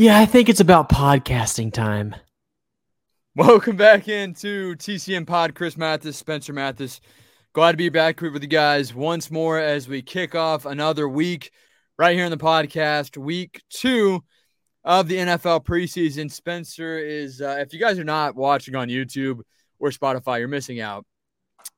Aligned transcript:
Yeah, 0.00 0.16
I 0.16 0.26
think 0.26 0.48
it's 0.48 0.60
about 0.60 0.88
podcasting 0.88 1.72
time. 1.72 2.14
Welcome 3.34 3.74
back 3.74 4.06
into 4.06 4.76
TCM 4.76 5.26
Pod. 5.26 5.56
Chris 5.56 5.76
Mathis, 5.76 6.16
Spencer 6.16 6.52
Mathis. 6.52 7.00
Glad 7.52 7.72
to 7.72 7.78
be 7.78 7.88
back 7.88 8.20
with 8.20 8.40
you 8.40 8.48
guys 8.48 8.94
once 8.94 9.28
more 9.28 9.58
as 9.58 9.88
we 9.88 10.00
kick 10.00 10.36
off 10.36 10.66
another 10.66 11.08
week 11.08 11.50
right 11.98 12.14
here 12.14 12.24
in 12.24 12.30
the 12.30 12.36
podcast, 12.36 13.16
week 13.16 13.60
two 13.70 14.22
of 14.84 15.08
the 15.08 15.16
NFL 15.16 15.64
preseason. 15.64 16.30
Spencer 16.30 16.96
is, 16.96 17.40
uh, 17.40 17.56
if 17.58 17.72
you 17.72 17.80
guys 17.80 17.98
are 17.98 18.04
not 18.04 18.36
watching 18.36 18.76
on 18.76 18.86
YouTube 18.86 19.40
or 19.80 19.90
Spotify, 19.90 20.38
you're 20.38 20.46
missing 20.46 20.80
out 20.80 21.04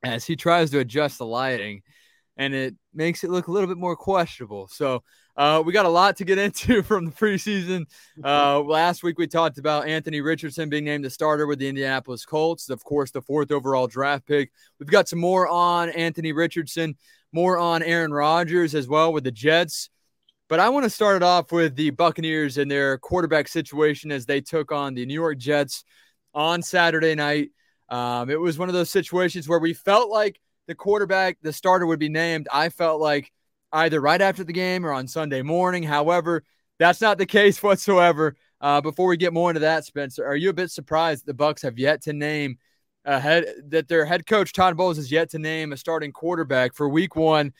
as 0.02 0.27
he 0.27 0.37
tries 0.37 0.71
to 0.73 0.80
adjust 0.80 1.16
the 1.16 1.25
lighting 1.25 1.80
and 2.37 2.52
it 2.52 2.75
makes 2.93 3.25
it 3.25 3.30
look 3.30 3.46
a 3.46 3.50
little 3.50 3.66
bit 3.66 3.79
more 3.79 3.96
questionable. 3.96 4.68
So, 4.68 5.05
uh, 5.37 5.62
we 5.65 5.73
got 5.73 5.87
a 5.87 5.91
lot 5.91 6.17
to 6.17 6.25
get 6.25 6.39
into 6.47 6.83
from 6.83 7.07
the 7.07 7.11
preseason. 7.12 7.87
Uh, 8.23 8.61
last 8.61 9.03
week 9.03 9.19
we 9.19 9.27
talked 9.27 9.59
about 9.59 9.87
Anthony 9.87 10.21
Richardson 10.21 10.69
being 10.69 10.84
named 10.84 11.05
the 11.05 11.11
starter 11.11 11.47
with 11.47 11.59
the 11.59 11.69
Indianapolis 11.69 12.25
Colts, 12.25 12.71
of 12.71 12.84
course, 12.84 13.11
the 13.11 13.23
fourth 13.23 13.51
overall 13.51 13.87
draft 13.87 14.27
pick. 14.27 14.51
We've 14.79 14.88
got 14.88 15.09
some 15.09 15.19
more 15.19 15.48
on 15.48 15.91
Anthony 15.91 16.33
Richardson, 16.33 16.97
more 17.33 17.59
on 17.59 17.83
Aaron 17.83 18.12
Rodgers 18.12 18.74
as 18.74 18.88
well 18.88 19.12
with 19.12 19.24
the 19.24 19.30
Jets. 19.30 19.91
But 20.48 20.59
I 20.59 20.69
want 20.69 20.83
to 20.83 20.91
start 20.91 21.15
it 21.15 21.23
off 21.23 21.52
with 21.52 21.77
the 21.77 21.91
Buccaneers 21.91 22.59
and 22.59 22.69
their 22.69 22.99
quarterback 22.99 23.47
situation 23.47 24.10
as 24.10 24.27
they 24.27 24.41
took 24.41 24.73
on 24.73 24.95
the 24.95 25.07
New 25.07 25.15
York 25.15 25.38
Jets 25.38 25.85
on 26.35 26.60
Saturday 26.60 27.15
night. 27.15 27.51
Um, 27.88 28.30
it 28.30 28.41
was 28.41 28.59
one 28.59 28.69
of 28.69 28.73
those 28.73 28.91
situations 28.91 29.49
where 29.49 29.60
we 29.60 29.74
felt 29.74 30.10
like 30.10 30.41
the 30.66 30.74
quarterback, 30.74 31.38
the 31.43 31.52
starter 31.52 31.87
would 31.87 31.99
be 31.99 32.09
named. 32.09 32.49
I 32.52 32.69
felt 32.69 33.01
like 33.01 33.33
either 33.73 34.01
right 34.01 34.20
after 34.20 34.45
the 34.45 34.52
game 34.52 34.84
or 34.84 34.92
on 34.92 35.06
Sunday 35.06 35.42
morning. 35.42 35.83
However, 35.83 36.42
that's 36.79 37.01
not 37.01 37.19
the 37.19 37.27
case 37.38 37.62
whatsoever. 37.62 38.37
Uh, 38.60 38.80
before 38.80 39.06
we 39.06 39.16
get 39.16 39.33
more 39.33 39.51
into 39.51 39.60
that, 39.60 39.84
Spencer, 39.84 40.24
are 40.24 40.37
you 40.37 40.51
a 40.51 40.55
bit 40.55 40.70
surprised 40.70 41.23
that 41.23 41.27
the 41.27 41.34
Bucks 41.34 41.62
have 41.62 41.79
yet 41.79 42.02
to 42.02 42.12
name 42.12 42.59
a 43.07 43.18
head 43.18 43.46
that 43.68 43.88
their 43.88 44.04
head 44.04 44.26
coach 44.26 44.52
Todd 44.52 44.76
Bowles 44.76 44.98
has 44.98 45.10
yet 45.10 45.30
to 45.30 45.38
name 45.38 45.73
a 45.73 45.76
starting 45.76 46.13
quarterback 46.13 46.74
for 46.74 46.88
Week 46.88 47.16
One? 47.16 47.52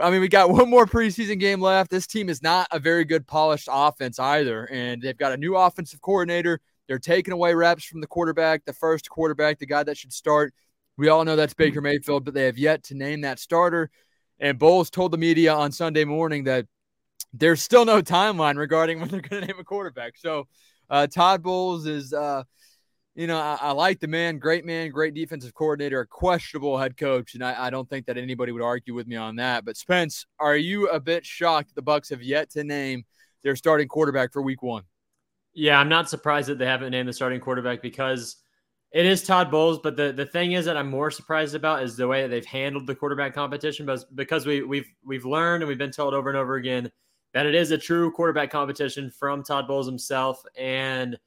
I 0.00 0.10
mean, 0.10 0.20
we 0.20 0.28
got 0.28 0.50
one 0.50 0.70
more 0.70 0.86
preseason 0.86 1.38
game 1.38 1.60
left. 1.60 1.90
This 1.90 2.06
team 2.06 2.28
is 2.28 2.42
not 2.42 2.68
a 2.70 2.78
very 2.78 3.04
good 3.04 3.26
polished 3.26 3.68
offense 3.70 4.18
either, 4.18 4.64
and 4.66 5.02
they've 5.02 5.16
got 5.16 5.32
a 5.32 5.36
new 5.36 5.56
offensive 5.56 6.00
coordinator. 6.00 6.60
They're 6.88 6.98
taking 6.98 7.32
away 7.32 7.52
reps 7.54 7.84
from 7.84 8.00
the 8.00 8.06
quarterback, 8.06 8.64
the 8.64 8.72
first 8.72 9.10
quarterback, 9.10 9.58
the 9.58 9.66
guy 9.66 9.82
that 9.82 9.98
should 9.98 10.12
start. 10.12 10.54
We 10.96 11.08
all 11.08 11.24
know 11.24 11.36
that's 11.36 11.54
Baker 11.54 11.80
Mayfield, 11.80 12.24
but 12.24 12.32
they 12.32 12.44
have 12.44 12.56
yet 12.56 12.84
to 12.84 12.94
name 12.94 13.22
that 13.22 13.38
starter. 13.38 13.90
And 14.38 14.58
Bowles 14.58 14.90
told 14.90 15.12
the 15.12 15.18
media 15.18 15.54
on 15.54 15.72
Sunday 15.72 16.04
morning 16.04 16.44
that 16.44 16.66
there's 17.32 17.62
still 17.62 17.84
no 17.84 18.02
timeline 18.02 18.56
regarding 18.56 19.00
when 19.00 19.08
they're 19.08 19.20
going 19.20 19.42
to 19.42 19.46
name 19.48 19.58
a 19.58 19.64
quarterback. 19.64 20.16
So 20.16 20.46
uh, 20.90 21.06
Todd 21.06 21.42
Bowles 21.42 21.86
is, 21.86 22.12
uh, 22.12 22.44
you 23.14 23.26
know, 23.26 23.38
I, 23.38 23.58
I, 23.60 23.70
like 23.72 23.98
the 24.00 24.08
man, 24.08 24.38
great 24.38 24.64
man, 24.64 24.90
great 24.90 25.14
defensive 25.14 25.54
coordinator, 25.54 26.04
questionable 26.04 26.76
head 26.76 26.96
coach, 26.96 27.34
and 27.34 27.42
I, 27.42 27.66
I, 27.66 27.70
don't 27.70 27.88
think 27.88 28.06
that 28.06 28.18
anybody 28.18 28.52
would 28.52 28.62
argue 28.62 28.92
with 28.92 29.06
me 29.06 29.16
on 29.16 29.36
that. 29.36 29.64
But 29.64 29.78
Spence, 29.78 30.26
are 30.38 30.56
you 30.56 30.88
a 30.88 31.00
bit 31.00 31.24
shocked 31.24 31.74
the 31.74 31.80
Bucks 31.80 32.10
have 32.10 32.22
yet 32.22 32.50
to 32.50 32.62
name 32.62 33.04
their 33.42 33.56
starting 33.56 33.88
quarterback 33.88 34.34
for 34.34 34.42
Week 34.42 34.62
One? 34.62 34.82
Yeah, 35.54 35.80
I'm 35.80 35.88
not 35.88 36.10
surprised 36.10 36.48
that 36.50 36.58
they 36.58 36.66
haven't 36.66 36.90
named 36.90 37.08
the 37.08 37.14
starting 37.14 37.40
quarterback 37.40 37.80
because 37.80 38.36
it 38.92 39.04
is 39.04 39.22
Todd 39.22 39.50
Bowles, 39.50 39.78
but 39.78 39.96
the, 39.96 40.12
the 40.12 40.26
thing 40.26 40.52
is 40.52 40.64
that 40.64 40.76
I'm 40.76 40.88
more 40.88 41.10
surprised 41.10 41.54
about 41.54 41.82
is 41.82 41.96
the 41.96 42.06
way 42.08 42.22
that 42.22 42.28
they've 42.28 42.46
handled 42.46 42.86
the 42.86 42.94
quarterback 42.94 43.34
competition. 43.34 43.84
But 43.84 44.04
because 44.14 44.46
we 44.46 44.62
we've 44.62 44.88
we've 45.04 45.24
learned 45.24 45.62
and 45.62 45.68
we've 45.68 45.78
been 45.78 45.90
told 45.90 46.14
over 46.14 46.28
and 46.28 46.38
over 46.38 46.54
again 46.54 46.90
that 47.34 47.46
it 47.46 47.54
is 47.54 47.70
a 47.72 47.78
true 47.78 48.10
quarterback 48.12 48.50
competition 48.50 49.10
from 49.10 49.42
Todd 49.42 49.66
Bowles 49.68 49.86
himself. 49.86 50.42
And 50.56 51.18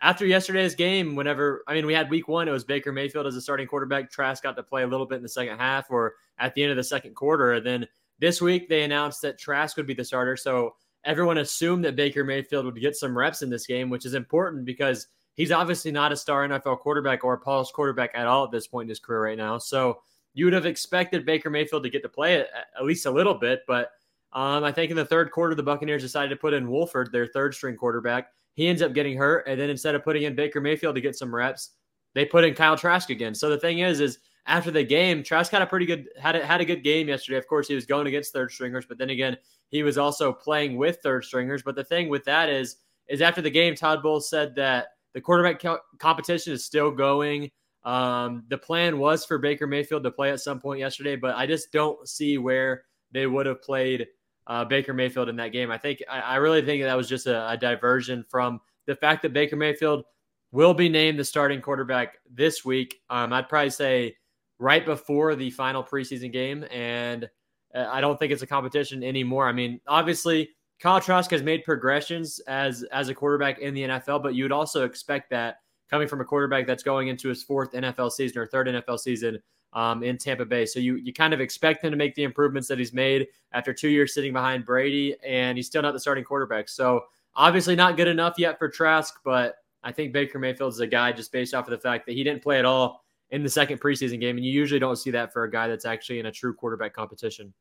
after 0.00 0.26
yesterday's 0.26 0.74
game, 0.74 1.16
whenever 1.16 1.64
I 1.66 1.74
mean 1.74 1.86
we 1.86 1.94
had 1.94 2.10
week 2.10 2.28
one, 2.28 2.48
it 2.48 2.52
was 2.52 2.64
Baker 2.64 2.92
Mayfield 2.92 3.26
as 3.26 3.34
a 3.34 3.40
starting 3.40 3.66
quarterback. 3.66 4.10
Trask 4.10 4.42
got 4.42 4.56
to 4.56 4.62
play 4.62 4.82
a 4.82 4.86
little 4.86 5.06
bit 5.06 5.16
in 5.16 5.22
the 5.22 5.28
second 5.28 5.58
half 5.58 5.90
or 5.90 6.14
at 6.38 6.54
the 6.54 6.62
end 6.62 6.70
of 6.70 6.76
the 6.76 6.84
second 6.84 7.14
quarter. 7.14 7.54
And 7.54 7.66
then 7.66 7.88
this 8.18 8.40
week 8.40 8.68
they 8.68 8.82
announced 8.82 9.22
that 9.22 9.38
Trask 9.38 9.76
would 9.76 9.86
be 9.86 9.94
the 9.94 10.04
starter. 10.04 10.36
So 10.36 10.76
everyone 11.04 11.38
assumed 11.38 11.84
that 11.86 11.96
Baker 11.96 12.24
Mayfield 12.24 12.66
would 12.66 12.80
get 12.80 12.94
some 12.94 13.16
reps 13.16 13.42
in 13.42 13.50
this 13.50 13.66
game, 13.66 13.88
which 13.88 14.04
is 14.04 14.14
important 14.14 14.64
because 14.66 15.06
he's 15.36 15.52
obviously 15.52 15.92
not 15.92 16.12
a 16.12 16.16
star 16.16 16.48
NFL 16.48 16.80
quarterback 16.80 17.24
or 17.24 17.34
a 17.34 17.38
polished 17.38 17.72
quarterback 17.72 18.10
at 18.14 18.26
all 18.26 18.44
at 18.44 18.50
this 18.50 18.66
point 18.66 18.86
in 18.86 18.88
his 18.88 18.98
career 18.98 19.22
right 19.22 19.38
now. 19.38 19.58
So 19.58 20.00
you 20.34 20.44
would 20.44 20.54
have 20.54 20.66
expected 20.66 21.24
Baker 21.24 21.48
Mayfield 21.48 21.84
to 21.84 21.90
get 21.90 22.02
to 22.02 22.08
play 22.08 22.40
at 22.40 22.84
least 22.84 23.06
a 23.06 23.10
little 23.10 23.34
bit, 23.34 23.62
but 23.66 23.92
um, 24.32 24.64
I 24.64 24.72
think 24.72 24.90
in 24.90 24.96
the 24.96 25.04
third 25.04 25.30
quarter, 25.30 25.54
the 25.54 25.62
Buccaneers 25.62 26.02
decided 26.02 26.28
to 26.28 26.36
put 26.36 26.52
in 26.52 26.68
Wolford, 26.68 27.10
their 27.10 27.26
third 27.26 27.54
string 27.54 27.74
quarterback. 27.74 28.32
He 28.52 28.68
ends 28.68 28.82
up 28.82 28.92
getting 28.92 29.16
hurt, 29.16 29.46
and 29.46 29.58
then 29.58 29.70
instead 29.70 29.94
of 29.94 30.04
putting 30.04 30.24
in 30.24 30.34
Baker 30.34 30.60
Mayfield 30.60 30.94
to 30.94 31.00
get 31.00 31.16
some 31.16 31.34
reps, 31.34 31.70
they 32.14 32.24
put 32.26 32.44
in 32.44 32.54
Kyle 32.54 32.76
Trask 32.76 33.08
again. 33.10 33.34
So 33.34 33.48
the 33.48 33.58
thing 33.58 33.78
is, 33.78 34.00
is 34.00 34.18
after 34.46 34.70
the 34.70 34.84
game, 34.84 35.22
Trask 35.22 35.50
had 35.50 35.62
a 35.62 35.66
pretty 35.66 35.86
good 35.86 36.08
had 36.20 36.36
a, 36.36 36.44
had 36.44 36.60
a 36.60 36.64
good 36.64 36.84
game 36.84 37.08
yesterday. 37.08 37.38
Of 37.38 37.46
course, 37.46 37.66
he 37.68 37.74
was 37.74 37.86
going 37.86 38.06
against 38.06 38.32
third 38.32 38.52
stringers, 38.52 38.84
but 38.86 38.98
then 38.98 39.10
again, 39.10 39.36
he 39.70 39.82
was 39.82 39.96
also 39.96 40.32
playing 40.32 40.76
with 40.76 40.98
third 41.02 41.24
stringers. 41.24 41.62
But 41.62 41.74
the 41.74 41.84
thing 41.84 42.08
with 42.08 42.24
that 42.24 42.48
is, 42.48 42.76
is 43.08 43.22
after 43.22 43.40
the 43.40 43.50
game, 43.50 43.74
Todd 43.74 44.02
Bowles 44.02 44.28
said 44.28 44.54
that 44.56 44.95
the 45.16 45.22
quarterback 45.22 45.62
co- 45.62 45.80
competition 45.98 46.52
is 46.52 46.62
still 46.62 46.90
going. 46.90 47.50
Um, 47.84 48.44
the 48.48 48.58
plan 48.58 48.98
was 48.98 49.24
for 49.24 49.38
Baker 49.38 49.66
Mayfield 49.66 50.02
to 50.02 50.10
play 50.10 50.30
at 50.30 50.40
some 50.40 50.60
point 50.60 50.78
yesterday, 50.78 51.16
but 51.16 51.34
I 51.36 51.46
just 51.46 51.72
don't 51.72 52.06
see 52.06 52.36
where 52.36 52.84
they 53.12 53.26
would 53.26 53.46
have 53.46 53.62
played 53.62 54.08
uh, 54.46 54.66
Baker 54.66 54.92
Mayfield 54.92 55.30
in 55.30 55.36
that 55.36 55.52
game. 55.52 55.70
I 55.70 55.78
think 55.78 56.02
I, 56.06 56.20
I 56.20 56.36
really 56.36 56.60
think 56.60 56.82
that 56.82 56.94
was 56.94 57.08
just 57.08 57.26
a, 57.26 57.48
a, 57.48 57.56
diversion 57.56 58.26
from 58.28 58.60
the 58.84 58.94
fact 58.94 59.22
that 59.22 59.32
Baker 59.32 59.56
Mayfield 59.56 60.04
will 60.52 60.74
be 60.74 60.90
named 60.90 61.18
the 61.18 61.24
starting 61.24 61.62
quarterback 61.62 62.18
this 62.30 62.62
week. 62.62 63.00
Um, 63.08 63.32
I'd 63.32 63.48
probably 63.48 63.70
say 63.70 64.16
right 64.58 64.84
before 64.84 65.34
the 65.34 65.48
final 65.48 65.82
preseason 65.82 66.30
game, 66.30 66.66
and 66.70 67.26
uh, 67.74 67.86
I 67.90 68.02
don't 68.02 68.18
think 68.18 68.32
it's 68.32 68.42
a 68.42 68.46
competition 68.46 69.02
anymore. 69.02 69.48
I 69.48 69.52
mean, 69.52 69.80
obviously 69.88 70.50
Kyle 70.80 71.00
Trask 71.00 71.30
has 71.30 71.42
made 71.42 71.64
progressions 71.64 72.38
as 72.40 72.84
as 72.92 73.08
a 73.08 73.14
quarterback 73.14 73.58
in 73.58 73.74
the 73.74 73.82
NFL, 73.82 74.22
but 74.22 74.34
you 74.34 74.44
would 74.44 74.52
also 74.52 74.84
expect 74.84 75.30
that 75.30 75.56
coming 75.90 76.08
from 76.08 76.20
a 76.20 76.24
quarterback 76.24 76.66
that's 76.66 76.82
going 76.82 77.08
into 77.08 77.28
his 77.28 77.42
fourth 77.42 77.72
NFL 77.72 78.12
season 78.12 78.38
or 78.38 78.46
third 78.46 78.66
NFL 78.66 78.98
season 78.98 79.40
um, 79.72 80.02
in 80.02 80.18
Tampa 80.18 80.44
Bay. 80.44 80.66
So 80.66 80.78
you 80.80 80.96
you 80.96 81.12
kind 81.12 81.32
of 81.32 81.40
expect 81.40 81.82
him 81.82 81.90
to 81.90 81.96
make 81.96 82.14
the 82.14 82.24
improvements 82.24 82.68
that 82.68 82.78
he's 82.78 82.92
made 82.92 83.28
after 83.52 83.72
two 83.72 83.88
years 83.88 84.14
sitting 84.14 84.32
behind 84.32 84.66
Brady, 84.66 85.16
and 85.24 85.56
he's 85.56 85.66
still 85.66 85.82
not 85.82 85.92
the 85.92 86.00
starting 86.00 86.24
quarterback. 86.24 86.68
So 86.68 87.04
obviously 87.34 87.76
not 87.76 87.96
good 87.96 88.08
enough 88.08 88.34
yet 88.38 88.58
for 88.58 88.68
Trask, 88.68 89.14
but 89.24 89.56
I 89.82 89.92
think 89.92 90.12
Baker 90.12 90.38
Mayfield 90.38 90.72
is 90.72 90.80
a 90.80 90.86
guy 90.86 91.12
just 91.12 91.30
based 91.32 91.54
off 91.54 91.66
of 91.66 91.70
the 91.70 91.78
fact 91.78 92.06
that 92.06 92.12
he 92.12 92.24
didn't 92.24 92.42
play 92.42 92.58
at 92.58 92.64
all 92.64 93.04
in 93.30 93.42
the 93.42 93.48
second 93.48 93.80
preseason 93.80 94.20
game, 94.20 94.36
and 94.36 94.44
you 94.44 94.52
usually 94.52 94.80
don't 94.80 94.96
see 94.96 95.10
that 95.10 95.32
for 95.32 95.44
a 95.44 95.50
guy 95.50 95.68
that's 95.68 95.84
actually 95.84 96.18
in 96.18 96.26
a 96.26 96.32
true 96.32 96.54
quarterback 96.54 96.92
competition. 96.92 97.52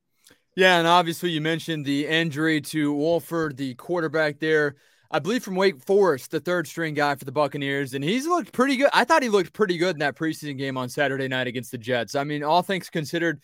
Yeah, 0.55 0.77
and 0.77 0.88
obviously 0.88 1.31
you 1.31 1.41
mentioned 1.41 1.85
the 1.85 2.07
injury 2.07 2.61
to 2.61 2.93
Wolford, 2.93 3.57
the 3.57 3.73
quarterback 3.75 4.39
there. 4.39 4.75
I 5.11 5.19
believe 5.19 5.43
from 5.43 5.55
Wake 5.55 5.81
Forest, 5.85 6.31
the 6.31 6.39
third 6.39 6.66
string 6.67 6.93
guy 6.93 7.16
for 7.16 7.25
the 7.25 7.31
Buccaneers, 7.31 7.93
and 7.93 8.03
he's 8.03 8.25
looked 8.25 8.53
pretty 8.53 8.77
good. 8.77 8.89
I 8.93 9.03
thought 9.03 9.21
he 9.21 9.29
looked 9.29 9.53
pretty 9.53 9.77
good 9.77 9.95
in 9.95 9.99
that 9.99 10.16
preseason 10.16 10.57
game 10.57 10.77
on 10.77 10.89
Saturday 10.89 11.27
night 11.27 11.47
against 11.47 11.71
the 11.71 11.77
Jets. 11.77 12.16
I 12.16 12.23
mean, 12.23 12.43
all 12.43 12.61
things 12.61 12.89
considered, 12.89 13.41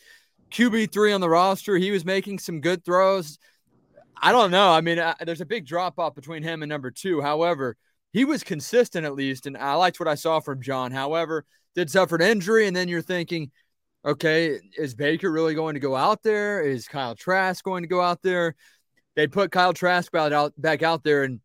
QB 0.51 0.91
three 0.91 1.13
on 1.13 1.22
the 1.22 1.29
roster, 1.29 1.77
he 1.77 1.91
was 1.91 2.03
making 2.03 2.39
some 2.39 2.61
good 2.61 2.83
throws. 2.83 3.39
I 4.22 4.31
don't 4.31 4.51
know. 4.51 4.72
I 4.72 4.81
mean, 4.81 4.99
uh, 4.99 5.16
there's 5.22 5.41
a 5.41 5.45
big 5.45 5.66
drop 5.66 5.99
off 5.99 6.16
between 6.16 6.43
him 6.43 6.61
and 6.61 6.69
number 6.69 6.91
two. 6.91 7.22
However, 7.22 7.75
he 8.13 8.25
was 8.25 8.43
consistent 8.43 9.05
at 9.05 9.16
least, 9.16 9.47
and 9.47 9.57
I 9.57 9.73
liked 9.75 9.99
what 9.99 10.09
I 10.09 10.16
saw 10.16 10.39
from 10.39 10.61
John. 10.61 10.91
However, 10.91 11.45
did 11.75 11.89
suffer 11.89 12.16
an 12.16 12.22
injury, 12.22 12.67
and 12.67 12.75
then 12.75 12.88
you're 12.88 13.01
thinking, 13.01 13.51
Okay, 14.03 14.59
is 14.78 14.95
Baker 14.95 15.31
really 15.31 15.53
going 15.53 15.75
to 15.75 15.79
go 15.79 15.95
out 15.95 16.23
there? 16.23 16.62
Is 16.62 16.88
Kyle 16.88 17.16
Trask 17.16 17.63
going 17.63 17.84
to 17.84 17.88
go 17.88 18.01
out 18.01 18.22
there? 18.23 18.56
They 19.16 19.28
put 19.28 19.51
Kyle 19.51 19.73
Trask 19.73 20.13
out, 20.16 20.53
back 20.57 20.81
out 20.81 21.03
there, 21.03 21.23
and 21.23 21.39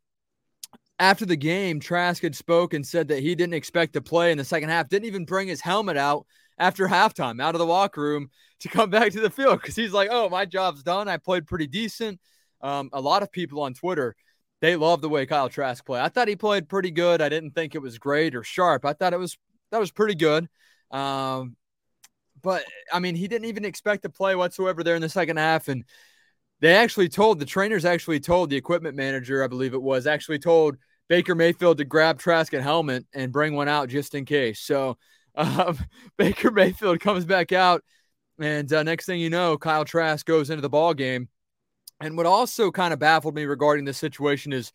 after 0.99 1.27
the 1.27 1.37
game, 1.37 1.81
Trask 1.81 2.23
had 2.23 2.35
spoke 2.35 2.73
and 2.73 2.87
said 2.87 3.09
that 3.09 3.21
he 3.21 3.35
didn't 3.35 3.55
expect 3.55 3.93
to 3.93 4.01
play 4.01 4.33
in 4.33 4.39
the 4.39 4.45
second 4.45 4.71
half. 4.71 4.89
Didn't 4.89 5.07
even 5.07 5.27
bring 5.27 5.49
his 5.49 5.61
helmet 5.61 5.99
out 5.99 6.27
after 6.59 6.87
halftime, 6.89 7.43
out 7.43 7.55
of 7.55 7.59
the 7.59 7.67
locker 7.67 8.01
room 8.01 8.31
to 8.61 8.69
come 8.69 8.89
back 8.91 9.13
to 9.13 9.21
the 9.21 9.29
field 9.29 9.61
because 9.61 9.77
he's 9.77 9.93
like, 9.93 10.09
"Oh, 10.11 10.31
my 10.31 10.47
job's 10.47 10.83
done. 10.83 11.09
I 11.09 11.19
played 11.19 11.47
pretty 11.47 11.67
decent." 11.67 12.21
Um, 12.63 12.89
a 12.95 13.01
lot 13.01 13.23
of 13.23 13.31
people 13.31 13.61
on 13.61 13.75
Twitter 13.75 14.17
they 14.61 14.77
love 14.77 15.01
the 15.01 15.09
way 15.09 15.27
Kyle 15.27 15.49
Trask 15.49 15.85
played. 15.85 16.01
I 16.01 16.09
thought 16.09 16.29
he 16.29 16.37
played 16.37 16.69
pretty 16.69 16.91
good. 16.91 17.21
I 17.21 17.29
didn't 17.29 17.51
think 17.53 17.75
it 17.75 17.83
was 17.83 17.99
great 17.99 18.35
or 18.35 18.43
sharp. 18.43 18.85
I 18.85 18.95
thought 18.95 19.13
it 19.13 19.19
was 19.19 19.37
that 19.71 19.79
was 19.79 19.91
pretty 19.91 20.15
good. 20.15 20.49
Um, 20.91 21.57
but 22.43 22.65
I 22.93 22.99
mean, 22.99 23.15
he 23.15 23.29
didn't 23.29 23.49
even 23.49 23.65
expect 23.65 24.03
to 24.03 24.09
play 24.09 24.35
whatsoever 24.35 24.83
there 24.83 24.97
in 24.97 25.03
the 25.03 25.09
second 25.09 25.37
half. 25.37 25.69
And 25.69 25.85
they 26.61 26.75
actually 26.75 27.09
told 27.09 27.39
the 27.39 27.45
trainers 27.45 27.85
actually 27.85 28.21
told 28.21 28.51
the 28.51 28.57
equipment 28.57 28.97
manager, 28.97 29.43
I 29.43 29.49
believe 29.49 29.75
it 29.75 29.83
was, 29.83 30.07
actually 30.07 30.39
told 30.39 30.77
Baker 31.09 31.35
Mayfield 31.35 31.79
to 31.79 31.85
grab 31.85 32.19
Trask 32.19 32.53
and 32.53 32.63
helmet 32.63 33.07
and 33.15 33.33
bring 33.33 33.55
one 33.55 33.69
out 33.69 33.89
just 33.89 34.15
in 34.15 34.25
case. 34.25 34.61
So 34.61 34.97
um, 35.35 35.79
Baker 36.17 36.51
Mayfield 36.51 37.01
comes 37.01 37.25
back 37.25 37.53
out, 37.53 37.85
and 38.41 38.73
uh, 38.73 38.83
next 38.83 39.07
thing 39.07 39.21
you 39.21 39.31
know, 39.31 39.59
Kyle 39.59 39.85
Trask 39.85 40.25
goes 40.25 40.51
into 40.51 40.63
the 40.63 40.69
ball 40.69 40.95
game. 40.95 41.29
And 42.01 42.17
what 42.17 42.27
also 42.27 42.71
kind 42.71 42.93
of 42.93 42.99
baffled 42.99 43.35
me 43.35 43.45
regarding 43.45 43.85
this 43.85 43.99
situation 43.99 44.53
is 44.53 44.73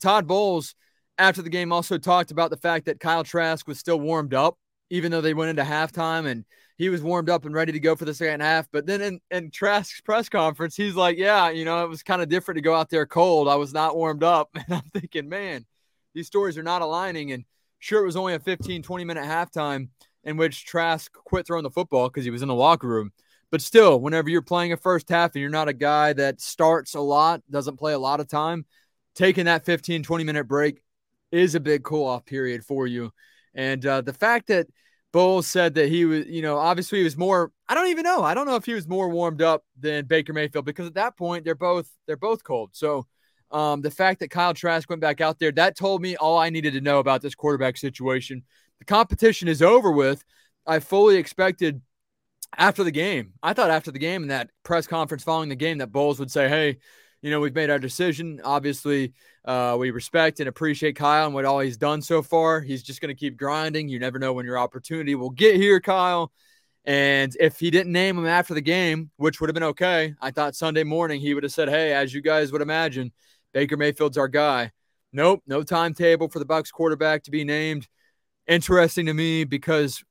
Todd 0.00 0.26
Bowles, 0.26 0.74
after 1.18 1.42
the 1.42 1.50
game, 1.50 1.72
also 1.72 1.98
talked 1.98 2.30
about 2.30 2.50
the 2.50 2.56
fact 2.56 2.86
that 2.86 3.00
Kyle 3.00 3.24
Trask 3.24 3.66
was 3.68 3.78
still 3.78 4.00
warmed 4.00 4.32
up, 4.32 4.58
even 4.88 5.10
though 5.10 5.20
they 5.20 5.34
went 5.34 5.50
into 5.50 5.62
halftime 5.62 6.26
and 6.26 6.44
he 6.80 6.88
was 6.88 7.02
warmed 7.02 7.28
up 7.28 7.44
and 7.44 7.54
ready 7.54 7.72
to 7.72 7.78
go 7.78 7.94
for 7.94 8.06
the 8.06 8.14
second 8.14 8.40
half. 8.40 8.66
But 8.72 8.86
then 8.86 9.02
in, 9.02 9.20
in 9.30 9.50
Trask's 9.50 10.00
press 10.00 10.30
conference, 10.30 10.74
he's 10.74 10.94
like, 10.94 11.18
Yeah, 11.18 11.50
you 11.50 11.66
know, 11.66 11.84
it 11.84 11.90
was 11.90 12.02
kind 12.02 12.22
of 12.22 12.30
different 12.30 12.56
to 12.56 12.62
go 12.62 12.74
out 12.74 12.88
there 12.88 13.04
cold. 13.04 13.48
I 13.48 13.56
was 13.56 13.74
not 13.74 13.96
warmed 13.96 14.24
up. 14.24 14.48
And 14.54 14.64
I'm 14.76 14.90
thinking, 14.94 15.28
man, 15.28 15.66
these 16.14 16.26
stories 16.26 16.56
are 16.56 16.62
not 16.62 16.80
aligning. 16.80 17.32
And 17.32 17.44
sure, 17.80 18.02
it 18.02 18.06
was 18.06 18.16
only 18.16 18.32
a 18.32 18.40
15, 18.40 18.82
20 18.82 19.04
minute 19.04 19.24
halftime 19.24 19.88
in 20.24 20.38
which 20.38 20.64
Trask 20.64 21.12
quit 21.12 21.46
throwing 21.46 21.64
the 21.64 21.70
football 21.70 22.08
because 22.08 22.24
he 22.24 22.30
was 22.30 22.40
in 22.40 22.48
the 22.48 22.54
locker 22.54 22.88
room. 22.88 23.12
But 23.50 23.60
still, 23.60 24.00
whenever 24.00 24.30
you're 24.30 24.40
playing 24.40 24.72
a 24.72 24.78
first 24.78 25.10
half 25.10 25.34
and 25.34 25.42
you're 25.42 25.50
not 25.50 25.68
a 25.68 25.74
guy 25.74 26.14
that 26.14 26.40
starts 26.40 26.94
a 26.94 27.00
lot, 27.00 27.42
doesn't 27.50 27.76
play 27.76 27.92
a 27.92 27.98
lot 27.98 28.20
of 28.20 28.28
time, 28.28 28.64
taking 29.14 29.44
that 29.44 29.66
15, 29.66 30.02
20 30.02 30.24
minute 30.24 30.48
break 30.48 30.82
is 31.30 31.54
a 31.54 31.60
big 31.60 31.84
cool 31.84 32.06
off 32.06 32.24
period 32.24 32.64
for 32.64 32.86
you. 32.86 33.12
And 33.54 33.84
uh, 33.84 34.00
the 34.00 34.14
fact 34.14 34.46
that 34.46 34.66
Bowles 35.12 35.46
said 35.46 35.74
that 35.74 35.88
he 35.88 36.04
was, 36.04 36.26
you 36.26 36.42
know, 36.42 36.56
obviously 36.56 36.98
he 36.98 37.04
was 37.04 37.16
more, 37.16 37.52
I 37.68 37.74
don't 37.74 37.88
even 37.88 38.04
know. 38.04 38.22
I 38.22 38.34
don't 38.34 38.46
know 38.46 38.56
if 38.56 38.64
he 38.64 38.74
was 38.74 38.86
more 38.86 39.08
warmed 39.08 39.42
up 39.42 39.64
than 39.78 40.04
Baker 40.06 40.32
Mayfield 40.32 40.64
because 40.64 40.86
at 40.86 40.94
that 40.94 41.16
point 41.16 41.44
they're 41.44 41.54
both, 41.54 41.90
they're 42.06 42.16
both 42.16 42.44
cold. 42.44 42.70
So 42.72 43.06
um, 43.50 43.80
the 43.80 43.90
fact 43.90 44.20
that 44.20 44.30
Kyle 44.30 44.54
Trask 44.54 44.88
went 44.88 45.02
back 45.02 45.20
out 45.20 45.38
there, 45.38 45.50
that 45.52 45.76
told 45.76 46.00
me 46.00 46.16
all 46.16 46.38
I 46.38 46.50
needed 46.50 46.74
to 46.74 46.80
know 46.80 47.00
about 47.00 47.22
this 47.22 47.34
quarterback 47.34 47.76
situation. 47.76 48.44
The 48.78 48.84
competition 48.84 49.48
is 49.48 49.62
over 49.62 49.90
with. 49.90 50.24
I 50.66 50.78
fully 50.78 51.16
expected 51.16 51.80
after 52.56 52.84
the 52.84 52.90
game. 52.90 53.32
I 53.42 53.52
thought 53.52 53.70
after 53.70 53.90
the 53.90 53.98
game 53.98 54.22
in 54.22 54.28
that 54.28 54.50
press 54.62 54.86
conference 54.86 55.24
following 55.24 55.48
the 55.48 55.56
game 55.56 55.78
that 55.78 55.92
Bowles 55.92 56.20
would 56.20 56.30
say, 56.30 56.48
"Hey, 56.48 56.78
you 57.22 57.30
know, 57.30 57.40
we've 57.40 57.54
made 57.54 57.70
our 57.70 57.78
decision. 57.78 58.40
Obviously, 58.44 59.12
uh, 59.44 59.76
we 59.78 59.90
respect 59.90 60.40
and 60.40 60.48
appreciate 60.48 60.96
Kyle 60.96 61.26
and 61.26 61.34
what 61.34 61.44
all 61.44 61.60
he's 61.60 61.76
done 61.76 62.02
so 62.02 62.22
far. 62.22 62.60
He's 62.60 62.82
just 62.82 63.00
going 63.00 63.14
to 63.14 63.18
keep 63.18 63.36
grinding. 63.36 63.88
You 63.88 63.98
never 63.98 64.18
know 64.18 64.32
when 64.32 64.46
your 64.46 64.58
opportunity 64.58 65.14
will 65.14 65.30
get 65.30 65.56
here, 65.56 65.80
Kyle." 65.80 66.32
And 66.86 67.36
if 67.38 67.60
he 67.60 67.70
didn't 67.70 67.92
name 67.92 68.16
him 68.16 68.26
after 68.26 68.54
the 68.54 68.62
game, 68.62 69.10
which 69.16 69.40
would 69.40 69.50
have 69.50 69.54
been 69.54 69.62
okay, 69.64 70.14
I 70.20 70.30
thought 70.30 70.56
Sunday 70.56 70.82
morning 70.82 71.20
he 71.20 71.34
would 71.34 71.42
have 71.42 71.52
said, 71.52 71.68
"Hey, 71.68 71.92
as 71.92 72.14
you 72.14 72.22
guys 72.22 72.52
would 72.52 72.62
imagine, 72.62 73.12
Baker 73.52 73.76
Mayfield's 73.76 74.18
our 74.18 74.28
guy." 74.28 74.72
Nope, 75.12 75.42
no 75.46 75.62
timetable 75.62 76.28
for 76.28 76.38
the 76.38 76.44
Bucks 76.44 76.70
quarterback 76.70 77.24
to 77.24 77.30
be 77.30 77.44
named. 77.44 77.88
Interesting 78.46 79.06
to 79.06 79.14
me 79.14 79.44
because 79.44 80.02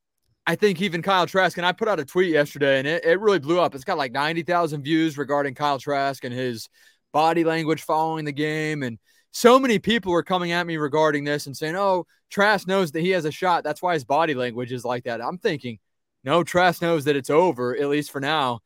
I 0.46 0.56
think 0.56 0.82
even 0.82 1.02
Kyle 1.02 1.28
Trask, 1.28 1.58
and 1.58 1.66
I 1.66 1.72
put 1.72 1.88
out 1.88 2.00
a 2.00 2.06
tweet 2.06 2.32
yesterday 2.32 2.80
and 2.80 2.88
it, 2.88 3.06
it 3.06 3.20
really 3.20 3.40
blew 3.40 3.60
up. 3.60 3.76
It's 3.76 3.84
got 3.84 3.98
like 3.98 4.12
90,000 4.12 4.82
views 4.82 5.18
regarding 5.18 5.54
Kyle 5.56 5.80
Trask 5.80 6.24
and 6.24 6.34
his 6.34 6.70
body 7.12 7.44
language 7.44 7.82
following 7.82 8.26
the 8.26 8.32
game. 8.32 8.84
And 8.84 9.00
so 9.32 9.60
many 9.60 9.80
people 9.80 10.12
were 10.12 10.24
coming 10.24 10.52
at 10.52 10.68
me 10.68 10.78
regarding 10.78 11.24
this 11.24 11.46
and 11.46 11.56
saying, 11.56 11.76
oh, 11.76 12.06
Trask 12.30 12.68
knows 12.68 12.92
that 12.92 13.02
he 13.02 13.10
has 13.10 13.26
a 13.26 13.32
shot. 13.32 13.64
That's 13.64 13.82
why 13.82 13.94
his 13.94 14.04
body 14.04 14.34
language 14.34 14.72
is 14.72 14.86
like 14.86 15.04
that. 15.06 15.22
I'm 15.22 15.38
thinking, 15.38 15.80
no, 16.24 16.44
Trask 16.44 16.82
knows 16.82 17.06
that 17.06 17.16
it's 17.16 17.30
over, 17.30 17.76
at 17.76 17.90
least 17.90 18.12
for 18.12 18.22
now. 18.22 18.60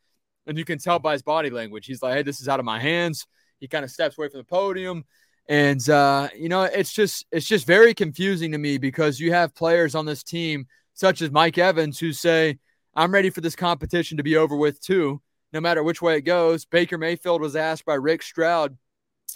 And 0.46 0.58
you 0.58 0.66
can 0.66 0.80
tell 0.80 1.00
by 1.00 1.14
his 1.14 1.22
body 1.22 1.50
language. 1.50 1.86
He's 1.86 2.02
like, 2.02 2.16
hey, 2.16 2.24
this 2.24 2.42
is 2.42 2.50
out 2.50 2.60
of 2.60 2.66
my 2.66 2.80
hands. 2.80 3.26
He 3.60 3.68
kind 3.68 3.86
of 3.86 3.92
steps 3.92 4.18
away 4.18 4.28
from 4.28 4.40
the 4.40 4.46
podium. 4.46 5.06
And 5.48 5.88
uh, 5.90 6.30
you 6.38 6.50
know, 6.50 6.64
it's 6.64 6.94
just 6.94 7.26
it's 7.32 7.48
just 7.48 7.68
very 7.68 7.94
confusing 7.94 8.52
to 8.54 8.58
me 8.58 8.78
because 8.78 9.20
you 9.20 9.34
have 9.34 9.56
players 9.56 9.96
on 9.96 10.06
this 10.06 10.24
team 10.24 10.68
such 10.94 11.22
as 11.22 11.32
Mike 11.32 11.58
Evans, 11.58 12.00
who 12.00 12.14
say, 12.14 12.60
I'm 12.96 13.14
ready 13.14 13.30
for 13.30 13.42
this 13.42 13.56
competition 13.56 14.18
to 14.18 14.24
be 14.24 14.38
over 14.38 14.56
with 14.56 14.82
too, 14.82 15.22
no 15.54 15.62
matter 15.62 15.84
which 15.84 16.02
way 16.02 16.18
it 16.18 16.22
goes. 16.22 16.66
Baker 16.66 16.98
Mayfield 16.98 17.42
was 17.42 17.56
asked 17.56 17.86
by 17.86 17.94
Rick 17.94 18.24
Stroud, 18.24 18.76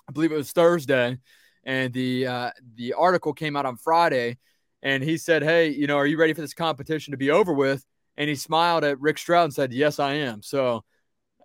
I 0.07 0.11
believe 0.11 0.31
it 0.31 0.37
was 0.37 0.51
Thursday, 0.51 1.17
and 1.63 1.93
the 1.93 2.27
uh, 2.27 2.51
the 2.75 2.93
article 2.93 3.33
came 3.33 3.55
out 3.55 3.65
on 3.65 3.77
Friday, 3.77 4.37
and 4.81 5.03
he 5.03 5.17
said, 5.17 5.43
Hey, 5.43 5.69
you 5.69 5.87
know, 5.87 5.97
are 5.97 6.07
you 6.07 6.17
ready 6.17 6.33
for 6.33 6.41
this 6.41 6.53
competition 6.53 7.11
to 7.11 7.17
be 7.17 7.31
over 7.31 7.53
with? 7.53 7.85
And 8.17 8.27
he 8.27 8.35
smiled 8.35 8.83
at 8.83 8.99
Rick 8.99 9.19
Stroud 9.19 9.45
and 9.45 9.53
said, 9.53 9.71
Yes, 9.71 9.99
I 9.99 10.13
am. 10.13 10.41
So 10.41 10.83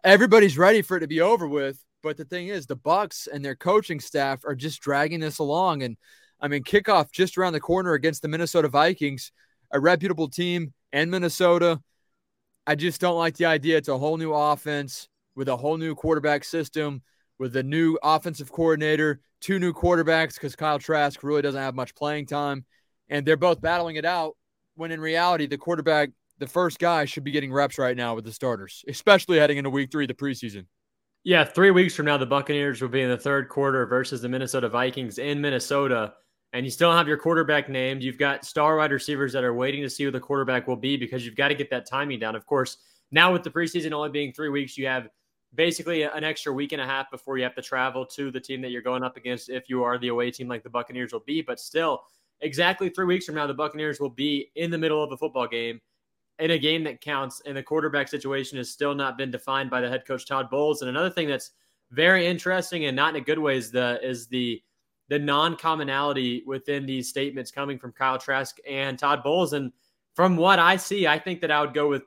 everybody's 0.03 0.59
ready 0.59 0.83
for 0.83 0.97
it 0.97 1.01
to 1.01 1.09
be 1.09 1.21
over 1.21 1.47
with. 1.47 1.79
But 2.03 2.17
the 2.17 2.25
thing 2.25 2.49
is, 2.49 2.67
the 2.67 2.77
Bucks 2.77 3.29
and 3.33 3.45
their 3.45 3.55
coaching 3.55 4.01
staff 4.01 4.45
are 4.45 4.57
just 4.57 4.81
dragging 4.81 5.21
this 5.21 5.39
along. 5.39 5.83
And 5.83 5.97
I 6.41 6.49
mean, 6.49 6.65
kickoff 6.65 7.13
just 7.13 7.39
around 7.39 7.53
the 7.53 7.61
corner 7.61 7.93
against 7.93 8.23
the 8.23 8.29
Minnesota 8.29 8.69
Vikings 8.69 9.31
a 9.73 9.81
reputable 9.81 10.29
team 10.29 10.73
in 10.93 11.11
Minnesota. 11.11 11.81
I 12.67 12.75
just 12.75 13.01
don't 13.01 13.19
like 13.19 13.37
the 13.37 13.47
idea. 13.47 13.77
It's 13.77 13.89
a 13.89 13.99
whole 13.99 14.17
new 14.17 14.33
offense 14.33 15.09
with 15.35 15.49
a 15.49 15.57
whole 15.57 15.77
new 15.77 15.95
quarterback 15.95 16.45
system, 16.45 17.03
with 17.39 17.57
a 17.57 17.63
new 17.63 17.99
offensive 18.03 18.53
coordinator, 18.53 19.21
two 19.41 19.59
new 19.59 19.73
quarterbacks 19.73 20.35
because 20.35 20.55
Kyle 20.55 20.79
Trask 20.79 21.23
really 21.23 21.43
doesn't 21.43 21.61
have 21.61 21.75
much 21.75 21.95
playing 21.95 22.27
time. 22.27 22.65
And 23.09 23.27
they're 23.27 23.37
both 23.37 23.61
battling 23.61 23.97
it 23.97 24.05
out 24.05 24.37
when 24.75 24.93
in 24.93 25.01
reality, 25.01 25.47
the 25.47 25.59
quarterback, 25.59 26.11
the 26.39 26.47
first 26.47 26.79
guy, 26.79 27.05
should 27.05 27.25
be 27.25 27.31
getting 27.31 27.53
reps 27.53 27.79
right 27.79 27.97
now 27.97 28.15
with 28.15 28.25
the 28.25 28.33
starters, 28.33 28.85
especially 28.89 29.39
heading 29.39 29.59
into 29.59 29.71
week 29.71 29.91
three 29.91 30.05
of 30.05 30.09
the 30.09 30.15
preseason. 30.15 30.67
Yeah, 31.25 31.45
three 31.45 31.71
weeks 31.71 31.95
from 31.95 32.07
now, 32.07 32.17
the 32.17 32.27
Buccaneers 32.27 32.81
will 32.81 32.89
be 32.89 33.03
in 33.03 33.11
the 33.11 33.19
third 33.19 33.49
quarter 33.49 33.87
versus 33.87 34.23
the 34.23 34.29
Minnesota 34.29 34.69
Vikings 34.69 35.19
in 35.19 35.41
Minnesota 35.41 36.15
and 36.53 36.65
you 36.65 36.71
still 36.71 36.93
have 36.93 37.09
your 37.09 37.17
quarterback 37.17 37.69
named. 37.69 38.03
You've 38.03 38.19
got 38.19 38.45
star 38.45 38.77
wide 38.77 38.93
receivers 38.93 39.33
that 39.33 39.45
are 39.45 39.55
waiting 39.55 39.83
to 39.83 39.91
see 39.91 40.05
who 40.05 40.11
the 40.11 40.21
quarterback 40.21 40.69
will 40.69 40.77
be 40.77 40.97
because 40.97 41.25
you've 41.25 41.37
got 41.37 41.49
to 41.49 41.55
get 41.55 41.71
that 41.71 41.87
timing 41.87 42.19
down. 42.19 42.37
Of 42.37 42.47
course, 42.47 42.79
now 43.11 43.33
with 43.33 43.43
the 43.43 43.51
preseason 43.51 43.93
only 43.93 44.11
being 44.11 44.33
three 44.33 44.49
weeks, 44.49 44.77
you 44.77 44.87
have 44.87 45.09
basically 45.55 46.03
an 46.03 46.25
extra 46.25 46.53
week 46.53 46.73
and 46.73 46.81
a 46.81 46.87
half 46.87 47.11
before 47.11 47.37
you 47.37 47.45
have 47.45 47.55
to 47.55 47.63
travel 47.63 48.07
to 48.07 48.31
the 48.31 48.41
team 48.41 48.61
that 48.63 48.71
you're 48.71 48.83
going 48.83 49.03
up 49.03 49.17
against 49.17 49.51
if 49.51 49.69
you 49.69 49.83
are 49.83 49.99
the 49.99 50.09
away 50.09 50.31
team 50.31 50.49
like 50.49 50.63
the 50.63 50.71
Buccaneers 50.71 51.13
will 51.13 51.21
be. 51.21 51.43
But 51.43 51.61
still, 51.61 52.03
exactly 52.41 52.89
three 52.89 53.07
weeks 53.07 53.27
from 53.27 53.35
now, 53.35 53.47
the 53.47 53.55
Buccaneers 53.55 54.01
will 54.01 54.11
be 54.11 54.51
in 54.55 54.71
the 54.71 54.79
middle 54.79 55.03
of 55.03 55.13
a 55.13 55.17
football 55.17 55.47
game 55.47 55.81
in 56.39 56.53
a 56.53 56.59
game 56.59 56.83
that 56.85 57.01
counts, 57.01 57.43
and 57.47 57.57
the 57.57 57.63
quarterback 57.63 58.09
situation 58.09 58.59
has 58.59 58.71
still 58.71 58.95
not 58.95 59.19
been 59.19 59.31
defined 59.31 59.71
by 59.71 59.81
the 59.81 59.89
head 59.89 60.07
coach 60.07 60.27
Todd 60.27 60.51
Bowles. 60.51 60.83
And 60.83 60.89
another 60.89 61.11
thing 61.11 61.29
that's 61.29 61.53
very 61.91 62.27
interesting 62.27 62.87
and 62.87 62.97
not 62.97 63.15
in 63.15 63.21
a 63.21 63.25
good 63.25 63.39
way 63.39 63.57
is 63.57 63.71
the 63.71 64.01
is 64.03 64.27
the 64.27 64.63
the 65.13 65.19
non-commonality 65.19 66.43
within 66.47 66.87
these 66.87 67.07
statements 67.07 67.51
coming 67.51 67.79
from 67.79 67.93
Kyle 67.93 68.17
Trask 68.17 68.57
and 68.67 68.99
Todd 68.99 69.23
Bowles. 69.23 69.53
And 69.53 69.71
from 70.15 70.39
what 70.39 70.59
I 70.59 70.77
see, 70.77 71.07
I 71.07 71.19
think 71.19 71.43
that 71.43 71.51
I 71.51 71.61
would 71.61 71.75
go 71.75 71.87
with 71.87 72.05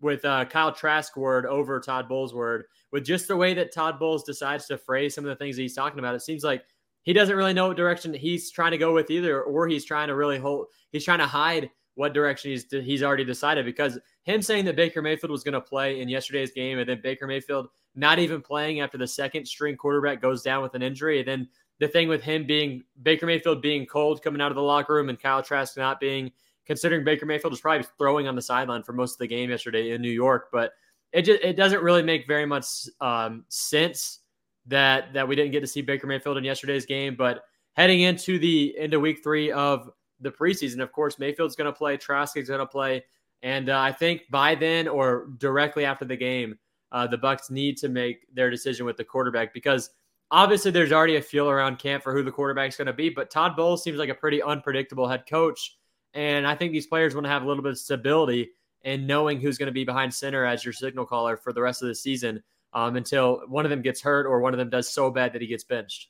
with 0.00 0.24
uh, 0.24 0.44
Kyle 0.46 0.72
Trask 0.72 1.16
word 1.16 1.46
over 1.46 1.78
Todd 1.78 2.08
Bowles 2.08 2.34
word 2.34 2.64
with 2.90 3.04
just 3.04 3.28
the 3.28 3.36
way 3.36 3.54
that 3.54 3.72
Todd 3.72 4.00
Bowles 4.00 4.24
decides 4.24 4.66
to 4.66 4.76
phrase 4.76 5.14
some 5.14 5.24
of 5.24 5.28
the 5.28 5.36
things 5.36 5.56
he's 5.56 5.76
talking 5.76 6.00
about. 6.00 6.16
It 6.16 6.22
seems 6.22 6.42
like 6.42 6.64
he 7.02 7.12
doesn't 7.12 7.36
really 7.36 7.52
know 7.52 7.68
what 7.68 7.76
direction 7.76 8.12
he's 8.12 8.50
trying 8.50 8.72
to 8.72 8.78
go 8.78 8.92
with 8.92 9.08
either, 9.12 9.40
or 9.44 9.68
he's 9.68 9.84
trying 9.84 10.08
to 10.08 10.16
really 10.16 10.38
hold. 10.40 10.66
He's 10.90 11.04
trying 11.04 11.20
to 11.20 11.26
hide 11.26 11.70
what 11.94 12.12
direction 12.12 12.50
he's 12.50 12.66
he's 12.68 13.04
already 13.04 13.24
decided 13.24 13.64
because 13.64 14.00
him 14.24 14.42
saying 14.42 14.64
that 14.64 14.74
Baker 14.74 15.00
Mayfield 15.00 15.30
was 15.30 15.44
going 15.44 15.52
to 15.52 15.60
play 15.60 16.00
in 16.00 16.08
yesterday's 16.08 16.50
game 16.50 16.80
and 16.80 16.88
then 16.88 17.00
Baker 17.02 17.28
Mayfield 17.28 17.68
not 17.94 18.18
even 18.18 18.40
playing 18.40 18.80
after 18.80 18.98
the 18.98 19.06
second 19.06 19.46
string 19.46 19.76
quarterback 19.76 20.20
goes 20.20 20.42
down 20.42 20.62
with 20.62 20.74
an 20.74 20.82
injury 20.82 21.20
and 21.20 21.28
then 21.28 21.48
the 21.82 21.88
thing 21.88 22.06
with 22.06 22.22
him 22.22 22.46
being 22.46 22.84
Baker 23.02 23.26
Mayfield 23.26 23.60
being 23.60 23.86
cold 23.86 24.22
coming 24.22 24.40
out 24.40 24.52
of 24.52 24.54
the 24.54 24.62
locker 24.62 24.94
room 24.94 25.08
and 25.08 25.20
Kyle 25.20 25.42
Trask 25.42 25.76
not 25.76 25.98
being, 25.98 26.30
considering 26.64 27.02
Baker 27.02 27.26
Mayfield 27.26 27.52
was 27.52 27.60
probably 27.60 27.84
throwing 27.98 28.28
on 28.28 28.36
the 28.36 28.42
sideline 28.42 28.84
for 28.84 28.92
most 28.92 29.14
of 29.14 29.18
the 29.18 29.26
game 29.26 29.50
yesterday 29.50 29.90
in 29.90 30.00
New 30.00 30.08
York, 30.08 30.50
but 30.52 30.74
it 31.10 31.22
just 31.22 31.42
it 31.42 31.56
doesn't 31.56 31.82
really 31.82 32.04
make 32.04 32.28
very 32.28 32.46
much 32.46 32.88
um, 33.00 33.44
sense 33.48 34.20
that 34.66 35.12
that 35.12 35.26
we 35.26 35.34
didn't 35.34 35.50
get 35.50 35.58
to 35.58 35.66
see 35.66 35.82
Baker 35.82 36.06
Mayfield 36.06 36.36
in 36.36 36.44
yesterday's 36.44 36.86
game. 36.86 37.16
But 37.16 37.42
heading 37.72 38.02
into 38.02 38.38
the 38.38 38.76
into 38.78 39.00
week 39.00 39.24
three 39.24 39.50
of 39.50 39.90
the 40.20 40.30
preseason, 40.30 40.80
of 40.80 40.92
course, 40.92 41.18
Mayfield's 41.18 41.56
going 41.56 41.66
to 41.66 41.76
play, 41.76 41.96
Trask 41.96 42.36
is 42.36 42.46
going 42.46 42.60
to 42.60 42.66
play, 42.66 43.02
and 43.42 43.70
uh, 43.70 43.80
I 43.80 43.90
think 43.90 44.22
by 44.30 44.54
then 44.54 44.86
or 44.86 45.30
directly 45.38 45.84
after 45.84 46.04
the 46.04 46.16
game, 46.16 46.56
uh, 46.92 47.08
the 47.08 47.18
Bucks 47.18 47.50
need 47.50 47.76
to 47.78 47.88
make 47.88 48.32
their 48.32 48.50
decision 48.50 48.86
with 48.86 48.96
the 48.96 49.04
quarterback 49.04 49.52
because 49.52 49.90
obviously 50.32 50.70
there's 50.70 50.92
already 50.92 51.16
a 51.16 51.22
feel 51.22 51.48
around 51.48 51.78
camp 51.78 52.02
for 52.02 52.12
who 52.12 52.24
the 52.24 52.32
quarterback's 52.32 52.76
going 52.76 52.86
to 52.86 52.92
be, 52.92 53.10
but 53.10 53.30
Todd 53.30 53.54
Bowles 53.54 53.84
seems 53.84 53.98
like 53.98 54.08
a 54.08 54.14
pretty 54.14 54.42
unpredictable 54.42 55.06
head 55.06 55.24
coach. 55.28 55.76
And 56.14 56.46
I 56.46 56.56
think 56.56 56.72
these 56.72 56.86
players 56.86 57.14
want 57.14 57.26
to 57.26 57.30
have 57.30 57.42
a 57.42 57.46
little 57.46 57.62
bit 57.62 57.72
of 57.72 57.78
stability 57.78 58.50
in 58.82 59.06
knowing 59.06 59.40
who's 59.40 59.58
going 59.58 59.68
to 59.68 59.72
be 59.72 59.84
behind 59.84 60.12
center 60.12 60.44
as 60.44 60.64
your 60.64 60.72
signal 60.72 61.04
caller 61.06 61.36
for 61.36 61.52
the 61.52 61.62
rest 61.62 61.82
of 61.82 61.88
the 61.88 61.94
season 61.94 62.42
um, 62.72 62.96
until 62.96 63.42
one 63.46 63.64
of 63.64 63.70
them 63.70 63.82
gets 63.82 64.00
hurt 64.00 64.26
or 64.26 64.40
one 64.40 64.54
of 64.54 64.58
them 64.58 64.70
does 64.70 64.92
so 64.92 65.10
bad 65.10 65.34
that 65.34 65.42
he 65.42 65.46
gets 65.46 65.64
benched. 65.64 66.08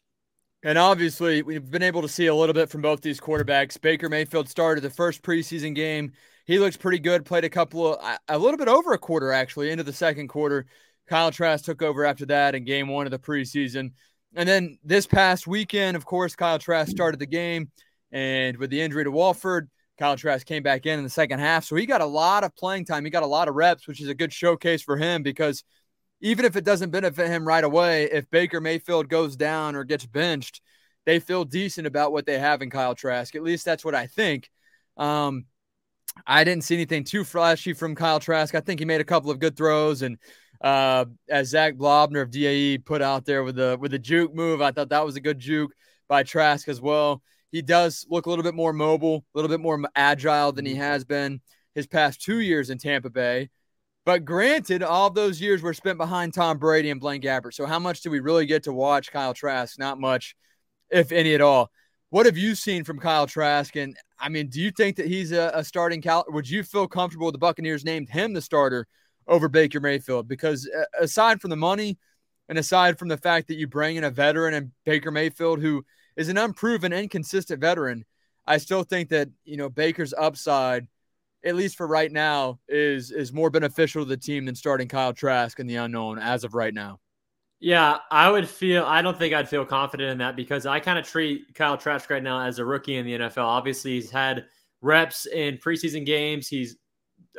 And 0.64 0.78
obviously, 0.78 1.42
we've 1.42 1.68
been 1.68 1.82
able 1.82 2.02
to 2.02 2.08
see 2.08 2.28
a 2.28 2.34
little 2.34 2.54
bit 2.54 2.70
from 2.70 2.82
both 2.82 3.00
these 3.00 3.20
quarterbacks. 3.20 3.80
Baker 3.80 4.08
Mayfield 4.08 4.48
started 4.48 4.82
the 4.82 4.90
first 4.90 5.22
preseason 5.22 5.74
game. 5.74 6.12
He 6.46 6.60
looks 6.60 6.76
pretty 6.76 7.00
good, 7.00 7.24
played 7.24 7.44
a 7.44 7.50
couple 7.50 7.96
of, 7.96 8.18
a 8.28 8.38
little 8.38 8.58
bit 8.58 8.68
over 8.68 8.92
a 8.92 8.98
quarter 8.98 9.32
actually 9.32 9.70
into 9.70 9.82
the 9.82 9.92
second 9.92 10.28
quarter. 10.28 10.66
Kyle 11.08 11.32
Trask 11.32 11.64
took 11.64 11.82
over 11.82 12.04
after 12.04 12.26
that 12.26 12.54
in 12.54 12.64
game 12.64 12.88
one 12.88 13.06
of 13.06 13.10
the 13.10 13.18
preseason. 13.18 13.92
And 14.34 14.48
then 14.48 14.78
this 14.82 15.06
past 15.06 15.46
weekend, 15.46 15.96
of 15.96 16.06
course, 16.06 16.34
Kyle 16.34 16.58
Trask 16.58 16.90
started 16.90 17.20
the 17.20 17.26
game. 17.26 17.70
And 18.10 18.56
with 18.56 18.70
the 18.70 18.80
injury 18.80 19.04
to 19.04 19.10
Wolford, 19.10 19.70
Kyle 19.98 20.16
Trask 20.16 20.46
came 20.46 20.62
back 20.62 20.86
in 20.86 20.98
in 20.98 21.04
the 21.04 21.10
second 21.10 21.40
half. 21.40 21.64
So 21.64 21.76
he 21.76 21.86
got 21.86 22.00
a 22.00 22.06
lot 22.06 22.44
of 22.44 22.54
playing 22.56 22.86
time. 22.86 23.04
He 23.04 23.10
got 23.10 23.22
a 23.22 23.26
lot 23.26 23.48
of 23.48 23.54
reps, 23.54 23.86
which 23.86 24.00
is 24.00 24.08
a 24.08 24.14
good 24.14 24.32
showcase 24.32 24.82
for 24.82 24.96
him 24.96 25.22
because 25.22 25.64
even 26.20 26.44
if 26.44 26.56
it 26.56 26.64
doesn't 26.64 26.90
benefit 26.90 27.28
him 27.28 27.46
right 27.46 27.64
away, 27.64 28.04
if 28.04 28.30
Baker 28.30 28.60
Mayfield 28.60 29.08
goes 29.08 29.36
down 29.36 29.74
or 29.74 29.84
gets 29.84 30.06
benched, 30.06 30.60
they 31.04 31.18
feel 31.18 31.44
decent 31.44 31.86
about 31.86 32.12
what 32.12 32.26
they 32.26 32.38
have 32.38 32.62
in 32.62 32.70
Kyle 32.70 32.94
Trask. 32.94 33.34
At 33.34 33.42
least 33.42 33.64
that's 33.64 33.84
what 33.84 33.94
I 33.94 34.06
think. 34.06 34.48
Um, 34.96 35.46
I 36.26 36.44
didn't 36.44 36.64
see 36.64 36.74
anything 36.74 37.04
too 37.04 37.24
flashy 37.24 37.72
from 37.72 37.94
Kyle 37.94 38.20
Trask. 38.20 38.54
I 38.54 38.60
think 38.60 38.80
he 38.80 38.86
made 38.86 39.00
a 39.00 39.04
couple 39.04 39.30
of 39.30 39.40
good 39.40 39.56
throws, 39.56 40.02
and 40.02 40.18
uh, 40.62 41.06
as 41.28 41.48
Zach 41.48 41.74
Blobner 41.74 42.22
of 42.22 42.30
DAE 42.30 42.78
put 42.78 43.02
out 43.02 43.24
there 43.24 43.42
with 43.42 43.56
the 43.56 43.76
with 43.80 43.90
the 43.90 43.98
juke 43.98 44.34
move, 44.34 44.62
I 44.62 44.70
thought 44.70 44.90
that 44.90 45.04
was 45.04 45.16
a 45.16 45.20
good 45.20 45.38
juke 45.38 45.72
by 46.08 46.22
Trask 46.22 46.68
as 46.68 46.80
well. 46.80 47.22
He 47.50 47.62
does 47.62 48.06
look 48.08 48.26
a 48.26 48.30
little 48.30 48.44
bit 48.44 48.54
more 48.54 48.72
mobile, 48.72 49.24
a 49.34 49.38
little 49.38 49.48
bit 49.48 49.60
more 49.60 49.80
agile 49.94 50.52
than 50.52 50.64
he 50.64 50.76
has 50.76 51.04
been 51.04 51.40
his 51.74 51.86
past 51.86 52.22
two 52.22 52.40
years 52.40 52.70
in 52.70 52.78
Tampa 52.78 53.10
Bay. 53.10 53.50
But 54.04 54.24
granted, 54.24 54.82
all 54.82 55.10
those 55.10 55.40
years 55.40 55.62
were 55.62 55.74
spent 55.74 55.98
behind 55.98 56.34
Tom 56.34 56.58
Brady 56.58 56.90
and 56.90 57.00
Blaine 57.00 57.20
Gabbert. 57.20 57.54
So 57.54 57.66
how 57.66 57.78
much 57.78 58.00
do 58.00 58.10
we 58.10 58.20
really 58.20 58.46
get 58.46 58.64
to 58.64 58.72
watch 58.72 59.12
Kyle 59.12 59.34
Trask? 59.34 59.78
Not 59.78 60.00
much, 60.00 60.34
if 60.90 61.12
any 61.12 61.34
at 61.34 61.40
all. 61.40 61.70
What 62.10 62.26
have 62.26 62.36
you 62.36 62.54
seen 62.54 62.84
from 62.84 62.98
Kyle 62.98 63.26
Trask? 63.26 63.74
And 63.76 63.96
I 64.18 64.28
mean, 64.28 64.48
do 64.48 64.60
you 64.60 64.70
think 64.70 64.96
that 64.96 65.06
he's 65.06 65.32
a, 65.32 65.50
a 65.54 65.64
starting 65.64 66.02
Cal? 66.02 66.24
Would 66.28 66.48
you 66.48 66.62
feel 66.62 66.88
comfortable 66.88 67.26
with 67.26 67.34
the 67.34 67.38
Buccaneers 67.38 67.84
named 67.84 68.08
him 68.08 68.32
the 68.32 68.42
starter 68.42 68.86
over 69.26 69.48
Baker 69.48 69.80
Mayfield? 69.80 70.28
Because 70.28 70.68
uh, 70.68 70.84
aside 71.00 71.40
from 71.40 71.50
the 71.50 71.56
money 71.56 71.98
and 72.48 72.58
aside 72.58 72.98
from 72.98 73.08
the 73.08 73.16
fact 73.16 73.48
that 73.48 73.56
you 73.56 73.66
bring 73.66 73.96
in 73.96 74.04
a 74.04 74.10
veteran 74.10 74.54
and 74.54 74.72
Baker 74.84 75.10
Mayfield, 75.10 75.60
who 75.60 75.84
is 76.16 76.28
an 76.28 76.38
unproven, 76.38 76.92
inconsistent 76.92 77.60
veteran, 77.60 78.04
I 78.46 78.58
still 78.58 78.82
think 78.82 79.10
that, 79.10 79.28
you 79.44 79.56
know, 79.56 79.68
Baker's 79.68 80.12
upside, 80.12 80.86
at 81.44 81.54
least 81.54 81.76
for 81.76 81.86
right 81.86 82.10
now, 82.10 82.58
is 82.68 83.10
is 83.10 83.32
more 83.32 83.50
beneficial 83.50 84.04
to 84.04 84.08
the 84.08 84.16
team 84.16 84.44
than 84.44 84.54
starting 84.54 84.88
Kyle 84.88 85.12
Trask 85.12 85.58
in 85.60 85.66
the 85.66 85.76
unknown 85.76 86.18
as 86.18 86.44
of 86.44 86.54
right 86.54 86.74
now. 86.74 86.98
Yeah, 87.60 87.98
I 88.10 88.28
would 88.28 88.48
feel. 88.48 88.84
I 88.84 89.02
don't 89.02 89.16
think 89.16 89.34
I'd 89.34 89.48
feel 89.48 89.64
confident 89.64 90.10
in 90.10 90.18
that 90.18 90.34
because 90.34 90.66
I 90.66 90.80
kind 90.80 90.98
of 90.98 91.06
treat 91.06 91.54
Kyle 91.54 91.76
Trask 91.76 92.10
right 92.10 92.22
now 92.22 92.40
as 92.40 92.58
a 92.58 92.64
rookie 92.64 92.96
in 92.96 93.06
the 93.06 93.12
NFL. 93.12 93.44
Obviously, 93.44 93.92
he's 93.92 94.10
had 94.10 94.46
reps 94.80 95.26
in 95.26 95.58
preseason 95.58 96.04
games. 96.04 96.48
He's, 96.48 96.76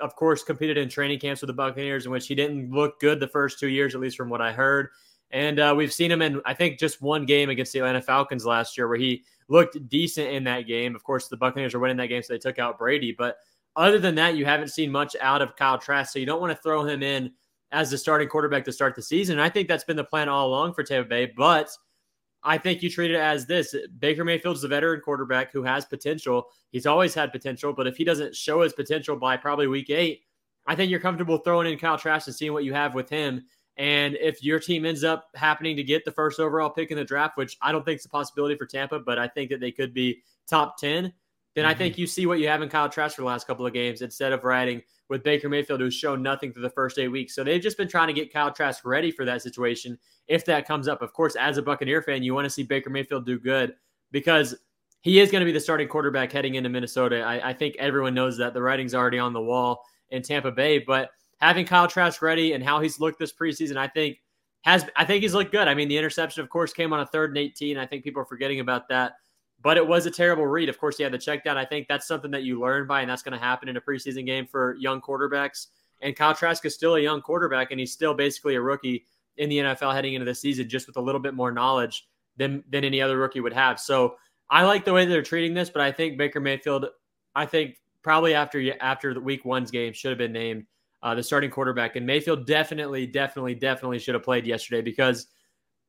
of 0.03 0.15
course, 0.17 0.43
competed 0.43 0.77
in 0.77 0.89
training 0.89 1.17
camps 1.17 1.41
with 1.41 1.47
the 1.47 1.53
Buccaneers, 1.53 2.05
in 2.05 2.11
which 2.11 2.27
he 2.27 2.35
didn't 2.35 2.71
look 2.71 2.99
good 2.99 3.21
the 3.21 3.27
first 3.27 3.57
two 3.57 3.69
years, 3.69 3.95
at 3.95 4.01
least 4.01 4.17
from 4.17 4.29
what 4.29 4.41
I 4.41 4.51
heard. 4.51 4.89
And 5.31 5.59
uh, 5.59 5.73
we've 5.75 5.93
seen 5.93 6.11
him 6.11 6.21
in, 6.21 6.41
I 6.45 6.53
think, 6.53 6.77
just 6.77 7.01
one 7.01 7.25
game 7.25 7.49
against 7.49 7.71
the 7.71 7.79
Atlanta 7.79 8.01
Falcons 8.01 8.45
last 8.45 8.77
year 8.77 8.89
where 8.89 8.97
he 8.97 9.23
looked 9.47 9.87
decent 9.87 10.27
in 10.27 10.43
that 10.43 10.67
game. 10.67 10.93
Of 10.93 11.03
course, 11.05 11.29
the 11.29 11.37
Buccaneers 11.37 11.73
are 11.73 11.79
winning 11.79 11.95
that 11.97 12.07
game, 12.07 12.21
so 12.21 12.33
they 12.33 12.37
took 12.37 12.59
out 12.59 12.77
Brady. 12.77 13.15
But 13.17 13.37
other 13.77 13.97
than 13.97 14.13
that, 14.15 14.35
you 14.35 14.45
haven't 14.45 14.67
seen 14.67 14.91
much 14.91 15.15
out 15.21 15.41
of 15.41 15.55
Kyle 15.55 15.79
Trask, 15.79 16.11
so 16.11 16.19
you 16.19 16.25
don't 16.25 16.41
want 16.41 16.55
to 16.55 16.61
throw 16.61 16.83
him 16.83 17.01
in 17.01 17.31
as 17.71 17.89
the 17.89 17.97
starting 17.97 18.27
quarterback 18.27 18.65
to 18.65 18.73
start 18.73 18.95
the 18.95 19.01
season. 19.01 19.39
And 19.39 19.41
I 19.41 19.49
think 19.49 19.69
that's 19.69 19.85
been 19.85 19.97
the 19.97 20.03
plan 20.03 20.27
all 20.27 20.49
along 20.49 20.73
for 20.73 20.83
Tampa 20.83 21.07
Bay. 21.07 21.31
But 21.35 21.69
I 22.43 22.57
think 22.57 22.83
you 22.83 22.89
treat 22.89 23.11
it 23.11 23.17
as 23.17 23.45
this 23.45 23.75
Baker 23.99 24.25
Mayfield's 24.25 24.63
a 24.63 24.67
veteran 24.67 25.01
quarterback 25.01 25.51
who 25.51 25.63
has 25.63 25.85
potential. 25.85 26.47
He's 26.71 26.85
always 26.85 27.13
had 27.13 27.31
potential, 27.31 27.73
but 27.73 27.87
if 27.87 27.95
he 27.95 28.03
doesn't 28.03 28.35
show 28.35 28.61
his 28.61 28.73
potential 28.73 29.15
by 29.15 29.37
probably 29.37 29.67
week 29.67 29.89
eight, 29.89 30.23
I 30.65 30.75
think 30.75 30.91
you're 30.91 30.99
comfortable 30.99 31.37
throwing 31.37 31.71
in 31.71 31.79
Kyle 31.79 31.97
Trask 31.97 32.27
and 32.27 32.35
seeing 32.35 32.53
what 32.53 32.63
you 32.63 32.73
have 32.73 32.95
with 32.95 33.09
him. 33.09 33.45
And 33.77 34.15
if 34.21 34.43
your 34.43 34.59
team 34.59 34.85
ends 34.85 35.03
up 35.03 35.29
happening 35.35 35.75
to 35.77 35.83
get 35.83 36.05
the 36.05 36.11
first 36.11 36.39
overall 36.39 36.69
pick 36.69 36.91
in 36.91 36.97
the 36.97 37.03
draft, 37.03 37.37
which 37.37 37.57
I 37.61 37.71
don't 37.71 37.83
think 37.83 37.99
is 37.99 38.05
a 38.05 38.09
possibility 38.09 38.55
for 38.55 38.65
Tampa, 38.65 38.99
but 38.99 39.17
I 39.17 39.27
think 39.27 39.49
that 39.49 39.59
they 39.59 39.71
could 39.71 39.93
be 39.93 40.21
top 40.47 40.77
10, 40.77 41.11
then 41.55 41.65
mm-hmm. 41.65 41.71
I 41.71 41.75
think 41.75 41.97
you 41.97 42.07
see 42.07 42.25
what 42.25 42.39
you 42.39 42.47
have 42.47 42.61
in 42.61 42.69
Kyle 42.69 42.89
Trask 42.89 43.15
for 43.15 43.21
the 43.21 43.27
last 43.27 43.47
couple 43.47 43.65
of 43.65 43.73
games 43.73 44.01
instead 44.01 44.33
of 44.33 44.43
riding 44.43 44.81
with 45.09 45.23
Baker 45.23 45.49
Mayfield, 45.49 45.81
who's 45.81 45.93
shown 45.93 46.23
nothing 46.23 46.51
through 46.51 46.63
the 46.63 46.69
first 46.69 46.97
eight 46.97 47.09
weeks. 47.09 47.35
So 47.35 47.43
they've 47.43 47.61
just 47.61 47.77
been 47.77 47.87
trying 47.87 48.07
to 48.07 48.13
get 48.13 48.33
Kyle 48.33 48.51
Trask 48.51 48.83
ready 48.85 49.11
for 49.11 49.25
that 49.25 49.41
situation 49.41 49.97
if 50.27 50.45
that 50.45 50.67
comes 50.67 50.87
up. 50.87 51.01
Of 51.01 51.13
course, 51.13 51.35
as 51.35 51.57
a 51.57 51.61
Buccaneer 51.61 52.01
fan, 52.01 52.23
you 52.23 52.33
want 52.33 52.45
to 52.45 52.49
see 52.49 52.63
Baker 52.63 52.89
Mayfield 52.89 53.25
do 53.25 53.37
good 53.37 53.75
because 54.11 54.55
he 55.01 55.19
is 55.19 55.31
going 55.31 55.41
to 55.41 55.45
be 55.45 55.51
the 55.51 55.59
starting 55.59 55.87
quarterback 55.87 56.31
heading 56.31 56.55
into 56.55 56.69
Minnesota. 56.69 57.21
I, 57.21 57.49
I 57.49 57.53
think 57.53 57.75
everyone 57.77 58.13
knows 58.13 58.37
that 58.37 58.53
the 58.53 58.61
writing's 58.61 58.95
already 58.95 59.19
on 59.19 59.33
the 59.33 59.41
wall 59.41 59.83
in 60.09 60.21
Tampa 60.21 60.51
Bay, 60.51 60.79
but 60.79 61.09
having 61.41 61.65
Kyle 61.65 61.87
Trask 61.87 62.21
ready 62.21 62.53
and 62.53 62.63
how 62.63 62.79
he's 62.79 62.99
looked 62.99 63.19
this 63.19 63.33
preseason, 63.33 63.75
I 63.75 63.87
think 63.87 64.17
has 64.61 64.85
I 64.95 65.03
think 65.03 65.21
he's 65.21 65.33
looked 65.33 65.51
good. 65.51 65.67
I 65.67 65.73
mean, 65.73 65.89
the 65.89 65.97
interception, 65.97 66.41
of 66.41 66.49
course, 66.49 66.73
came 66.73 66.93
on 66.93 67.01
a 67.01 67.05
third 67.05 67.31
and 67.31 67.37
18. 67.37 67.77
I 67.77 67.85
think 67.85 68.03
people 68.03 68.21
are 68.21 68.25
forgetting 68.25 68.61
about 68.61 68.87
that 68.89 69.13
but 69.63 69.77
it 69.77 69.87
was 69.87 70.05
a 70.05 70.11
terrible 70.11 70.45
read. 70.45 70.67
Of 70.69 70.77
course, 70.77 70.97
he 70.97 71.03
had 71.03 71.13
the 71.13 71.17
check 71.17 71.43
down. 71.43 71.57
I 71.57 71.65
think 71.65 71.87
that's 71.87 72.05
something 72.05 72.29
that 72.31 72.43
you 72.43 72.59
learn 72.59 72.85
by, 72.85 73.01
and 73.01 73.09
that's 73.09 73.23
going 73.23 73.37
to 73.37 73.43
happen 73.43 73.69
in 73.69 73.77
a 73.77 73.81
preseason 73.81 74.25
game 74.25 74.45
for 74.45 74.75
young 74.75 75.01
quarterbacks. 75.01 75.67
And 76.01 76.15
Kyle 76.15 76.35
Trask 76.35 76.63
is 76.65 76.75
still 76.75 76.95
a 76.95 76.99
young 76.99 77.21
quarterback, 77.21 77.71
and 77.71 77.79
he's 77.79 77.93
still 77.93 78.13
basically 78.13 78.55
a 78.55 78.61
rookie 78.61 79.05
in 79.37 79.49
the 79.49 79.59
NFL 79.59 79.93
heading 79.93 80.13
into 80.15 80.25
the 80.25 80.35
season, 80.35 80.67
just 80.67 80.85
with 80.85 80.97
a 80.97 81.01
little 81.01 81.21
bit 81.21 81.33
more 81.33 81.51
knowledge 81.51 82.07
than 82.35 82.63
than 82.69 82.83
any 82.83 83.01
other 83.01 83.17
rookie 83.17 83.39
would 83.39 83.53
have. 83.53 83.79
So 83.79 84.17
I 84.49 84.63
like 84.63 84.83
the 84.83 84.93
way 84.93 85.05
they're 85.05 85.23
treating 85.23 85.53
this, 85.53 85.69
but 85.69 85.81
I 85.81 85.91
think 85.91 86.17
Baker 86.17 86.41
Mayfield, 86.41 86.87
I 87.33 87.45
think 87.45 87.77
probably 88.01 88.33
after 88.33 88.61
after 88.81 89.13
the 89.13 89.21
Week 89.21 89.45
One's 89.45 89.71
game 89.71 89.93
should 89.93 90.11
have 90.11 90.17
been 90.17 90.33
named 90.33 90.65
uh, 91.01 91.15
the 91.15 91.23
starting 91.23 91.49
quarterback, 91.49 91.95
and 91.95 92.05
Mayfield 92.05 92.45
definitely, 92.45 93.07
definitely, 93.07 93.55
definitely 93.55 93.99
should 93.99 94.13
have 94.13 94.23
played 94.23 94.45
yesterday 94.45 94.81
because 94.81 95.27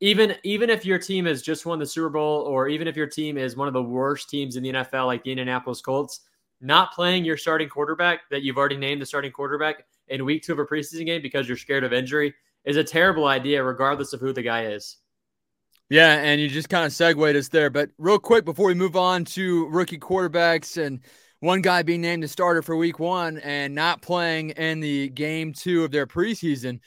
even 0.04 0.37
even 0.42 0.68
if 0.68 0.84
your 0.84 0.99
team 0.99 1.25
has 1.25 1.40
just 1.40 1.64
won 1.64 1.78
the 1.78 1.87
Super 1.87 2.11
Bowl, 2.11 2.42
or 2.42 2.68
even 2.68 2.87
if 2.87 2.94
your 2.94 3.06
team 3.06 3.38
is 3.38 3.56
one 3.56 3.68
of 3.68 3.73
the 3.73 3.82
worst 3.82 4.28
teams 4.28 4.56
in 4.56 4.62
the 4.62 4.70
NFL, 4.70 5.06
like 5.06 5.25
the 5.25 5.30
Indianapolis 5.30 5.80
Colts, 5.80 6.20
not 6.61 6.92
playing 6.92 7.25
your 7.25 7.38
starting 7.38 7.70
quarterback 7.70 8.20
that 8.30 8.42
you've 8.42 8.58
already 8.58 8.76
named 8.76 9.00
the 9.00 9.06
starting 9.06 9.32
quarterback 9.32 9.87
in 10.08 10.26
week 10.26 10.42
two 10.42 10.52
of 10.52 10.58
a 10.58 10.64
preseason 10.66 11.06
game 11.06 11.23
because 11.23 11.49
you're 11.49 11.56
scared 11.56 11.84
of 11.84 11.94
injury 11.94 12.34
is 12.66 12.76
a 12.76 12.84
terrible 12.84 13.25
idea, 13.25 13.64
regardless 13.64 14.12
of 14.12 14.20
who 14.20 14.34
the 14.34 14.42
guy 14.42 14.66
is. 14.66 14.99
Yeah, 15.88 16.16
and 16.16 16.38
you 16.38 16.50
just 16.50 16.68
kind 16.68 16.84
of 16.84 16.92
segued 16.92 17.34
us 17.34 17.49
there. 17.49 17.70
But 17.70 17.88
real 17.96 18.18
quick 18.18 18.44
before 18.44 18.66
we 18.66 18.75
move 18.75 18.96
on 18.96 19.25
to 19.26 19.68
rookie 19.68 19.99
quarterbacks 19.99 20.76
and 20.76 21.00
one 21.40 21.62
guy 21.62 21.82
being 21.82 22.02
named 22.02 22.23
the 22.23 22.28
starter 22.28 22.61
for 22.61 22.76
week 22.76 22.99
one 22.99 23.38
and 23.38 23.75
not 23.75 24.02
playing 24.02 24.50
in 24.50 24.80
the 24.80 25.08
game 25.08 25.54
two 25.54 25.82
of 25.82 25.92
their 25.92 26.06
preseason. 26.06 26.80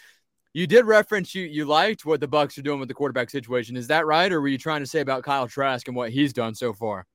You 0.57 0.65
did 0.65 0.85
reference 0.85 1.35
you 1.35 1.43
you 1.43 1.65
liked 1.65 2.03
what 2.03 2.19
the 2.19 2.27
Bucks 2.27 2.57
are 2.57 2.63
doing 2.63 2.79
with 2.79 2.87
the 2.87 2.95
quarterback 2.95 3.29
situation. 3.29 3.77
Is 3.77 3.85
that 3.89 4.07
right, 4.07 4.31
or 4.31 4.41
were 4.41 4.47
you 4.47 4.57
trying 4.57 4.79
to 4.79 4.87
say 4.87 5.01
about 5.01 5.21
Kyle 5.21 5.47
Trask 5.47 5.87
and 5.87 5.95
what 5.95 6.09
he's 6.09 6.33
done 6.33 6.55
so 6.55 6.73
far? 6.73 7.05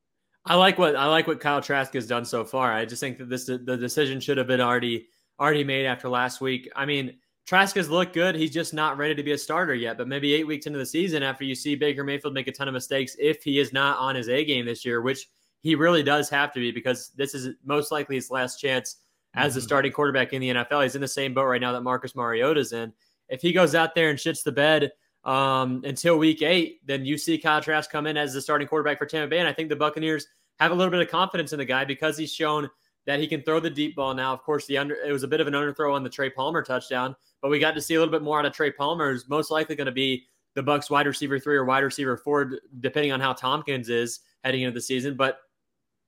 I 0.47 0.55
like 0.55 0.79
what 0.79 0.95
I 0.95 1.07
like 1.07 1.27
what 1.27 1.41
Kyle 1.41 1.61
Trask 1.61 1.93
has 1.95 2.07
done 2.07 2.25
so 2.25 2.45
far. 2.45 2.73
I 2.73 2.85
just 2.85 3.01
think 3.01 3.19
that 3.19 3.29
this 3.29 3.47
the 3.47 3.59
decision 3.59 4.21
should 4.21 4.39
have 4.39 4.47
been 4.47 4.61
already 4.61 5.09
already 5.41 5.65
made 5.65 5.87
after 5.87 6.09
last 6.09 6.41
week. 6.41 6.71
I 6.77 6.87
mean, 6.87 7.19
Trask 7.45 7.75
has 7.75 7.91
looked 7.91 8.15
good. 8.15 8.37
He's 8.37 8.53
just 8.53 8.75
not 8.75 8.97
ready 8.97 9.17
to 9.17 9.25
be 9.25 9.33
a 9.33 9.39
starter 9.39 9.75
yet. 9.75 9.99
But 9.99 10.07
maybe 10.07 10.35
eight 10.35 10.47
weeks 10.47 10.67
into 10.67 10.79
the 10.79 10.87
season, 10.87 11.25
after 11.25 11.43
you 11.43 11.57
see 11.57 11.75
Baker 11.75 12.05
Mayfield 12.05 12.35
make 12.35 12.47
a 12.47 12.53
ton 12.53 12.69
of 12.69 12.75
mistakes, 12.75 13.17
if 13.19 13.43
he 13.43 13.59
is 13.59 13.73
not 13.73 13.99
on 13.99 14.15
his 14.15 14.29
A 14.29 14.45
game 14.45 14.67
this 14.67 14.85
year, 14.85 15.01
which 15.01 15.29
he 15.63 15.75
really 15.75 16.05
does 16.05 16.31
have 16.31 16.53
to 16.53 16.61
be, 16.61 16.71
because 16.71 17.11
this 17.17 17.35
is 17.35 17.57
most 17.65 17.91
likely 17.91 18.15
his 18.15 18.31
last 18.31 18.61
chance 18.61 18.99
as 19.35 19.57
a 19.57 19.59
mm-hmm. 19.59 19.67
starting 19.67 19.91
quarterback 19.91 20.33
in 20.33 20.41
the 20.41 20.51
NFL. 20.51 20.85
He's 20.85 20.95
in 20.95 21.01
the 21.01 21.09
same 21.09 21.35
boat 21.35 21.47
right 21.47 21.61
now 21.61 21.73
that 21.73 21.83
Marcus 21.83 22.15
Mariota's 22.15 22.73
in 22.73 22.93
if 23.33 23.41
he 23.41 23.53
goes 23.53 23.75
out 23.75 23.95
there 23.95 24.11
and 24.11 24.19
shits 24.19 24.45
the 24.45 24.53
bed 24.53 24.93
um, 25.25 25.83
until 25.85 26.19
week 26.19 26.43
eight, 26.43 26.87
then 26.87 27.05
you 27.07 27.17
see 27.17 27.39
Kyle 27.39 27.63
Trask 27.63 27.91
come 27.91 28.07
in 28.07 28.19
as 28.19 28.35
the 28.35 28.43
starting 28.43 28.69
quarterback 28.69 28.99
for 28.99 29.07
Tampa 29.07 29.29
Bay. 29.29 29.39
And 29.39 29.49
I 29.49 29.55
think 29.55 29.71
the 29.71 29.77
Buccaneers 29.77 30.27
have 30.61 30.71
a 30.71 30.75
little 30.75 30.91
bit 30.91 31.01
of 31.01 31.09
confidence 31.09 31.53
in 31.53 31.59
the 31.59 31.65
guy 31.65 31.85
because 31.87 32.19
he's 32.19 32.33
shown 32.33 32.69
that 33.07 33.19
he 33.19 33.27
can 33.27 33.43
throw 33.43 33.59
the 33.59 33.71
deep 33.71 33.97
ball 33.97 34.13
now. 34.15 34.35
Of 34.35 34.43
course, 34.43 34.67
the 34.67 34.77
under 34.77 34.95
it 34.95 35.11
was 35.11 35.23
a 35.23 35.29
bit 35.29 35.41
of 35.41 35.47
an 35.47 35.55
underthrow 35.55 35.95
on 35.95 36.05
the 36.05 36.11
Trey 36.11 36.29
Palmer 36.29 36.63
touchdown, 36.63 37.17
but 37.41 37.51
we 37.51 37.59
got 37.59 37.75
to 37.75 37.81
see 37.81 37.95
a 37.95 37.99
little 37.99 38.13
bit 38.13 38.23
more 38.23 38.39
out 38.39 38.45
of 38.45 38.53
Trey 38.53 38.71
Palmer. 38.71 39.11
Is 39.11 39.29
most 39.29 39.51
likely 39.51 39.77
going 39.77 39.87
to 39.87 39.93
be 39.93 40.27
the 40.55 40.63
Bucks 40.63 40.91
wide 40.91 41.07
receiver 41.07 41.39
three 41.39 41.57
or 41.57 41.65
wide 41.65 41.85
receiver 41.85 42.19
four, 42.19 42.59
depending 42.81 43.13
on 43.13 43.21
how 43.21 43.33
Thompkins 43.33 43.89
is 43.89 44.21
heading 44.45 44.63
into 44.63 44.75
the 44.75 44.81
season. 44.81 45.17
But 45.17 45.39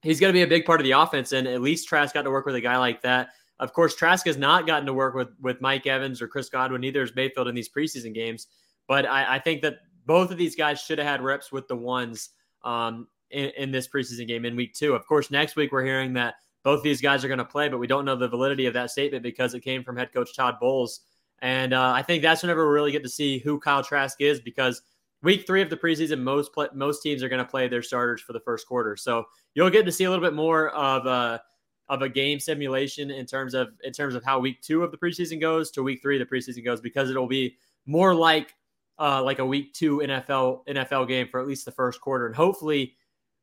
he's 0.03 0.21
going 0.21 0.29
to 0.29 0.37
be 0.37 0.43
a 0.43 0.47
big 0.47 0.67
part 0.67 0.79
of 0.79 0.85
the 0.85 0.93
offense, 0.93 1.33
and 1.33 1.49
at 1.49 1.63
least 1.63 1.89
Trask 1.89 2.13
got 2.13 2.23
to 2.23 2.31
work 2.31 2.47
with 2.47 2.55
a 2.55 2.61
guy 2.61 2.77
like 2.77 3.01
that. 3.03 3.31
Of 3.61 3.73
course, 3.73 3.95
Trask 3.95 4.27
has 4.27 4.37
not 4.37 4.67
gotten 4.67 4.87
to 4.87 4.93
work 4.93 5.15
with 5.15 5.29
with 5.41 5.61
Mike 5.61 5.87
Evans 5.87 6.21
or 6.21 6.29
Chris 6.29 6.49
Godwin. 6.49 6.81
Neither 6.81 7.01
has 7.01 7.15
Mayfield 7.15 7.49
in 7.49 7.55
these 7.55 7.69
preseason 7.69 8.15
games. 8.15 8.49
But 8.89 9.07
I, 9.07 9.37
I 9.37 9.39
think 9.39 9.63
that 9.63 9.79
both 10.07 10.31
of 10.31 10.37
these 10.37 10.57
guys 10.57 10.81
should 10.81 10.99
have 10.99 11.07
had 11.07 11.23
reps 11.23 11.53
with 11.53 11.69
the 11.69 11.77
ones 11.77 12.31
um, 12.63 13.09
in, 13.31 13.51
in, 13.57 13.71
this 13.71 13.89
preseason 13.89 14.27
game 14.27 14.45
in 14.45 14.57
week 14.57 14.75
two. 14.75 14.95
Of 14.95 15.07
course, 15.07 15.31
next 15.31 15.57
week 15.57 15.73
we're 15.73 15.85
hearing 15.85 16.13
that 16.15 16.35
both 16.63 16.83
these 16.83 17.01
guys 17.01 17.25
are 17.25 17.29
going 17.29 17.39
to 17.39 17.45
play, 17.45 17.69
but 17.69 17.79
we 17.79 17.87
don't 17.87 18.05
know 18.05 18.17
the 18.17 18.29
validity 18.29 18.67
of 18.67 18.75
that 18.75 18.91
statement 18.91 19.23
because 19.23 19.55
it 19.55 19.61
came 19.61 19.83
from 19.83 19.97
head 19.97 20.13
coach 20.13 20.35
Todd 20.35 20.57
Bowles. 20.61 21.01
And 21.41 21.75
uh, 21.75 21.93
I 21.93 22.03
think 22.03 22.23
that's 22.23 22.43
whenever 22.43 22.67
we 22.67 22.75
really 22.75 22.93
get 22.93 23.03
to 23.03 23.09
see 23.09 23.39
who 23.39 23.59
Kyle 23.59 23.83
Trask 23.83 24.21
is 24.21 24.41
because 24.41 24.83
week 25.23 25.47
three 25.47 25.63
of 25.63 25.71
the 25.71 25.77
preseason, 25.77 26.21
most 26.21 26.53
play, 26.53 26.69
most 26.75 27.03
teams 27.03 27.23
are 27.23 27.29
going 27.29 27.45
to 27.45 27.51
play 27.51 27.69
their 27.69 27.83
starters 27.83 28.21
for 28.21 28.33
the 28.33 28.41
first 28.41 28.67
quarter. 28.67 28.97
So 28.97 29.25
you'll 29.55 29.71
get 29.71 29.85
to 29.87 29.93
see 29.93 30.05
a 30.05 30.11
little 30.11 30.25
bit 30.25 30.35
more 30.35 30.71
of. 30.71 31.07
Uh, 31.07 31.39
of 31.89 32.03
a 32.03 32.09
game 32.09 32.41
simulation 32.41 33.11
in 33.11 33.27
terms 33.27 33.55
of 33.55 33.69
in 33.83 33.93
terms 33.93 34.15
of 34.15 34.25
how 34.25 34.39
week 34.39 34.61
two 34.63 34.83
of 34.83 34.91
the 34.91 34.97
preseason 34.97 35.41
goes 35.41 35.71
to 35.71 35.83
week 35.83 36.01
three 36.01 36.21
of 36.21 36.27
the 36.27 36.35
preseason 36.35 36.65
goes 36.65 36.81
because 36.81 37.11
it'll 37.11 37.27
be 37.27 37.57
more 37.87 38.15
like 38.15 38.55
uh, 38.99 39.23
like 39.23 39.39
a 39.39 39.47
week 39.47 39.75
two 39.75 39.99
NFL 39.99 40.67
NFL 40.67 41.09
game 41.09 41.29
for 41.29 41.41
at 41.41 41.47
least 41.47 41.65
the 41.65 41.73
first 41.73 42.01
quarter, 42.01 42.27
and 42.27 42.35
hopefully 42.35 42.95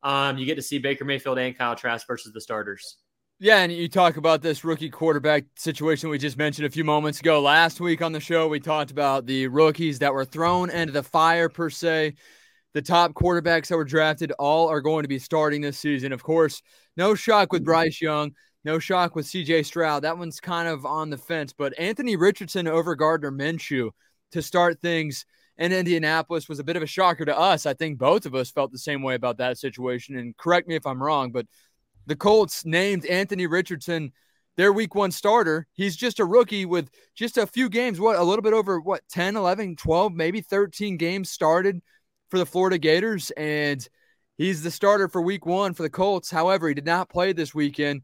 um, 0.03 0.37
you 0.37 0.45
get 0.45 0.55
to 0.55 0.61
see 0.61 0.79
Baker 0.79 1.05
Mayfield 1.05 1.37
and 1.37 1.57
Kyle 1.57 1.75
Trask 1.75 2.07
versus 2.07 2.33
the 2.33 2.41
starters. 2.41 2.97
Yeah, 3.39 3.57
and 3.57 3.71
you 3.71 3.89
talk 3.89 4.17
about 4.17 4.43
this 4.43 4.63
rookie 4.63 4.89
quarterback 4.89 5.45
situation 5.55 6.09
we 6.09 6.19
just 6.19 6.37
mentioned 6.37 6.67
a 6.67 6.69
few 6.69 6.83
moments 6.83 7.19
ago. 7.19 7.41
Last 7.41 7.79
week 7.81 8.01
on 8.01 8.11
the 8.11 8.19
show, 8.19 8.47
we 8.47 8.59
talked 8.59 8.91
about 8.91 9.25
the 9.25 9.47
rookies 9.47 9.99
that 9.99 10.13
were 10.13 10.25
thrown 10.25 10.69
into 10.69 10.93
the 10.93 11.03
fire 11.03 11.49
per 11.49 11.69
se 11.69 12.13
the 12.73 12.81
top 12.81 13.13
quarterbacks 13.13 13.67
that 13.67 13.77
were 13.77 13.85
drafted 13.85 14.31
all 14.33 14.69
are 14.69 14.81
going 14.81 15.03
to 15.03 15.09
be 15.09 15.19
starting 15.19 15.61
this 15.61 15.77
season. 15.77 16.11
Of 16.11 16.23
course, 16.23 16.61
no 16.97 17.15
shock 17.15 17.51
with 17.51 17.61
mm-hmm. 17.61 17.71
Bryce 17.71 18.01
Young, 18.01 18.31
no 18.63 18.79
shock 18.79 19.15
with 19.15 19.25
CJ 19.25 19.65
Stroud. 19.65 20.03
That 20.03 20.17
one's 20.17 20.39
kind 20.39 20.67
of 20.67 20.85
on 20.85 21.09
the 21.09 21.17
fence, 21.17 21.53
but 21.57 21.77
Anthony 21.79 22.15
Richardson 22.15 22.67
over 22.67 22.95
Gardner 22.95 23.31
Minshew 23.31 23.91
to 24.31 24.41
start 24.41 24.79
things 24.79 25.25
in 25.57 25.71
Indianapolis 25.71 26.47
was 26.47 26.59
a 26.59 26.63
bit 26.63 26.75
of 26.75 26.83
a 26.83 26.87
shocker 26.87 27.25
to 27.25 27.37
us. 27.37 27.65
I 27.65 27.73
think 27.73 27.97
both 27.97 28.25
of 28.25 28.35
us 28.35 28.51
felt 28.51 28.71
the 28.71 28.77
same 28.77 29.03
way 29.03 29.15
about 29.15 29.37
that 29.37 29.57
situation. 29.57 30.17
And 30.17 30.35
correct 30.37 30.67
me 30.67 30.75
if 30.75 30.85
I'm 30.85 31.01
wrong, 31.01 31.31
but 31.31 31.45
the 32.07 32.15
Colts 32.15 32.65
named 32.65 33.05
Anthony 33.05 33.47
Richardson 33.47 34.11
their 34.57 34.73
week 34.73 34.95
one 34.95 35.11
starter. 35.11 35.67
He's 35.73 35.95
just 35.95 36.19
a 36.19 36.25
rookie 36.25 36.65
with 36.65 36.89
just 37.15 37.37
a 37.37 37.47
few 37.47 37.69
games, 37.69 37.99
what, 37.99 38.17
a 38.17 38.23
little 38.23 38.41
bit 38.41 38.53
over 38.53 38.79
what, 38.79 39.01
10, 39.09 39.35
11, 39.35 39.75
12, 39.75 40.13
maybe 40.13 40.41
13 40.41 40.97
games 40.97 41.31
started 41.31 41.81
for 42.29 42.37
the 42.37 42.45
Florida 42.45 42.77
Gators, 42.77 43.31
and 43.31 43.87
he's 44.41 44.63
the 44.63 44.71
starter 44.71 45.07
for 45.07 45.21
week 45.21 45.45
one 45.45 45.73
for 45.73 45.83
the 45.83 45.89
Colts. 45.89 46.31
However, 46.31 46.67
he 46.67 46.73
did 46.73 46.85
not 46.85 47.09
play 47.09 47.31
this 47.31 47.53
weekend 47.53 48.01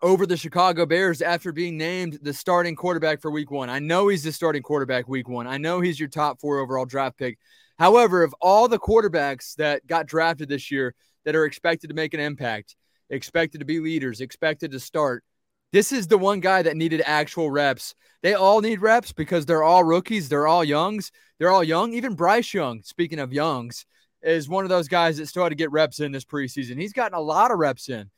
over 0.00 0.24
the 0.24 0.36
Chicago 0.36 0.86
Bears 0.86 1.20
after 1.20 1.50
being 1.50 1.76
named 1.76 2.20
the 2.22 2.32
starting 2.32 2.76
quarterback 2.76 3.20
for 3.20 3.30
week 3.30 3.50
one. 3.50 3.68
I 3.68 3.80
know 3.80 4.06
he's 4.06 4.22
the 4.22 4.30
starting 4.30 4.62
quarterback 4.62 5.08
week 5.08 5.28
one. 5.28 5.48
I 5.48 5.58
know 5.58 5.80
he's 5.80 5.98
your 5.98 6.08
top 6.08 6.40
four 6.40 6.60
overall 6.60 6.84
draft 6.84 7.18
pick. 7.18 7.38
However, 7.76 8.22
of 8.22 8.34
all 8.40 8.68
the 8.68 8.78
quarterbacks 8.78 9.56
that 9.56 9.84
got 9.86 10.06
drafted 10.06 10.48
this 10.48 10.70
year 10.70 10.94
that 11.24 11.34
are 11.34 11.44
expected 11.44 11.88
to 11.88 11.94
make 11.94 12.14
an 12.14 12.20
impact, 12.20 12.76
expected 13.10 13.58
to 13.58 13.64
be 13.64 13.80
leaders, 13.80 14.20
expected 14.20 14.70
to 14.70 14.80
start, 14.80 15.24
this 15.72 15.90
is 15.90 16.06
the 16.06 16.18
one 16.18 16.38
guy 16.38 16.62
that 16.62 16.76
needed 16.76 17.02
actual 17.04 17.50
reps. 17.50 17.96
They 18.22 18.34
all 18.34 18.60
need 18.60 18.80
reps 18.80 19.12
because 19.12 19.44
they're 19.44 19.64
all 19.64 19.82
rookies. 19.82 20.28
They're 20.28 20.46
all 20.46 20.62
youngs. 20.62 21.10
They're 21.38 21.50
all 21.50 21.64
young. 21.64 21.94
Even 21.94 22.14
Bryce 22.14 22.54
Young, 22.54 22.82
speaking 22.84 23.18
of 23.18 23.32
youngs, 23.32 23.86
is 24.22 24.48
one 24.48 24.64
of 24.64 24.70
those 24.70 24.88
guys 24.88 25.16
that 25.16 25.26
still 25.26 25.42
had 25.42 25.50
to 25.50 25.56
get 25.56 25.70
reps 25.72 26.00
in 26.00 26.12
this 26.12 26.24
preseason. 26.24 26.80
He's 26.80 26.92
gotten 26.92 27.16
a 27.16 27.20
lot 27.20 27.50
of 27.50 27.58
reps 27.58 27.88
in. 27.88 28.10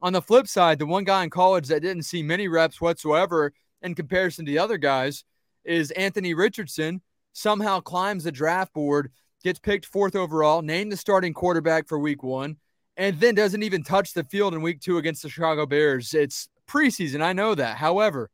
On 0.00 0.12
the 0.12 0.22
flip 0.22 0.48
side, 0.48 0.78
the 0.78 0.86
one 0.86 1.04
guy 1.04 1.22
in 1.22 1.30
college 1.30 1.68
that 1.68 1.80
didn't 1.80 2.02
see 2.02 2.22
many 2.22 2.48
reps 2.48 2.80
whatsoever 2.80 3.52
in 3.82 3.94
comparison 3.94 4.44
to 4.44 4.50
the 4.50 4.58
other 4.58 4.78
guys 4.78 5.24
is 5.64 5.90
Anthony 5.92 6.34
Richardson. 6.34 7.02
Somehow 7.32 7.80
climbs 7.80 8.24
the 8.24 8.32
draft 8.32 8.74
board, 8.74 9.10
gets 9.44 9.58
picked 9.58 9.86
fourth 9.86 10.16
overall, 10.16 10.60
named 10.62 10.90
the 10.92 10.96
starting 10.96 11.32
quarterback 11.32 11.86
for 11.86 11.98
week 11.98 12.22
one, 12.22 12.56
and 12.96 13.18
then 13.20 13.34
doesn't 13.34 13.62
even 13.62 13.82
touch 13.82 14.12
the 14.12 14.24
field 14.24 14.54
in 14.54 14.62
week 14.62 14.80
two 14.80 14.98
against 14.98 15.22
the 15.22 15.28
Chicago 15.28 15.66
Bears. 15.66 16.14
It's 16.14 16.48
preseason. 16.68 17.22
I 17.22 17.32
know 17.32 17.54
that. 17.54 17.76
However, 17.76 18.30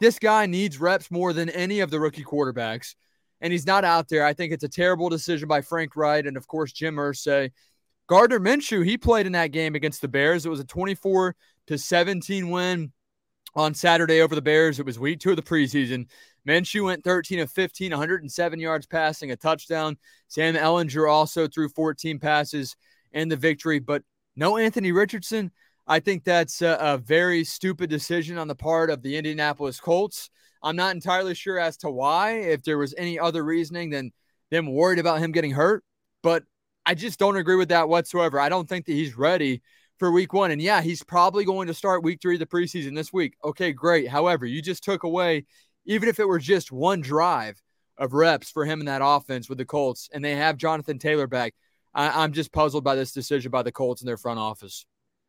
this 0.00 0.18
guy 0.18 0.46
needs 0.46 0.80
reps 0.80 1.10
more 1.10 1.32
than 1.32 1.48
any 1.50 1.80
of 1.80 1.90
the 1.90 2.00
rookie 2.00 2.24
quarterbacks, 2.24 2.94
and 3.40 3.52
he's 3.52 3.66
not 3.66 3.84
out 3.84 4.08
there. 4.08 4.24
I 4.24 4.32
think 4.32 4.52
it's 4.52 4.64
a 4.64 4.68
terrible 4.68 5.08
decision 5.08 5.48
by 5.48 5.60
Frank 5.60 5.96
Wright 5.96 6.26
and, 6.26 6.36
of 6.36 6.46
course, 6.46 6.72
Jim 6.72 6.96
Irsay. 6.96 7.50
Gardner 8.08 8.40
Minshew, 8.40 8.84
he 8.84 8.96
played 8.96 9.26
in 9.26 9.32
that 9.32 9.52
game 9.52 9.74
against 9.74 10.00
the 10.00 10.08
Bears. 10.08 10.46
It 10.46 10.48
was 10.48 10.60
a 10.60 10.64
24 10.64 11.36
to 11.66 11.78
17 11.78 12.50
win 12.50 12.92
on 13.54 13.74
Saturday 13.74 14.22
over 14.22 14.34
the 14.34 14.42
Bears. 14.42 14.78
It 14.78 14.86
was 14.86 14.98
week 14.98 15.20
two 15.20 15.30
of 15.30 15.36
the 15.36 15.42
preseason. 15.42 16.06
Minshew 16.46 16.84
went 16.84 17.04
13 17.04 17.40
of 17.40 17.50
15, 17.50 17.90
107 17.90 18.60
yards 18.60 18.86
passing, 18.86 19.30
a 19.30 19.36
touchdown. 19.36 19.98
Sam 20.28 20.54
Ehlinger 20.54 21.10
also 21.10 21.46
threw 21.46 21.68
14 21.68 22.18
passes 22.18 22.76
in 23.12 23.28
the 23.28 23.36
victory, 23.36 23.78
but 23.78 24.02
no 24.36 24.56
Anthony 24.56 24.92
Richardson. 24.92 25.50
I 25.88 26.00
think 26.00 26.22
that's 26.22 26.60
a, 26.60 26.76
a, 26.78 26.98
very 26.98 27.44
stupid 27.44 27.88
decision 27.88 28.36
on 28.36 28.46
the 28.46 28.54
part 28.54 28.90
of 28.90 29.00
the 29.00 29.16
Indianapolis 29.16 29.80
Colts. 29.80 30.28
I'm 30.62 30.76
not 30.76 30.94
entirely 30.94 31.34
sure 31.34 31.58
as 31.58 31.78
to 31.78 31.90
why, 31.90 32.32
if 32.32 32.62
there 32.62 32.76
was 32.76 32.94
any 32.98 33.18
other 33.18 33.42
reasoning 33.42 33.88
than 33.88 34.12
them 34.50 34.70
worried 34.70 34.98
about 34.98 35.20
him 35.20 35.32
getting 35.32 35.52
hurt, 35.52 35.82
but 36.22 36.44
I 36.84 36.94
just 36.94 37.18
don't 37.18 37.36
agree 37.36 37.56
with 37.56 37.70
that 37.70 37.88
whatsoever. 37.88 38.38
I 38.38 38.50
don't 38.50 38.68
think 38.68 38.84
that 38.84 38.92
he's 38.92 39.16
ready 39.16 39.62
for 39.98 40.10
week 40.10 40.34
one. 40.34 40.50
And 40.50 40.60
yeah, 40.60 40.82
he's 40.82 41.02
probably 41.02 41.44
going 41.44 41.68
to 41.68 41.74
start 41.74 42.04
week 42.04 42.20
three 42.20 42.34
of 42.34 42.40
the 42.40 42.46
preseason 42.46 42.94
this 42.94 43.12
week. 43.12 43.34
Okay, 43.42 43.72
great. 43.72 44.08
However, 44.08 44.44
you 44.44 44.60
just 44.60 44.84
took 44.84 45.04
away, 45.04 45.46
even 45.86 46.08
if 46.08 46.18
it 46.18 46.28
were 46.28 46.38
just 46.38 46.70
one 46.70 47.00
drive 47.00 47.60
of 47.96 48.12
reps 48.12 48.50
for 48.50 48.64
him 48.64 48.80
in 48.80 48.86
that 48.86 49.00
offense 49.02 49.48
with 49.48 49.58
the 49.58 49.64
Colts, 49.64 50.08
and 50.12 50.24
they 50.24 50.36
have 50.36 50.56
Jonathan 50.56 50.98
Taylor 50.98 51.26
back. 51.26 51.54
I'm 51.94 52.32
just 52.32 52.52
puzzled 52.52 52.84
by 52.84 52.94
this 52.94 53.12
decision 53.12 53.50
by 53.50 53.62
the 53.62 53.72
Colts 53.72 54.02
and 54.02 54.08
their 54.08 54.18
front 54.18 54.38
office. 54.38 54.84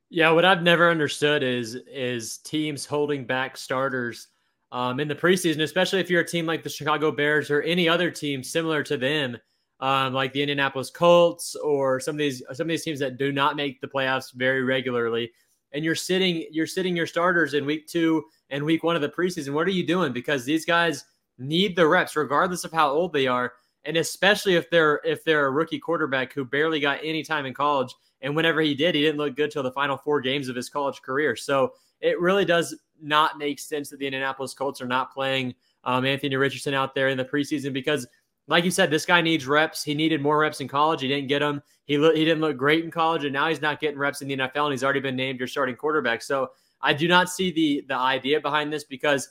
Yeah, 0.09 0.31
what 0.31 0.45
I've 0.45 0.63
never 0.63 0.89
understood 0.89 1.43
is 1.43 1.75
is 1.75 2.39
teams 2.39 2.85
holding 2.85 3.25
back 3.25 3.55
starters 3.57 4.27
um, 4.71 4.99
in 4.99 5.07
the 5.07 5.15
preseason, 5.15 5.61
especially 5.61 5.99
if 5.99 6.09
you're 6.09 6.21
a 6.21 6.27
team 6.27 6.45
like 6.47 6.63
the 6.63 6.69
Chicago 6.69 7.11
Bears 7.11 7.51
or 7.51 7.61
any 7.61 7.87
other 7.87 8.09
team 8.09 8.43
similar 8.43 8.81
to 8.83 8.97
them, 8.97 9.37
um, 9.79 10.13
like 10.13 10.33
the 10.33 10.41
Indianapolis 10.41 10.89
Colts 10.89 11.55
or 11.55 11.99
some 11.99 12.15
of 12.15 12.19
these 12.19 12.41
some 12.53 12.65
of 12.65 12.69
these 12.69 12.83
teams 12.83 12.99
that 12.99 13.17
do 13.17 13.31
not 13.31 13.55
make 13.55 13.81
the 13.81 13.87
playoffs 13.87 14.33
very 14.33 14.63
regularly. 14.63 15.31
And 15.73 15.85
you're 15.85 15.93
sitting 15.95 16.45
you're 16.49 16.65
sitting 16.67 16.95
your 16.95 17.07
starters 17.07 17.53
in 17.53 17.65
week 17.65 17.87
two 17.87 18.23
and 18.49 18.65
week 18.65 18.83
one 18.83 18.95
of 18.95 19.03
the 19.03 19.09
preseason. 19.09 19.53
What 19.53 19.67
are 19.67 19.71
you 19.71 19.85
doing? 19.85 20.11
Because 20.11 20.43
these 20.43 20.65
guys 20.65 21.05
need 21.37 21.75
the 21.75 21.87
reps, 21.87 22.15
regardless 22.15 22.63
of 22.63 22.71
how 22.71 22.89
old 22.89 23.13
they 23.13 23.27
are, 23.27 23.53
and 23.85 23.95
especially 23.95 24.55
if 24.55 24.71
they're 24.71 25.01
if 25.03 25.23
they're 25.23 25.45
a 25.45 25.51
rookie 25.51 25.79
quarterback 25.79 26.33
who 26.33 26.45
barely 26.45 26.79
got 26.79 26.99
any 27.03 27.21
time 27.21 27.45
in 27.45 27.53
college 27.53 27.93
and 28.21 28.35
whenever 28.35 28.61
he 28.61 28.75
did, 28.75 28.95
he 28.95 29.01
didn't 29.01 29.17
look 29.17 29.35
good 29.35 29.51
till 29.51 29.63
the 29.63 29.71
final 29.71 29.97
four 29.97 30.21
games 30.21 30.49
of 30.49 30.55
his 30.55 30.69
college 30.69 31.01
career. 31.01 31.35
So 31.35 31.73
it 32.01 32.19
really 32.19 32.45
does 32.45 32.75
not 33.01 33.37
make 33.37 33.59
sense 33.59 33.89
that 33.89 33.99
the 33.99 34.07
Indianapolis 34.07 34.53
Colts 34.53 34.81
are 34.81 34.87
not 34.87 35.13
playing 35.13 35.55
um, 35.83 36.05
Anthony 36.05 36.35
Richardson 36.35 36.73
out 36.73 36.93
there 36.93 37.09
in 37.09 37.17
the 37.17 37.25
preseason 37.25 37.73
because, 37.73 38.07
like 38.47 38.65
you 38.65 38.71
said, 38.71 38.89
this 38.89 39.05
guy 39.05 39.21
needs 39.21 39.47
reps. 39.47 39.83
He 39.83 39.93
needed 39.93 40.21
more 40.21 40.39
reps 40.39 40.59
in 40.59 40.67
college. 40.67 41.01
He 41.01 41.07
didn't 41.07 41.27
get 41.27 41.39
them. 41.39 41.61
He 41.85 41.97
lo- 41.97 42.13
he 42.13 42.25
didn't 42.25 42.41
look 42.41 42.57
great 42.57 42.83
in 42.83 42.91
college, 42.91 43.23
and 43.23 43.33
now 43.33 43.47
he's 43.47 43.61
not 43.61 43.79
getting 43.79 43.97
reps 43.97 44.21
in 44.21 44.27
the 44.27 44.37
NFL, 44.37 44.65
and 44.65 44.71
he's 44.71 44.83
already 44.83 44.99
been 44.99 45.15
named 45.15 45.39
your 45.39 45.47
starting 45.47 45.75
quarterback. 45.75 46.21
So 46.21 46.51
I 46.81 46.93
do 46.93 47.07
not 47.07 47.29
see 47.29 47.51
the 47.51 47.85
the 47.87 47.95
idea 47.95 48.39
behind 48.41 48.73
this 48.73 48.83
because 48.83 49.29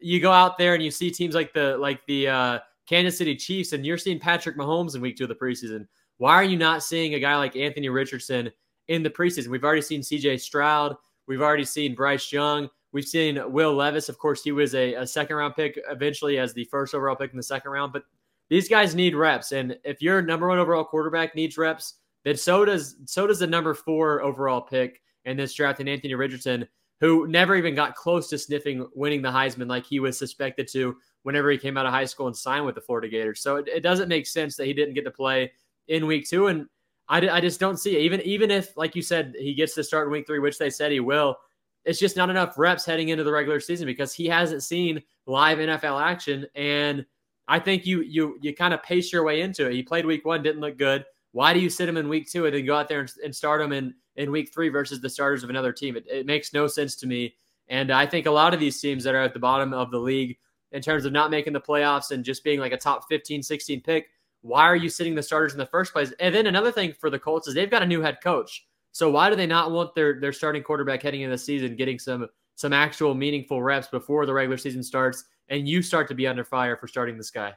you 0.00 0.20
go 0.20 0.32
out 0.32 0.58
there 0.58 0.74
and 0.74 0.82
you 0.82 0.90
see 0.90 1.10
teams 1.10 1.34
like 1.34 1.52
the 1.52 1.76
like 1.78 2.04
the 2.06 2.28
uh, 2.28 2.58
Kansas 2.86 3.16
City 3.16 3.36
Chiefs, 3.36 3.72
and 3.72 3.84
you're 3.86 3.98
seeing 3.98 4.18
Patrick 4.18 4.56
Mahomes 4.56 4.94
in 4.94 5.00
week 5.00 5.16
two 5.16 5.24
of 5.24 5.28
the 5.28 5.34
preseason. 5.34 5.86
Why 6.18 6.34
are 6.34 6.44
you 6.44 6.56
not 6.56 6.82
seeing 6.82 7.14
a 7.14 7.20
guy 7.20 7.36
like 7.36 7.56
Anthony 7.56 7.88
Richardson 7.88 8.50
in 8.88 9.02
the 9.02 9.10
preseason? 9.10 9.48
We've 9.48 9.64
already 9.64 9.82
seen 9.82 10.02
CJ 10.02 10.40
Stroud. 10.40 10.96
We've 11.26 11.42
already 11.42 11.64
seen 11.64 11.94
Bryce 11.94 12.32
Young. 12.32 12.68
We've 12.92 13.04
seen 13.04 13.40
Will 13.52 13.74
Levis. 13.74 14.08
Of 14.08 14.18
course, 14.18 14.42
he 14.42 14.52
was 14.52 14.74
a, 14.74 14.94
a 14.94 15.06
second 15.06 15.36
round 15.36 15.54
pick 15.54 15.78
eventually 15.88 16.38
as 16.38 16.52
the 16.52 16.64
first 16.64 16.94
overall 16.94 17.16
pick 17.16 17.30
in 17.30 17.36
the 17.36 17.42
second 17.42 17.70
round. 17.70 17.92
But 17.92 18.04
these 18.48 18.68
guys 18.68 18.94
need 18.94 19.14
reps. 19.14 19.52
And 19.52 19.78
if 19.84 20.00
your 20.02 20.22
number 20.22 20.48
one 20.48 20.58
overall 20.58 20.84
quarterback 20.84 21.34
needs 21.34 21.58
reps, 21.58 21.94
then 22.24 22.36
so 22.36 22.64
does 22.64 22.96
so 23.04 23.26
does 23.26 23.38
the 23.38 23.46
number 23.46 23.74
four 23.74 24.22
overall 24.22 24.60
pick 24.60 25.02
in 25.24 25.36
this 25.36 25.54
draft 25.54 25.80
and 25.80 25.88
Anthony 25.88 26.14
Richardson, 26.14 26.66
who 27.00 27.28
never 27.28 27.54
even 27.54 27.74
got 27.74 27.94
close 27.94 28.28
to 28.30 28.38
sniffing 28.38 28.88
winning 28.94 29.22
the 29.22 29.30
Heisman 29.30 29.68
like 29.68 29.86
he 29.86 30.00
was 30.00 30.18
suspected 30.18 30.66
to 30.68 30.96
whenever 31.22 31.50
he 31.50 31.58
came 31.58 31.76
out 31.76 31.86
of 31.86 31.92
high 31.92 32.06
school 32.06 32.26
and 32.26 32.36
signed 32.36 32.64
with 32.64 32.74
the 32.74 32.80
Florida 32.80 33.08
Gators. 33.08 33.40
So 33.40 33.56
it, 33.56 33.68
it 33.68 33.80
doesn't 33.80 34.08
make 34.08 34.26
sense 34.26 34.56
that 34.56 34.66
he 34.66 34.72
didn't 34.72 34.94
get 34.94 35.04
to 35.04 35.10
play 35.10 35.52
in 35.88 36.06
week 36.06 36.28
two. 36.28 36.46
And 36.46 36.66
I, 37.08 37.28
I 37.28 37.40
just 37.40 37.58
don't 37.58 37.78
see 37.78 37.96
it. 37.96 38.00
Even, 38.00 38.20
even 38.22 38.50
if, 38.50 38.76
like 38.76 38.94
you 38.94 39.02
said, 39.02 39.34
he 39.38 39.54
gets 39.54 39.74
to 39.74 39.84
start 39.84 40.06
in 40.06 40.12
week 40.12 40.26
three, 40.26 40.38
which 40.38 40.58
they 40.58 40.70
said 40.70 40.92
he 40.92 41.00
will, 41.00 41.36
it's 41.84 41.98
just 41.98 42.16
not 42.16 42.30
enough 42.30 42.58
reps 42.58 42.84
heading 42.84 43.08
into 43.08 43.24
the 43.24 43.32
regular 43.32 43.60
season 43.60 43.86
because 43.86 44.12
he 44.12 44.26
hasn't 44.26 44.62
seen 44.62 45.02
live 45.26 45.58
NFL 45.58 46.02
action. 46.02 46.46
And 46.54 47.04
I 47.48 47.58
think 47.58 47.86
you 47.86 48.02
you 48.02 48.38
you 48.42 48.54
kind 48.54 48.74
of 48.74 48.82
pace 48.82 49.10
your 49.10 49.24
way 49.24 49.40
into 49.40 49.66
it. 49.66 49.72
He 49.72 49.82
played 49.82 50.04
week 50.04 50.26
one, 50.26 50.42
didn't 50.42 50.60
look 50.60 50.76
good. 50.76 51.04
Why 51.32 51.54
do 51.54 51.60
you 51.60 51.70
sit 51.70 51.88
him 51.88 51.96
in 51.96 52.08
week 52.08 52.30
two 52.30 52.46
and 52.46 52.54
then 52.54 52.66
go 52.66 52.76
out 52.76 52.88
there 52.88 53.00
and, 53.00 53.12
and 53.24 53.34
start 53.34 53.60
him 53.60 53.72
in, 53.72 53.94
in 54.16 54.30
week 54.30 54.52
three 54.52 54.68
versus 54.68 55.00
the 55.00 55.08
starters 55.08 55.44
of 55.44 55.50
another 55.50 55.72
team? 55.72 55.96
It, 55.96 56.06
it 56.10 56.26
makes 56.26 56.52
no 56.52 56.66
sense 56.66 56.94
to 56.96 57.06
me. 57.06 57.34
And 57.68 57.90
I 57.90 58.06
think 58.06 58.26
a 58.26 58.30
lot 58.30 58.54
of 58.54 58.60
these 58.60 58.80
teams 58.80 59.04
that 59.04 59.14
are 59.14 59.22
at 59.22 59.34
the 59.34 59.38
bottom 59.38 59.72
of 59.74 59.90
the 59.90 59.98
league 59.98 60.38
in 60.72 60.82
terms 60.82 61.04
of 61.04 61.12
not 61.12 61.30
making 61.30 61.52
the 61.52 61.60
playoffs 61.60 62.10
and 62.10 62.24
just 62.24 62.44
being 62.44 62.60
like 62.60 62.72
a 62.72 62.78
top 62.78 63.04
15, 63.08 63.42
16 63.42 63.80
pick, 63.82 64.08
why 64.42 64.62
are 64.62 64.76
you 64.76 64.88
sitting 64.88 65.14
the 65.14 65.22
starters 65.22 65.52
in 65.52 65.58
the 65.58 65.66
first 65.66 65.92
place? 65.92 66.12
And 66.20 66.34
then 66.34 66.46
another 66.46 66.72
thing 66.72 66.92
for 66.92 67.10
the 67.10 67.18
Colts 67.18 67.48
is 67.48 67.54
they've 67.54 67.70
got 67.70 67.82
a 67.82 67.86
new 67.86 68.00
head 68.00 68.18
coach. 68.22 68.66
So 68.92 69.10
why 69.10 69.30
do 69.30 69.36
they 69.36 69.46
not 69.46 69.70
want 69.70 69.94
their 69.94 70.20
their 70.20 70.32
starting 70.32 70.62
quarterback 70.62 71.02
heading 71.02 71.22
into 71.22 71.34
the 71.34 71.38
season 71.38 71.76
getting 71.76 71.98
some 71.98 72.28
some 72.54 72.72
actual 72.72 73.14
meaningful 73.14 73.62
reps 73.62 73.88
before 73.88 74.26
the 74.26 74.32
regular 74.32 74.56
season 74.56 74.82
starts 74.82 75.24
and 75.48 75.68
you 75.68 75.82
start 75.82 76.08
to 76.08 76.14
be 76.14 76.26
under 76.26 76.44
fire 76.44 76.76
for 76.76 76.88
starting 76.88 77.16
this 77.16 77.30
guy? 77.30 77.52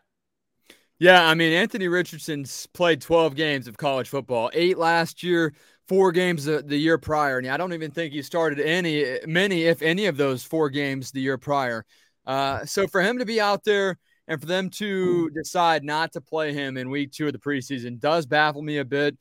Yeah, 1.00 1.28
I 1.28 1.34
mean 1.34 1.52
Anthony 1.54 1.88
Richardson's 1.88 2.68
played 2.68 3.02
12 3.02 3.36
games 3.36 3.68
of 3.68 3.78
college 3.78 4.10
football, 4.10 4.52
8 4.54 4.78
last 4.78 5.24
year, 5.24 5.54
4 5.88 6.12
games 6.12 6.46
the, 6.46 6.62
year 6.78 7.00
prior, 7.00 7.40
and 7.40 7.48
I 7.48 7.58
don't 7.58 7.74
even 7.74 7.92
think 7.92 8.14
he 8.14 8.22
started 8.22 8.60
any 8.60 9.18
many 9.26 9.64
if 9.64 9.82
any 9.82 10.06
of 10.06 10.18
those 10.18 10.44
4 10.44 10.70
games 10.70 11.12
the 11.12 11.22
year 11.22 11.38
prior. 11.38 11.86
Uh, 12.26 12.66
so 12.66 12.86
for 12.86 13.02
him 13.02 13.18
to 13.18 13.26
be 13.26 13.42
out 13.42 13.64
there 13.64 13.98
and 14.28 14.40
for 14.40 14.48
them 14.48 14.70
to 14.70 15.28
hmm. 15.28 15.34
decide 15.34 15.84
not 15.84 16.14
to 16.14 16.22
play 16.22 16.54
him 16.54 16.78
in 16.78 16.90
week 16.90 17.12
two 17.12 17.28
of 17.28 17.34
the 17.34 17.40
preseason 17.40 18.00
does 18.00 18.26
baffle 18.26 18.62
me 18.62 18.78
a 18.78 18.86
bit. 18.86 19.18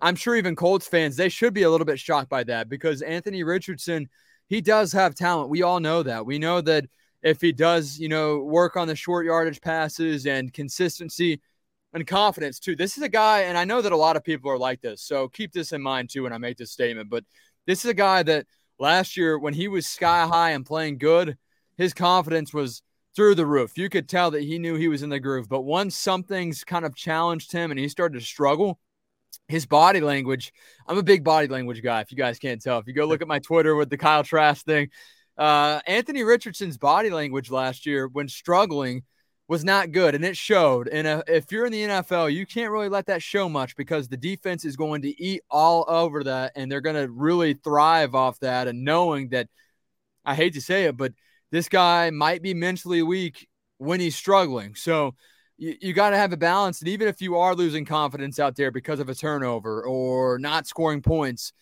I'm 0.00 0.16
sure 0.16 0.36
even 0.36 0.56
Colts 0.56 0.86
fans, 0.86 1.16
they 1.16 1.28
should 1.28 1.52
be 1.52 1.62
a 1.62 1.70
little 1.70 1.84
bit 1.84 1.98
shocked 1.98 2.30
by 2.30 2.44
that 2.44 2.68
because 2.68 3.02
Anthony 3.02 3.42
Richardson, 3.42 4.08
he 4.48 4.60
does 4.60 4.92
have 4.92 5.14
talent. 5.14 5.50
We 5.50 5.62
all 5.62 5.80
know 5.80 6.02
that. 6.02 6.24
We 6.24 6.38
know 6.38 6.60
that 6.62 6.86
if 7.22 7.40
he 7.40 7.52
does, 7.52 7.98
you 7.98 8.08
know, 8.08 8.38
work 8.38 8.76
on 8.76 8.88
the 8.88 8.96
short 8.96 9.26
yardage 9.26 9.60
passes 9.60 10.26
and 10.26 10.52
consistency, 10.52 11.40
and 11.92 12.06
confidence 12.06 12.58
too. 12.58 12.76
This 12.76 12.96
is 12.96 13.02
a 13.02 13.08
guy, 13.08 13.42
and 13.42 13.58
I 13.58 13.64
know 13.64 13.82
that 13.82 13.92
a 13.92 13.96
lot 13.96 14.16
of 14.16 14.24
people 14.24 14.50
are 14.50 14.58
like 14.58 14.80
this, 14.80 15.02
so 15.02 15.28
keep 15.28 15.52
this 15.52 15.72
in 15.72 15.82
mind 15.82 16.10
too 16.10 16.22
when 16.22 16.32
I 16.32 16.38
make 16.38 16.56
this 16.56 16.70
statement. 16.70 17.10
But 17.10 17.24
this 17.66 17.84
is 17.84 17.90
a 17.90 17.94
guy 17.94 18.22
that 18.22 18.46
last 18.78 19.16
year, 19.16 19.38
when 19.38 19.54
he 19.54 19.68
was 19.68 19.86
sky 19.86 20.26
high 20.26 20.50
and 20.50 20.64
playing 20.64 20.98
good, 20.98 21.36
his 21.76 21.94
confidence 21.94 22.54
was 22.54 22.82
through 23.16 23.34
the 23.34 23.46
roof. 23.46 23.76
You 23.76 23.88
could 23.88 24.08
tell 24.08 24.30
that 24.32 24.42
he 24.42 24.58
knew 24.58 24.76
he 24.76 24.88
was 24.88 25.02
in 25.02 25.10
the 25.10 25.20
groove. 25.20 25.48
But 25.48 25.62
once 25.62 25.96
something's 25.96 26.64
kind 26.64 26.84
of 26.84 26.94
challenged 26.94 27.52
him 27.52 27.70
and 27.70 27.80
he 27.80 27.88
started 27.88 28.18
to 28.18 28.24
struggle, 28.24 28.78
his 29.48 29.66
body 29.66 30.00
language. 30.00 30.52
I'm 30.86 30.98
a 30.98 31.02
big 31.02 31.24
body 31.24 31.48
language 31.48 31.82
guy. 31.82 32.00
If 32.00 32.10
you 32.10 32.16
guys 32.16 32.38
can't 32.38 32.62
tell, 32.62 32.78
if 32.78 32.86
you 32.86 32.92
go 32.92 33.04
look 33.04 33.22
at 33.22 33.28
my 33.28 33.40
Twitter 33.40 33.74
with 33.74 33.90
the 33.90 33.98
Kyle 33.98 34.22
Trask 34.22 34.64
thing, 34.64 34.88
uh, 35.36 35.80
Anthony 35.86 36.22
Richardson's 36.22 36.78
body 36.78 37.10
language 37.10 37.50
last 37.50 37.86
year 37.86 38.08
when 38.08 38.28
struggling 38.28 39.02
was 39.48 39.64
not 39.64 39.90
good, 39.90 40.14
and 40.14 40.24
it 40.24 40.36
showed. 40.36 40.86
And 40.86 41.06
uh, 41.06 41.22
if 41.26 41.50
you're 41.50 41.66
in 41.66 41.72
the 41.72 41.82
NFL, 41.82 42.32
you 42.32 42.46
can't 42.46 42.70
really 42.70 42.88
let 42.88 43.06
that 43.06 43.22
show 43.22 43.48
much 43.48 43.74
because 43.74 44.06
the 44.06 44.16
defense 44.16 44.64
is 44.64 44.76
going 44.76 45.02
to 45.02 45.22
eat 45.22 45.42
all 45.50 45.84
over 45.88 46.22
that, 46.24 46.52
and 46.54 46.70
they're 46.70 46.80
going 46.80 46.94
to 46.94 47.10
really 47.10 47.54
thrive 47.54 48.14
off 48.14 48.38
that. 48.40 48.68
And 48.68 48.84
knowing 48.84 49.30
that, 49.30 49.48
I 50.24 50.36
hate 50.36 50.54
to 50.54 50.60
say 50.60 50.84
it, 50.84 50.96
but 50.96 51.12
this 51.50 51.68
guy 51.68 52.10
might 52.10 52.42
be 52.42 52.54
mentally 52.54 53.02
weak 53.02 53.48
when 53.78 54.00
he's 54.00 54.16
struggling. 54.16 54.74
So 54.74 55.14
you, 55.56 55.74
you 55.80 55.92
got 55.92 56.10
to 56.10 56.16
have 56.16 56.32
a 56.32 56.36
balance. 56.36 56.80
And 56.80 56.88
even 56.88 57.08
if 57.08 57.20
you 57.20 57.36
are 57.38 57.54
losing 57.54 57.84
confidence 57.84 58.38
out 58.38 58.56
there 58.56 58.70
because 58.70 59.00
of 59.00 59.08
a 59.08 59.14
turnover 59.14 59.82
or 59.84 60.38
not 60.38 60.66
scoring 60.66 61.02
points, 61.02 61.52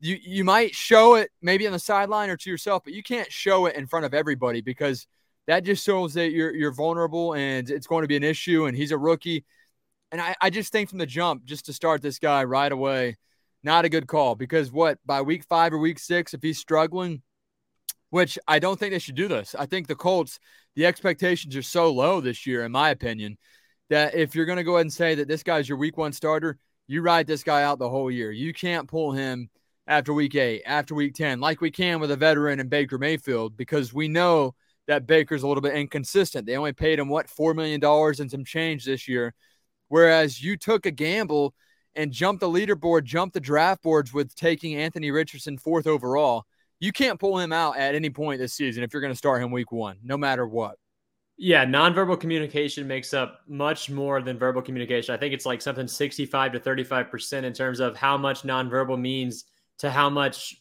you, 0.00 0.16
you 0.20 0.44
might 0.44 0.74
show 0.74 1.14
it 1.16 1.30
maybe 1.42 1.66
on 1.66 1.72
the 1.72 1.78
sideline 1.78 2.30
or 2.30 2.36
to 2.36 2.50
yourself, 2.50 2.84
but 2.84 2.92
you 2.92 3.02
can't 3.02 3.32
show 3.32 3.66
it 3.66 3.76
in 3.76 3.86
front 3.86 4.06
of 4.06 4.14
everybody 4.14 4.60
because– 4.60 5.06
that 5.48 5.64
just 5.64 5.84
shows 5.84 6.12
that 6.14 6.30
you're 6.30 6.54
you're 6.54 6.74
vulnerable 6.74 7.34
and 7.34 7.70
it's 7.70 7.86
going 7.86 8.02
to 8.02 8.08
be 8.08 8.16
an 8.16 8.22
issue. 8.22 8.66
And 8.66 8.76
he's 8.76 8.92
a 8.92 8.98
rookie. 8.98 9.44
And 10.12 10.20
I, 10.20 10.36
I 10.40 10.50
just 10.50 10.70
think 10.70 10.90
from 10.90 10.98
the 10.98 11.06
jump, 11.06 11.44
just 11.44 11.66
to 11.66 11.72
start 11.72 12.02
this 12.02 12.18
guy 12.18 12.44
right 12.44 12.70
away, 12.70 13.16
not 13.64 13.86
a 13.86 13.88
good 13.88 14.06
call 14.06 14.34
because 14.34 14.70
what 14.70 14.98
by 15.04 15.22
week 15.22 15.44
five 15.44 15.72
or 15.72 15.78
week 15.78 15.98
six, 15.98 16.34
if 16.34 16.42
he's 16.42 16.58
struggling, 16.58 17.22
which 18.10 18.38
I 18.46 18.58
don't 18.58 18.78
think 18.78 18.92
they 18.92 18.98
should 18.98 19.14
do 19.14 19.28
this. 19.28 19.54
I 19.58 19.66
think 19.66 19.86
the 19.86 19.94
Colts, 19.94 20.38
the 20.76 20.86
expectations 20.86 21.56
are 21.56 21.62
so 21.62 21.92
low 21.92 22.20
this 22.20 22.46
year, 22.46 22.64
in 22.64 22.72
my 22.72 22.90
opinion, 22.90 23.38
that 23.90 24.14
if 24.14 24.34
you're 24.34 24.46
going 24.46 24.58
to 24.58 24.64
go 24.64 24.76
ahead 24.76 24.86
and 24.86 24.92
say 24.92 25.14
that 25.16 25.28
this 25.28 25.42
guy's 25.42 25.68
your 25.68 25.78
week 25.78 25.96
one 25.96 26.12
starter, 26.12 26.58
you 26.86 27.02
ride 27.02 27.26
this 27.26 27.42
guy 27.42 27.62
out 27.62 27.78
the 27.78 27.88
whole 27.88 28.10
year. 28.10 28.30
You 28.30 28.52
can't 28.52 28.88
pull 28.88 29.12
him 29.12 29.50
after 29.86 30.12
week 30.12 30.34
eight, 30.34 30.62
after 30.66 30.94
week 30.94 31.14
10, 31.14 31.40
like 31.40 31.60
we 31.60 31.70
can 31.70 32.00
with 32.00 32.10
a 32.10 32.16
veteran 32.16 32.60
and 32.60 32.70
Baker 32.70 32.98
Mayfield, 32.98 33.56
because 33.56 33.92
we 33.92 34.08
know– 34.08 34.54
that 34.88 35.06
Baker's 35.06 35.42
a 35.42 35.46
little 35.46 35.60
bit 35.60 35.76
inconsistent. 35.76 36.46
They 36.46 36.56
only 36.56 36.72
paid 36.72 36.98
him 36.98 37.08
what 37.08 37.30
four 37.30 37.54
million 37.54 37.78
dollars 37.78 38.18
and 38.18 38.30
some 38.30 38.44
change 38.44 38.84
this 38.84 39.06
year, 39.06 39.34
whereas 39.88 40.42
you 40.42 40.56
took 40.56 40.86
a 40.86 40.90
gamble 40.90 41.54
and 41.94 42.10
jumped 42.10 42.40
the 42.40 42.48
leaderboard, 42.48 43.04
jumped 43.04 43.34
the 43.34 43.40
draft 43.40 43.82
boards 43.82 44.12
with 44.12 44.34
taking 44.34 44.74
Anthony 44.74 45.10
Richardson 45.10 45.58
fourth 45.58 45.86
overall. 45.86 46.44
You 46.80 46.92
can't 46.92 47.18
pull 47.18 47.38
him 47.38 47.52
out 47.52 47.76
at 47.76 47.94
any 47.94 48.10
point 48.10 48.40
this 48.40 48.54
season 48.54 48.82
if 48.82 48.92
you're 48.92 49.02
going 49.02 49.12
to 49.12 49.18
start 49.18 49.42
him 49.42 49.50
week 49.50 49.72
one, 49.72 49.98
no 50.02 50.16
matter 50.16 50.46
what. 50.46 50.76
Yeah, 51.36 51.64
nonverbal 51.64 52.18
communication 52.18 52.86
makes 52.86 53.14
up 53.14 53.40
much 53.46 53.90
more 53.90 54.20
than 54.20 54.38
verbal 54.38 54.60
communication. 54.60 55.14
I 55.14 55.18
think 55.18 55.32
it's 55.32 55.46
like 55.46 55.62
something 55.62 55.86
65 55.86 56.52
to 56.52 56.60
35% 56.60 57.44
in 57.44 57.52
terms 57.52 57.78
of 57.78 57.96
how 57.96 58.16
much 58.16 58.42
nonverbal 58.42 59.00
means 59.00 59.44
to 59.78 59.90
how 59.90 60.10
much 60.10 60.56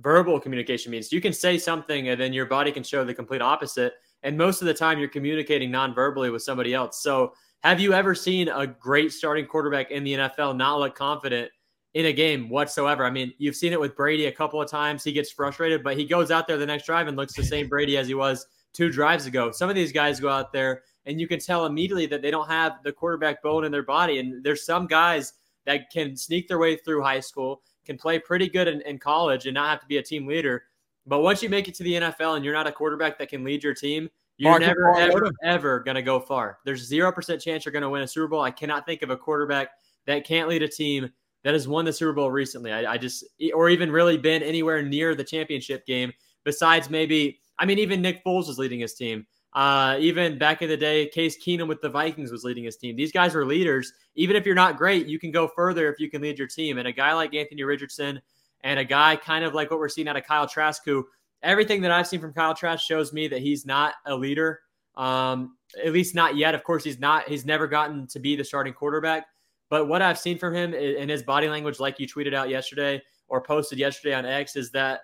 verbal 0.00 0.38
communication 0.38 0.92
means. 0.92 1.12
You 1.12 1.20
can 1.20 1.32
say 1.32 1.58
something 1.58 2.08
and 2.08 2.20
then 2.20 2.32
your 2.32 2.46
body 2.46 2.70
can 2.70 2.84
show 2.84 3.04
the 3.04 3.12
complete 3.12 3.42
opposite. 3.42 3.94
And 4.22 4.38
most 4.38 4.60
of 4.60 4.66
the 4.66 4.74
time, 4.74 4.98
you're 4.98 5.08
communicating 5.08 5.70
non-verbally 5.70 6.30
with 6.30 6.42
somebody 6.42 6.74
else. 6.74 7.02
So, 7.02 7.32
have 7.62 7.80
you 7.80 7.92
ever 7.92 8.14
seen 8.14 8.48
a 8.48 8.66
great 8.66 9.12
starting 9.12 9.46
quarterback 9.46 9.90
in 9.90 10.02
the 10.02 10.14
NFL 10.14 10.56
not 10.56 10.78
look 10.78 10.94
confident 10.94 11.50
in 11.94 12.06
a 12.06 12.12
game 12.12 12.48
whatsoever? 12.48 13.04
I 13.04 13.10
mean, 13.10 13.32
you've 13.38 13.56
seen 13.56 13.72
it 13.72 13.80
with 13.80 13.96
Brady 13.96 14.26
a 14.26 14.32
couple 14.32 14.60
of 14.60 14.70
times. 14.70 15.04
He 15.04 15.12
gets 15.12 15.30
frustrated, 15.30 15.82
but 15.82 15.96
he 15.96 16.04
goes 16.04 16.30
out 16.30 16.46
there 16.46 16.56
the 16.56 16.66
next 16.66 16.86
drive 16.86 17.08
and 17.08 17.16
looks 17.16 17.34
the 17.34 17.44
same 17.44 17.68
Brady 17.68 17.96
as 17.96 18.06
he 18.06 18.14
was 18.14 18.46
two 18.72 18.90
drives 18.90 19.26
ago. 19.26 19.50
Some 19.50 19.68
of 19.68 19.74
these 19.74 19.92
guys 19.92 20.20
go 20.20 20.28
out 20.28 20.52
there 20.52 20.82
and 21.06 21.20
you 21.20 21.26
can 21.26 21.40
tell 21.40 21.66
immediately 21.66 22.06
that 22.06 22.22
they 22.22 22.30
don't 22.30 22.48
have 22.48 22.74
the 22.84 22.92
quarterback 22.92 23.42
bone 23.42 23.64
in 23.64 23.72
their 23.72 23.82
body. 23.82 24.18
And 24.18 24.44
there's 24.44 24.64
some 24.64 24.86
guys 24.86 25.32
that 25.66 25.90
can 25.90 26.16
sneak 26.16 26.48
their 26.48 26.58
way 26.58 26.76
through 26.76 27.02
high 27.02 27.20
school 27.20 27.62
can 27.84 27.98
play 27.98 28.18
pretty 28.18 28.48
good 28.48 28.68
in, 28.68 28.80
in 28.82 28.98
college 28.98 29.46
and 29.46 29.54
not 29.54 29.68
have 29.68 29.80
to 29.80 29.86
be 29.86 29.96
a 29.96 30.02
team 30.02 30.26
leader. 30.26 30.64
But 31.06 31.20
once 31.20 31.42
you 31.42 31.48
make 31.48 31.66
it 31.66 31.74
to 31.76 31.82
the 31.82 31.94
NFL 31.94 32.36
and 32.36 32.44
you're 32.44 32.54
not 32.54 32.66
a 32.66 32.72
quarterback 32.72 33.18
that 33.18 33.28
can 33.28 33.42
lead 33.42 33.64
your 33.64 33.74
team, 33.74 34.08
you're 34.36 34.52
Market 34.52 34.66
never, 34.68 34.94
ever, 34.96 35.30
ever 35.42 35.80
going 35.80 35.96
to 35.96 36.02
go 36.02 36.20
far. 36.20 36.58
There's 36.64 36.90
0% 36.90 37.42
chance 37.42 37.64
you're 37.64 37.72
going 37.72 37.82
to 37.82 37.90
win 37.90 38.02
a 38.02 38.08
Super 38.08 38.28
Bowl. 38.28 38.42
I 38.42 38.50
cannot 38.50 38.86
think 38.86 39.02
of 39.02 39.10
a 39.10 39.16
quarterback 39.16 39.70
that 40.06 40.24
can't 40.24 40.48
lead 40.48 40.62
a 40.62 40.68
team 40.68 41.10
that 41.44 41.54
has 41.54 41.66
won 41.66 41.84
the 41.84 41.92
Super 41.92 42.12
Bowl 42.12 42.30
recently. 42.30 42.72
I, 42.72 42.92
I 42.92 42.98
just, 42.98 43.24
or 43.54 43.68
even 43.70 43.90
really 43.90 44.16
been 44.18 44.42
anywhere 44.42 44.82
near 44.82 45.14
the 45.14 45.24
championship 45.24 45.86
game, 45.86 46.12
besides 46.44 46.90
maybe, 46.90 47.40
I 47.58 47.66
mean, 47.66 47.78
even 47.78 48.02
Nick 48.02 48.24
Foles 48.24 48.46
was 48.46 48.58
leading 48.58 48.80
his 48.80 48.94
team. 48.94 49.26
Uh, 49.52 49.96
even 49.98 50.38
back 50.38 50.62
in 50.62 50.68
the 50.68 50.76
day, 50.76 51.08
Case 51.08 51.36
Keenum 51.42 51.66
with 51.66 51.80
the 51.80 51.88
Vikings 51.88 52.30
was 52.30 52.44
leading 52.44 52.64
his 52.64 52.76
team. 52.76 52.94
These 52.94 53.12
guys 53.12 53.34
are 53.34 53.44
leaders. 53.44 53.92
Even 54.14 54.36
if 54.36 54.46
you're 54.46 54.54
not 54.54 54.76
great, 54.76 55.06
you 55.06 55.18
can 55.18 55.32
go 55.32 55.48
further 55.48 55.92
if 55.92 55.98
you 55.98 56.08
can 56.08 56.22
lead 56.22 56.38
your 56.38 56.46
team. 56.46 56.78
And 56.78 56.86
a 56.86 56.92
guy 56.92 57.12
like 57.14 57.34
Anthony 57.34 57.64
Richardson 57.64 58.20
and 58.62 58.78
a 58.78 58.84
guy 58.84 59.16
kind 59.16 59.44
of 59.44 59.54
like 59.54 59.70
what 59.70 59.80
we're 59.80 59.88
seeing 59.88 60.06
out 60.06 60.16
of 60.16 60.24
Kyle 60.24 60.46
Trask, 60.46 60.82
who 60.84 61.06
everything 61.42 61.80
that 61.82 61.90
I've 61.90 62.06
seen 62.06 62.20
from 62.20 62.32
Kyle 62.32 62.54
Trask 62.54 62.84
shows 62.86 63.12
me 63.12 63.26
that 63.28 63.40
he's 63.40 63.66
not 63.66 63.94
a 64.06 64.14
leader. 64.14 64.60
Um, 64.96 65.56
at 65.84 65.92
least 65.92 66.14
not 66.14 66.36
yet. 66.36 66.54
Of 66.54 66.62
course, 66.62 66.84
he's 66.84 66.98
not. 66.98 67.28
He's 67.28 67.44
never 67.46 67.66
gotten 67.66 68.06
to 68.08 68.20
be 68.20 68.36
the 68.36 68.44
starting 68.44 68.72
quarterback. 68.72 69.26
But 69.70 69.88
what 69.88 70.02
I've 70.02 70.18
seen 70.18 70.36
from 70.36 70.54
him 70.54 70.74
in 70.74 71.08
his 71.08 71.22
body 71.22 71.48
language, 71.48 71.80
like 71.80 71.98
you 71.98 72.06
tweeted 72.06 72.34
out 72.34 72.50
yesterday 72.50 73.02
or 73.28 73.40
posted 73.40 73.78
yesterday 73.78 74.14
on 74.14 74.26
X, 74.26 74.56
is 74.56 74.70
that 74.72 75.02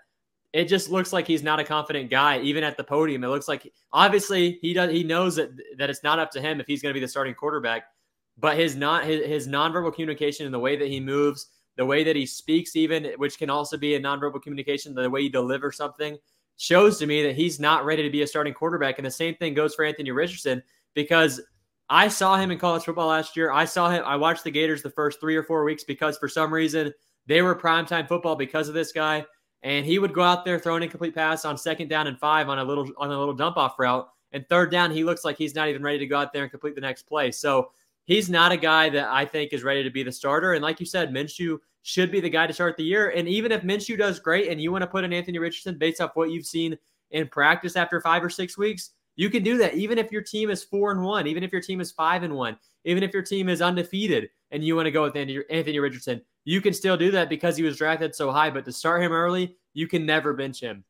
it 0.52 0.66
just 0.66 0.90
looks 0.90 1.12
like 1.12 1.26
he's 1.26 1.42
not 1.42 1.60
a 1.60 1.64
confident 1.64 2.10
guy 2.10 2.40
even 2.40 2.62
at 2.64 2.76
the 2.76 2.84
podium. 2.84 3.24
It 3.24 3.28
looks 3.28 3.48
like 3.48 3.72
obviously 3.92 4.58
he 4.60 4.74
does 4.74 4.90
he 4.90 5.02
knows 5.02 5.36
that 5.36 5.50
that 5.78 5.88
it's 5.88 6.02
not 6.02 6.18
up 6.18 6.30
to 6.32 6.40
him 6.40 6.60
if 6.60 6.66
he's 6.66 6.82
going 6.82 6.92
to 6.92 6.98
be 6.98 7.04
the 7.04 7.08
starting 7.08 7.34
quarterback 7.34 7.84
but 8.38 8.58
his 8.58 8.76
not 8.76 9.04
his, 9.04 9.24
his 9.24 9.48
nonverbal 9.48 9.94
communication 9.94 10.44
and 10.44 10.54
the 10.54 10.58
way 10.58 10.76
that 10.76 10.88
he 10.88 11.00
moves 11.00 11.46
the 11.76 11.86
way 11.86 12.04
that 12.04 12.16
he 12.16 12.26
speaks 12.26 12.76
even 12.76 13.06
which 13.16 13.38
can 13.38 13.48
also 13.48 13.76
be 13.76 13.94
a 13.94 14.00
nonverbal 14.00 14.42
communication 14.42 14.94
the 14.94 15.08
way 15.08 15.22
he 15.22 15.28
delivers 15.28 15.76
something 15.76 16.18
shows 16.56 16.98
to 16.98 17.06
me 17.06 17.22
that 17.22 17.34
he's 17.34 17.60
not 17.60 17.84
ready 17.84 18.02
to 18.02 18.10
be 18.10 18.22
a 18.22 18.26
starting 18.26 18.54
quarterback. 18.54 18.98
And 18.98 19.06
the 19.06 19.10
same 19.10 19.34
thing 19.34 19.54
goes 19.54 19.74
for 19.74 19.84
Anthony 19.84 20.10
Richardson 20.10 20.62
because 20.94 21.40
I 21.88 22.08
saw 22.08 22.36
him 22.36 22.50
in 22.50 22.58
college 22.58 22.84
football 22.84 23.08
last 23.08 23.36
year 23.36 23.52
I 23.52 23.64
saw 23.64 23.90
him 23.90 24.02
I 24.04 24.16
watched 24.16 24.44
the 24.44 24.50
Gators 24.50 24.82
the 24.82 24.90
first 24.90 25.20
3 25.20 25.36
or 25.36 25.42
4 25.42 25.64
weeks 25.64 25.84
because 25.84 26.18
for 26.18 26.28
some 26.28 26.52
reason 26.52 26.92
they 27.26 27.42
were 27.42 27.54
primetime 27.54 28.08
football 28.08 28.36
because 28.36 28.68
of 28.68 28.74
this 28.74 28.92
guy 28.92 29.24
and 29.62 29.84
he 29.84 29.98
would 29.98 30.14
go 30.14 30.22
out 30.22 30.44
there 30.44 30.58
throw 30.58 30.76
an 30.76 30.82
incomplete 30.84 31.14
pass 31.14 31.44
on 31.44 31.58
second 31.58 31.88
down 31.88 32.06
and 32.06 32.18
five 32.18 32.48
on 32.48 32.58
a 32.60 32.64
little 32.64 32.88
on 32.98 33.10
a 33.10 33.18
little 33.18 33.34
dump 33.34 33.56
off 33.56 33.78
route. 33.78 34.08
And 34.32 34.48
third 34.48 34.70
down, 34.70 34.90
he 34.90 35.02
looks 35.02 35.24
like 35.24 35.36
he's 35.36 35.54
not 35.54 35.68
even 35.68 35.82
ready 35.82 35.98
to 35.98 36.06
go 36.06 36.18
out 36.18 36.32
there 36.32 36.42
and 36.42 36.50
complete 36.50 36.74
the 36.74 36.80
next 36.80 37.04
play. 37.04 37.30
So 37.30 37.70
he's 38.04 38.28
not 38.28 38.52
a 38.52 38.56
guy 38.56 38.88
that 38.90 39.08
I 39.08 39.24
think 39.24 39.52
is 39.52 39.64
ready 39.64 39.82
to 39.82 39.90
be 39.90 40.02
the 40.02 40.12
starter. 40.12 40.52
And 40.52 40.62
like 40.62 40.78
you 40.78 40.86
said, 40.86 41.10
Minshew 41.10 41.58
should 41.82 42.12
be 42.12 42.20
the 42.20 42.30
guy 42.30 42.46
to 42.46 42.52
start 42.52 42.76
the 42.76 42.84
year. 42.84 43.10
And 43.10 43.28
even 43.28 43.50
if 43.50 43.62
Minshew 43.62 43.98
does 43.98 44.20
great 44.20 44.48
and 44.50 44.60
you 44.60 44.70
want 44.70 44.82
to 44.82 44.88
put 44.88 45.04
in 45.04 45.12
Anthony 45.12 45.38
Richardson 45.38 45.78
based 45.78 46.00
off 46.00 46.14
what 46.14 46.30
you've 46.30 46.46
seen 46.46 46.76
in 47.10 47.28
practice 47.28 47.76
after 47.76 48.00
five 48.00 48.22
or 48.22 48.30
six 48.30 48.58
weeks, 48.58 48.90
you 49.16 49.30
can 49.30 49.42
do 49.42 49.58
that. 49.58 49.74
Even 49.74 49.98
if 49.98 50.12
your 50.12 50.22
team 50.22 50.50
is 50.50 50.62
four 50.62 50.92
and 50.92 51.02
one, 51.02 51.26
even 51.26 51.42
if 51.42 51.52
your 51.52 51.62
team 51.62 51.80
is 51.80 51.90
five 51.90 52.22
and 52.22 52.34
one, 52.34 52.56
even 52.84 53.02
if 53.02 53.12
your 53.12 53.22
team 53.22 53.48
is 53.48 53.60
undefeated 53.60 54.28
and 54.50 54.62
you 54.62 54.76
want 54.76 54.86
to 54.86 54.92
go 54.92 55.02
with 55.02 55.16
Anthony 55.16 55.78
Richardson, 55.78 56.20
you 56.44 56.60
can 56.60 56.72
still 56.72 56.96
do 56.96 57.10
that 57.10 57.28
because 57.28 57.56
he 57.56 57.64
was 57.64 57.76
drafted 57.76 58.14
so 58.14 58.30
high. 58.30 58.50
But 58.50 58.64
to 58.66 58.72
start 58.72 59.02
him 59.02 59.12
early, 59.12 59.56
you 59.74 59.88
can 59.88 60.06
never 60.06 60.32
bench 60.34 60.60
him. 60.60 60.84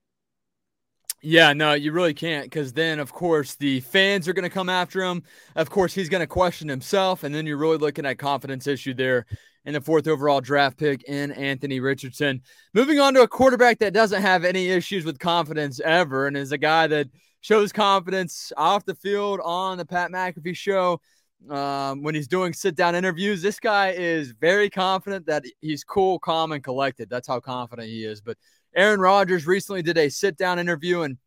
Yeah, 1.23 1.55
no, 1.55 1.73
you 1.73 1.93
really 1.93 2.13
can't 2.13 2.45
because 2.45 2.75
then, 2.75 3.01
of 3.01 3.13
course, 3.13 3.55
the 3.55 3.81
fans 3.81 4.29
are 4.29 4.35
going 4.35 4.43
to 4.43 4.51
come 4.51 4.69
after 4.69 5.03
him. 5.03 5.23
Of 5.55 5.71
course, 5.71 5.95
he's 5.95 6.11
going 6.11 6.21
to 6.21 6.27
question 6.27 6.69
himself. 6.69 7.25
And 7.25 7.35
then 7.35 7.47
you're 7.47 7.57
really 7.57 7.79
looking 7.79 8.05
at 8.05 8.19
confidence 8.19 8.67
issue 8.67 8.93
there 8.93 9.25
in 9.65 9.73
the 9.73 9.81
fourth 9.81 10.07
overall 10.07 10.41
draft 10.41 10.77
pick 10.77 11.03
in 11.05 11.33
Anthony 11.33 11.81
Richardson. 11.81 12.43
Moving 12.75 13.01
on 13.01 13.15
to 13.15 13.23
a 13.23 13.29
quarterback 13.29 13.79
that 13.79 13.95
doesn't 13.95 14.23
have 14.23 14.45
any 14.45 14.69
issues 14.69 15.05
with 15.05 15.19
confidence 15.19 15.81
ever 15.81 16.27
and 16.27 16.37
is 16.37 16.53
a 16.53 16.59
guy 16.59 16.87
that 16.87 17.09
shows 17.47 17.71
confidence 17.71 18.53
off 18.57 18.85
the 18.85 18.95
field 18.97 19.39
on 19.45 19.79
the 19.79 19.85
Pat 19.85 20.11
McAfee 20.11 20.57
show 20.57 21.01
um, 21.49 22.03
when 22.03 22.13
he's 22.13 22.27
doing 22.27 22.53
sit 22.53 22.75
down 22.75 22.97
interviews. 22.97 23.41
This 23.41 23.61
guy 23.61 23.91
is 23.91 24.33
very 24.33 24.69
confident 24.69 25.27
that 25.27 25.45
he's 25.61 25.85
cool, 25.85 26.19
calm, 26.19 26.51
and 26.51 26.65
collected. 26.65 27.09
That's 27.09 27.29
how 27.29 27.39
confident 27.39 27.87
he 27.87 28.05
is. 28.05 28.21
But 28.21 28.37
Aaron 28.75 28.99
Rodgers 28.99 29.47
recently 29.47 29.81
did 29.81 29.97
a 29.97 30.09
sit 30.09 30.37
down 30.37 30.59
interview, 30.59 31.03
and 31.03 31.19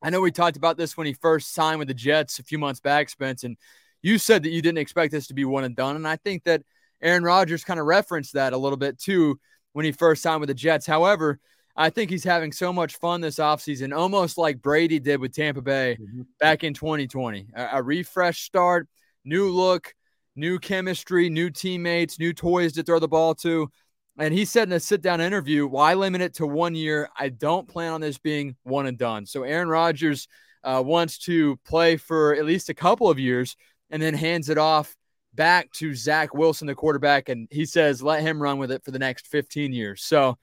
I 0.00 0.08
know 0.08 0.22
we 0.22 0.30
talked 0.30 0.56
about 0.56 0.78
this 0.78 0.96
when 0.96 1.06
he 1.06 1.12
first 1.12 1.52
signed 1.52 1.80
with 1.80 1.88
the 1.88 1.94
Jets 1.94 2.38
a 2.38 2.44
few 2.44 2.58
months 2.58 2.80
back, 2.80 3.10
Spence, 3.10 3.44
and 3.44 3.58
you 4.00 4.16
said 4.16 4.44
that 4.44 4.52
you 4.52 4.62
didn't 4.62 4.78
expect 4.78 5.12
this 5.12 5.26
to 5.26 5.34
be 5.34 5.44
one 5.44 5.64
and 5.64 5.76
done. 5.76 5.96
And 5.96 6.08
I 6.08 6.16
think 6.16 6.44
that 6.44 6.62
Aaron 7.02 7.24
Rodgers 7.24 7.62
kind 7.62 7.78
of 7.78 7.84
referenced 7.84 8.32
that 8.32 8.54
a 8.54 8.58
little 8.58 8.78
bit 8.78 8.98
too 8.98 9.38
when 9.74 9.84
he 9.84 9.92
first 9.92 10.22
signed 10.22 10.40
with 10.40 10.48
the 10.48 10.54
Jets. 10.54 10.86
However, 10.86 11.40
I 11.74 11.90
think 11.90 12.10
he's 12.10 12.24
having 12.24 12.52
so 12.52 12.72
much 12.72 12.96
fun 12.96 13.20
this 13.20 13.36
offseason, 13.36 13.96
almost 13.96 14.36
like 14.36 14.60
Brady 14.60 14.98
did 14.98 15.20
with 15.20 15.34
Tampa 15.34 15.62
Bay 15.62 15.96
mm-hmm. 16.00 16.22
back 16.38 16.64
in 16.64 16.74
2020. 16.74 17.48
A, 17.54 17.68
a 17.74 17.82
refresh 17.82 18.42
start 18.42 18.88
new 19.24 19.50
look. 19.50 19.94
new 20.36 20.58
chemistry, 20.58 21.28
new 21.28 21.50
teammates, 21.50 22.18
new 22.18 22.32
toys 22.32 22.72
to 22.74 22.82
throw 22.82 22.98
the 22.98 23.08
ball 23.08 23.34
to. 23.34 23.70
And 24.18 24.32
he 24.34 24.44
said 24.44 24.68
in 24.68 24.72
a 24.72 24.80
sit 24.80 25.02
down 25.02 25.20
interview, 25.20 25.66
why 25.66 25.94
limit 25.94 26.20
it 26.20 26.34
to 26.34 26.46
one 26.46 26.74
year? 26.74 27.08
I 27.18 27.30
don't 27.30 27.68
plan 27.68 27.92
on 27.92 28.00
this 28.00 28.18
being 28.18 28.56
one 28.62 28.86
and 28.86 28.98
done. 28.98 29.26
So 29.26 29.42
Aaron 29.42 29.68
Rodgers 29.68 30.28
uh, 30.64 30.82
wants 30.84 31.18
to 31.18 31.56
play 31.64 31.96
for 31.96 32.34
at 32.34 32.44
least 32.44 32.68
a 32.68 32.74
couple 32.74 33.08
of 33.10 33.18
years 33.18 33.56
and 33.90 34.02
then 34.02 34.14
hands 34.14 34.48
it 34.48 34.58
off 34.58 34.94
back 35.34 35.70
to 35.72 35.94
Zach 35.94 36.34
Wilson, 36.34 36.66
the 36.66 36.74
quarterback. 36.74 37.30
And 37.30 37.48
he 37.50 37.64
says, 37.64 38.02
let 38.02 38.22
him 38.22 38.42
run 38.42 38.58
with 38.58 38.70
it 38.70 38.84
for 38.84 38.90
the 38.90 38.98
next 38.98 39.26
15 39.28 39.72
years. 39.72 40.02
So 40.02 40.38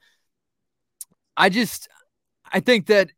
I 1.40 1.48
just, 1.48 1.88
I 2.52 2.60
think 2.60 2.86
that 2.86 3.10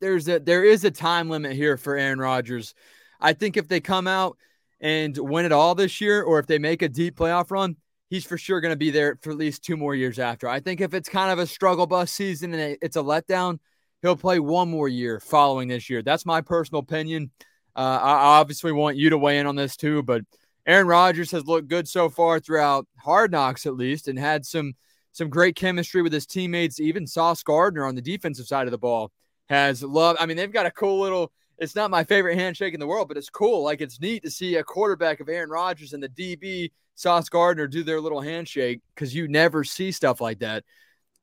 there's 0.00 0.28
a, 0.28 0.38
there 0.38 0.62
is 0.62 0.84
a 0.84 0.92
time 0.92 1.28
limit 1.28 1.54
here 1.54 1.76
for 1.76 1.96
Aaron 1.96 2.20
Rodgers. 2.20 2.72
I 3.20 3.32
think 3.32 3.56
if 3.56 3.66
they 3.66 3.80
come 3.80 4.06
out 4.06 4.38
and 4.80 5.18
win 5.18 5.44
it 5.44 5.50
all 5.50 5.74
this 5.74 6.00
year, 6.00 6.22
or 6.22 6.38
if 6.38 6.46
they 6.46 6.60
make 6.60 6.82
a 6.82 6.88
deep 6.88 7.16
playoff 7.16 7.50
run, 7.50 7.74
he's 8.10 8.24
for 8.24 8.38
sure 8.38 8.60
going 8.60 8.70
to 8.70 8.76
be 8.76 8.90
there 8.92 9.18
for 9.22 9.30
at 9.30 9.38
least 9.38 9.64
two 9.64 9.76
more 9.76 9.92
years 9.92 10.20
after. 10.20 10.48
I 10.48 10.60
think 10.60 10.80
if 10.80 10.94
it's 10.94 11.08
kind 11.08 11.32
of 11.32 11.40
a 11.40 11.48
struggle 11.48 11.88
bus 11.88 12.12
season 12.12 12.54
and 12.54 12.78
it's 12.80 12.96
a 12.96 13.02
letdown, 13.02 13.58
he'll 14.02 14.14
play 14.14 14.38
one 14.38 14.70
more 14.70 14.88
year 14.88 15.18
following 15.18 15.66
this 15.66 15.90
year. 15.90 16.00
That's 16.00 16.24
my 16.24 16.42
personal 16.42 16.78
opinion. 16.78 17.32
Uh, 17.74 17.98
I 18.00 18.38
obviously 18.38 18.70
want 18.70 18.98
you 18.98 19.10
to 19.10 19.18
weigh 19.18 19.40
in 19.40 19.48
on 19.48 19.56
this 19.56 19.76
too, 19.76 20.04
but 20.04 20.22
Aaron 20.64 20.86
Rodgers 20.86 21.32
has 21.32 21.44
looked 21.44 21.66
good 21.66 21.88
so 21.88 22.08
far 22.08 22.38
throughout 22.38 22.86
Hard 22.98 23.32
Knocks, 23.32 23.66
at 23.66 23.74
least, 23.74 24.06
and 24.06 24.16
had 24.16 24.46
some 24.46 24.74
some 25.14 25.30
great 25.30 25.54
chemistry 25.54 26.02
with 26.02 26.12
his 26.12 26.26
teammates. 26.26 26.80
Even 26.80 27.06
Sauce 27.06 27.42
Gardner 27.42 27.86
on 27.86 27.94
the 27.94 28.02
defensive 28.02 28.46
side 28.46 28.66
of 28.66 28.72
the 28.72 28.78
ball 28.78 29.12
has 29.48 29.82
loved. 29.82 30.20
I 30.20 30.26
mean, 30.26 30.36
they've 30.36 30.52
got 30.52 30.66
a 30.66 30.70
cool 30.72 31.00
little. 31.00 31.32
It's 31.56 31.76
not 31.76 31.90
my 31.90 32.02
favorite 32.02 32.34
handshake 32.34 32.74
in 32.74 32.80
the 32.80 32.86
world, 32.86 33.06
but 33.06 33.16
it's 33.16 33.30
cool. 33.30 33.62
Like 33.62 33.80
it's 33.80 34.00
neat 34.00 34.24
to 34.24 34.30
see 34.30 34.56
a 34.56 34.64
quarterback 34.64 35.20
of 35.20 35.28
Aaron 35.28 35.50
Rodgers 35.50 35.92
and 35.92 36.02
the 36.02 36.08
DB 36.08 36.72
Sauce 36.96 37.28
Gardner 37.28 37.68
do 37.68 37.84
their 37.84 38.00
little 38.00 38.20
handshake 38.20 38.80
because 38.92 39.14
you 39.14 39.28
never 39.28 39.62
see 39.62 39.92
stuff 39.92 40.20
like 40.20 40.40
that. 40.40 40.64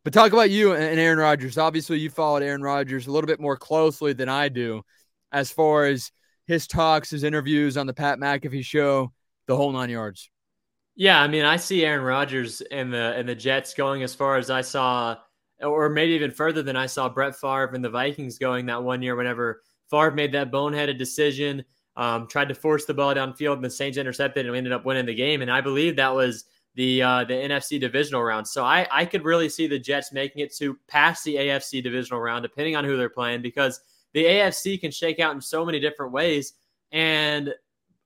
But 0.05 0.13
talk 0.13 0.31
about 0.31 0.49
you 0.49 0.73
and 0.73 0.99
Aaron 0.99 1.19
Rodgers. 1.19 1.57
Obviously, 1.57 1.99
you 1.99 2.09
followed 2.09 2.43
Aaron 2.43 2.63
Rodgers 2.63 3.07
a 3.07 3.11
little 3.11 3.27
bit 3.27 3.41
more 3.41 3.57
closely 3.57 4.13
than 4.13 4.29
I 4.29 4.47
do 4.47 4.83
as 5.33 5.51
far 5.51 5.85
as 5.85 6.11
his 6.47 6.65
talks, 6.65 7.09
his 7.09 7.23
interviews 7.23 7.75
on 7.75 7.87
the 7.87 7.93
Pat 7.93 8.19
McAfee 8.19 8.63
show, 8.63 9.11
the 9.47 9.55
whole 9.57 9.71
nine 9.73 9.89
yards. 9.89 10.30
Yeah, 11.01 11.19
I 11.19 11.27
mean, 11.27 11.45
I 11.45 11.57
see 11.57 11.83
Aaron 11.83 12.05
Rodgers 12.05 12.61
and 12.69 12.93
the 12.93 13.15
and 13.15 13.27
the 13.27 13.33
Jets 13.33 13.73
going 13.73 14.03
as 14.03 14.13
far 14.13 14.37
as 14.37 14.51
I 14.51 14.61
saw, 14.61 15.17
or 15.59 15.89
maybe 15.89 16.11
even 16.11 16.29
further 16.29 16.61
than 16.61 16.75
I 16.75 16.85
saw 16.85 17.09
Brett 17.09 17.35
Favre 17.35 17.71
and 17.73 17.83
the 17.83 17.89
Vikings 17.89 18.37
going 18.37 18.67
that 18.67 18.83
one 18.83 19.01
year. 19.01 19.15
Whenever 19.15 19.63
Favre 19.89 20.11
made 20.11 20.31
that 20.33 20.51
boneheaded 20.51 20.99
decision 20.99 21.65
um, 21.95 22.27
tried 22.27 22.49
to 22.49 22.53
force 22.53 22.85
the 22.85 22.93
ball 22.93 23.15
downfield, 23.15 23.55
and 23.55 23.65
the 23.65 23.69
Saints 23.71 23.97
intercepted, 23.97 24.45
and 24.45 24.51
we 24.51 24.59
ended 24.59 24.73
up 24.73 24.85
winning 24.85 25.07
the 25.07 25.15
game. 25.15 25.41
And 25.41 25.49
I 25.49 25.59
believe 25.59 25.95
that 25.95 26.13
was 26.13 26.45
the 26.75 27.01
uh, 27.01 27.23
the 27.23 27.33
NFC 27.33 27.79
divisional 27.79 28.21
round. 28.21 28.47
So 28.47 28.63
I 28.63 28.87
I 28.91 29.05
could 29.05 29.23
really 29.25 29.49
see 29.49 29.65
the 29.65 29.79
Jets 29.79 30.13
making 30.13 30.43
it 30.43 30.55
to 30.57 30.77
past 30.87 31.23
the 31.23 31.33
AFC 31.33 31.81
divisional 31.81 32.21
round, 32.21 32.43
depending 32.43 32.75
on 32.75 32.85
who 32.85 32.95
they're 32.95 33.09
playing, 33.09 33.41
because 33.41 33.81
the 34.13 34.25
AFC 34.25 34.79
can 34.79 34.91
shake 34.91 35.19
out 35.19 35.33
in 35.33 35.41
so 35.41 35.65
many 35.65 35.79
different 35.79 36.11
ways. 36.11 36.53
And 36.91 37.55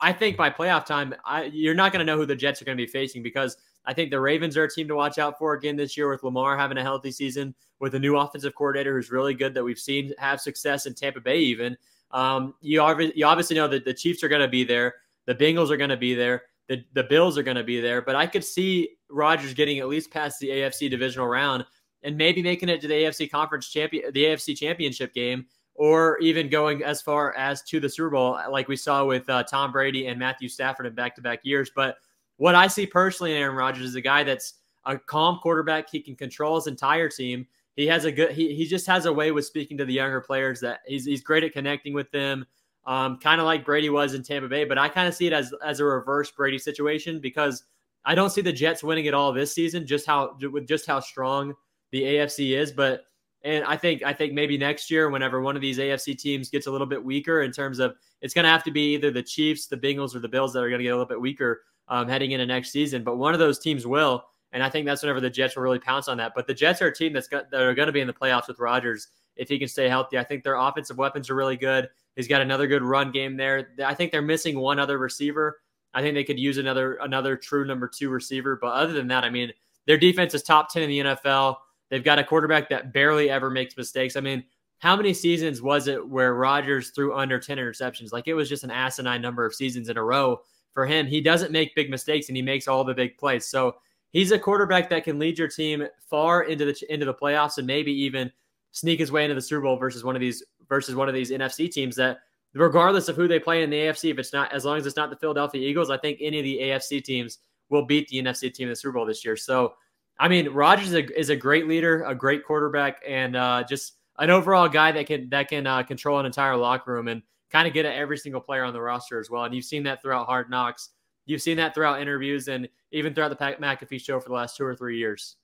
I 0.06 0.14
think 0.14 0.38
by 0.38 0.52
playoff 0.52 0.86
time, 0.86 1.16
I, 1.26 1.46
you're 1.46 1.74
not 1.74 1.92
going 1.92 2.00
to 2.00 2.06
know 2.06 2.16
who 2.16 2.28
the 2.28 2.36
Jets 2.36 2.62
are 2.62 2.66
going 2.66 2.78
to 2.78 2.84
be 2.84 2.88
facing 2.88 3.24
because 3.24 3.58
I 3.88 3.94
think 3.96 4.12
the 4.12 4.20
Ravens 4.20 4.56
are 4.56 4.66
a 4.66 4.70
team 4.70 4.88
to 4.88 4.94
watch 4.94 5.18
out 5.18 5.40
for 5.40 5.56
again 5.56 5.76
this 5.76 5.98
year 5.98 6.12
with 6.12 6.22
Lamar 6.22 6.56
having 6.56 6.78
a 6.78 6.84
healthy 6.84 7.10
season, 7.10 7.56
with 7.80 7.96
a 7.96 8.00
new 8.00 8.16
offensive 8.16 8.54
coordinator 8.54 8.94
who's 8.94 9.10
really 9.10 9.34
good 9.34 9.56
that 9.56 9.64
we've 9.64 9.80
seen 9.80 10.14
have 10.20 10.40
success 10.40 10.86
in 10.86 10.94
Tampa 10.94 11.22
Bay 11.22 11.40
even. 11.40 11.76
Um, 12.12 12.54
you, 12.62 12.84
you 13.16 13.26
obviously 13.26 13.56
know 13.56 13.68
that 13.68 13.84
the 13.84 13.96
Chiefs 13.96 14.24
are 14.24 14.28
going 14.28 14.44
to 14.44 14.48
be 14.48 14.64
there, 14.64 14.94
the 15.26 15.34
Bengals 15.34 15.72
are 15.72 15.78
going 15.78 15.90
to 15.90 15.98
be 15.98 16.14
there, 16.14 16.44
the, 16.70 16.86
the 16.94 17.06
Bills 17.06 17.36
are 17.36 17.44
going 17.44 17.58
to 17.58 17.64
be 17.64 17.82
there, 17.82 18.04
but 18.04 18.16
I 18.16 18.28
could 18.28 18.44
see 18.44 18.90
Rodgers 19.10 19.56
getting 19.56 19.80
at 19.80 19.88
least 19.88 20.12
past 20.12 20.40
the 20.40 20.50
AFC 20.50 20.88
divisional 20.88 21.26
round 21.26 21.66
and 22.04 22.16
maybe 22.16 22.44
making 22.44 22.70
it 22.70 22.80
to 22.82 22.88
the 22.88 22.94
AFC 22.94 23.32
conference 23.32 23.70
champion, 23.70 24.14
the 24.14 24.26
AFC 24.26 24.56
championship 24.56 25.16
game, 25.16 25.48
or 25.76 26.18
even 26.20 26.50
going 26.50 26.84
as 26.84 27.02
far 27.02 27.36
as 27.36 27.62
to 27.64 27.80
the 27.80 27.90
Super 27.90 28.10
Bowl, 28.10 28.40
like 28.50 28.68
we 28.68 28.76
saw 28.76 29.06
with 29.06 29.30
uh, 29.30 29.44
Tom 29.44 29.72
Brady 29.72 30.08
and 30.08 30.18
Matthew 30.18 30.50
Stafford 30.50 30.86
in 30.86 30.96
back 30.96 31.16
to 31.16 31.22
back 31.22 31.42
years. 31.44 31.70
But 31.76 31.98
what 32.38 32.56
I 32.56 32.68
see 32.68 32.86
personally 32.86 33.34
in 33.34 33.38
Aaron 33.38 33.56
Rodgers 33.56 33.86
is 33.86 33.96
a 33.96 34.02
guy 34.02 34.24
that's 34.24 34.56
a 34.86 34.98
calm 34.98 35.40
quarterback. 35.42 35.90
He 35.90 36.00
can 36.00 36.16
control 36.16 36.56
his 36.56 36.68
entire 36.68 37.10
team 37.10 37.46
he 37.76 37.88
has 37.88 38.06
a 38.06 38.12
good 38.12 38.32
he, 38.32 38.56
he 38.56 38.66
just 38.66 38.88
has 38.88 39.06
a 39.06 39.14
way 39.14 39.32
with 39.32 39.46
speaking 39.46 39.78
to 39.78 39.86
the 39.86 39.94
younger 39.94 40.22
players 40.22 40.60
that 40.62 40.80
he's 40.86 41.06
he's 41.06 41.22
great 41.22 41.44
at 41.44 41.54
connecting 41.54 41.94
with 41.94 42.10
them. 42.12 42.46
Um, 42.86 43.18
kind 43.18 43.42
of 43.42 43.46
like 43.46 43.66
Brady 43.66 43.90
was 43.90 44.14
in 44.14 44.22
Tampa 44.24 44.48
Bay, 44.48 44.64
but 44.64 44.78
I 44.78 44.88
kind 44.88 45.08
of 45.08 45.16
see 45.16 45.28
it 45.28 45.34
as 45.34 45.54
as 45.64 45.80
a 45.80 45.86
reverse 45.86 46.32
Brady 46.32 46.58
situation 46.58 47.20
because 47.20 47.66
I 48.06 48.16
don't 48.16 48.30
see 48.30 48.42
the 48.42 48.54
Jets 48.54 48.84
winning 48.84 49.06
it 49.06 49.14
all 49.14 49.34
this 49.34 49.54
season. 49.54 49.86
Just 49.86 50.06
how 50.06 50.38
with 50.52 50.68
just 50.68 50.86
how 50.86 51.00
strong 51.00 51.54
the 51.92 52.02
AFC 52.02 52.58
is, 52.58 52.72
but 52.72 53.06
and 53.46 53.64
I 53.64 53.78
think 53.78 54.02
I 54.04 54.12
think 54.12 54.34
maybe 54.34 54.58
next 54.58 54.90
year, 54.90 55.10
whenever 55.10 55.40
one 55.40 55.56
of 55.56 55.62
these 55.62 55.78
AFC 55.78 56.18
teams 56.18 56.50
gets 56.50 56.66
a 56.66 56.72
little 56.72 56.88
bit 56.88 57.02
weaker 57.04 57.44
in 57.44 57.52
terms 57.52 57.78
of 57.78 57.96
it's 58.22 58.34
going 58.34 58.44
to 58.44 58.50
have 58.50 58.64
to 58.64 58.72
be 58.72 58.96
either 58.96 59.12
the 59.12 59.22
Chiefs, 59.22 59.68
the 59.68 59.78
Bengals, 59.78 60.16
or 60.16 60.20
the 60.20 60.28
Bills 60.28 60.52
that 60.54 60.64
are 60.64 60.70
going 60.70 60.80
to 60.80 60.84
get 60.84 60.90
a 60.90 60.96
little 60.96 61.06
bit 61.06 61.22
weaker 61.22 61.62
um, 61.88 62.10
heading 62.10 62.32
into 62.32 62.48
next 62.48 62.72
season. 62.72 63.04
But 63.04 63.18
one 63.18 63.34
of 63.34 63.40
those 63.40 63.60
teams 63.60 63.86
will. 63.86 64.26
And 64.52 64.64
I 64.64 64.70
think 64.70 64.86
that's 64.86 65.04
whenever 65.04 65.20
the 65.20 65.30
Jets 65.30 65.56
will 65.56 65.64
really 65.64 65.80
pounce 65.80 66.08
on 66.08 66.18
that. 66.18 66.32
But 66.34 66.48
the 66.48 66.54
Jets 66.54 66.82
are 66.82 66.88
a 66.88 66.96
team 66.96 67.14
that's 67.14 67.28
got, 67.28 67.52
that 67.52 67.62
are 67.62 67.76
going 67.76 67.88
to 67.88 67.92
be 67.92 68.00
in 68.00 68.08
the 68.08 68.14
playoffs 68.14 68.48
with 68.48 68.58
Rodgers 68.58 69.10
if 69.36 69.50
he 69.50 69.60
can 69.60 69.68
stay 69.68 69.90
healthy. 69.90 70.18
I 70.18 70.24
think 70.24 70.44
their 70.44 70.56
offensive 70.56 70.98
weapons 70.98 71.30
are 71.30 71.36
really 71.36 71.58
good. 71.58 71.90
He's 72.16 72.28
got 72.28 72.42
another 72.42 72.66
good 72.66 72.82
run 72.82 73.12
game 73.12 73.38
there. 73.38 73.70
I 73.86 73.94
think 73.94 74.12
they're 74.12 74.22
missing 74.22 74.58
one 74.58 74.80
other 74.80 74.98
receiver. 74.98 75.60
I 75.94 76.02
think 76.02 76.16
they 76.16 76.24
could 76.24 76.40
use 76.40 76.58
another 76.58 76.96
another 76.96 77.36
true 77.36 77.66
number 77.66 77.88
two 77.88 78.10
receiver. 78.10 78.58
But 78.60 78.74
other 78.74 78.94
than 78.94 79.08
that, 79.10 79.24
I 79.24 79.30
mean, 79.30 79.52
their 79.86 79.98
defense 79.98 80.34
is 80.34 80.42
top 80.42 80.72
ten 80.72 80.84
in 80.84 80.90
the 80.90 81.00
NFL. 81.00 81.58
They've 81.90 82.04
got 82.04 82.20
a 82.20 82.24
quarterback 82.24 82.70
that 82.70 82.94
barely 82.94 83.30
ever 83.30 83.50
makes 83.50 83.78
mistakes. 83.78 84.16
I 84.16 84.22
mean, 84.22 84.44
how 84.80 84.96
many 84.96 85.14
seasons 85.14 85.62
was 85.62 85.88
it 85.88 86.06
where 86.06 86.34
Rodgers 86.34 86.90
threw 86.90 87.16
under 87.16 87.40
10 87.40 87.58
interceptions? 87.58 88.12
Like 88.12 88.28
it 88.28 88.34
was 88.34 88.50
just 88.50 88.64
an 88.64 88.72
asinine 88.72 89.22
number 89.22 89.46
of 89.46 89.56
seasons 89.56 89.90
in 89.90 89.98
a 89.98 90.04
row 90.04 90.42
for 90.74 90.86
him. 90.86 91.08
He 91.08 91.22
doesn't 91.22 91.52
make 91.52 91.76
big 91.76 91.90
mistakes 91.90 92.28
and 92.28 92.36
he 92.36 92.42
makes 92.42 92.68
all 92.68 92.84
the 92.84 92.94
big 92.94 93.18
plays. 93.18 93.48
So 93.48 93.76
he's 94.12 94.32
a 94.32 94.40
quarterback 94.40 94.90
that 94.90 95.04
can 95.04 95.20
lead 95.20 95.40
your 95.40 95.48
team 95.48 95.88
far 96.10 96.44
into 96.44 96.66
the 96.66 96.94
into 96.94 97.06
the 97.06 97.14
playoffs 97.14 97.58
and 97.58 97.68
maybe 97.68 97.92
even 97.92 98.32
sneak 98.72 99.00
his 99.00 99.12
way 99.12 99.24
into 99.24 99.36
the 99.36 99.42
Super 99.42 99.62
Bowl 99.62 99.78
versus 99.78 100.04
one 100.04 100.16
of 100.16 100.22
these 100.22 100.44
versus 100.68 100.96
one 100.96 101.08
of 101.08 101.14
these 101.14 101.32
NFC 101.32 101.72
teams 101.72 101.96
that 101.96 102.20
regardless 102.54 103.10
of 103.10 103.16
who 103.16 103.28
they 103.28 103.40
play 103.40 103.64
in 103.64 103.70
the 103.70 103.78
AFC 103.78 104.12
if 104.12 104.20
it's 104.20 104.34
not 104.34 104.52
as 104.54 104.66
long 104.66 104.78
as 104.78 104.86
it's 104.86 104.96
not 104.96 105.10
the 105.10 105.16
Philadelphia 105.16 105.68
Eagles 105.68 105.90
I 105.90 105.98
think 105.98 106.20
any 106.22 106.40
of 106.40 106.44
the 106.44 106.60
AFC 106.60 107.04
teams 107.04 107.40
will 107.70 107.86
beat 107.86 108.08
the 108.10 108.22
NFC 108.22 108.54
team 108.54 108.68
in 108.68 108.72
the 108.72 108.76
Super 108.76 108.94
Bowl 108.94 109.06
this 109.06 109.24
year 109.24 109.36
so 109.36 109.74
I 110.18 110.28
mean 110.28 110.50
Rodgers 110.50 110.88
is 110.88 110.94
a, 110.94 111.20
is 111.20 111.30
a 111.30 111.36
great 111.36 111.68
leader 111.68 112.04
a 112.04 112.16
great 112.16 112.46
quarterback 112.46 113.02
and 113.08 113.36
uh, 113.36 113.64
just 113.68 113.94
an 114.18 114.30
overall 114.30 114.70
guy 114.70 114.92
that 114.94 115.08
can 115.08 115.30
that 115.30 115.50
can 115.50 115.68
uh, 115.68 115.84
control 115.84 116.20
an 116.20 116.26
entire 116.26 116.56
locker 116.56 116.94
room 116.94 117.08
and 117.08 117.22
kind 117.52 117.68
of 117.68 117.74
get 117.74 117.86
at 117.86 117.96
every 117.96 118.18
single 118.18 118.42
player 118.42 118.64
on 118.64 118.74
the 118.74 118.82
roster 118.82 119.20
as 119.20 119.30
well 119.30 119.44
and 119.44 119.54
you've 119.54 119.66
seen 119.66 119.84
that 119.84 120.02
throughout 120.02 120.26
Hard 120.26 120.50
Knocks 120.50 120.90
You've 121.26 121.42
seen 121.42 121.58
that 121.58 121.74
throughout 121.74 122.02
interviews 122.02 122.48
and 122.48 122.70
even 122.92 123.14
throughout 123.14 123.30
the 123.30 123.36
Pat 123.36 123.60
McAfee 123.60 124.00
show 124.00 124.20
for 124.20 124.30
the 124.30 124.36
last 124.36 124.58
two 124.58 124.64
or 124.64 124.76
three 124.76 124.98
years. 124.98 125.36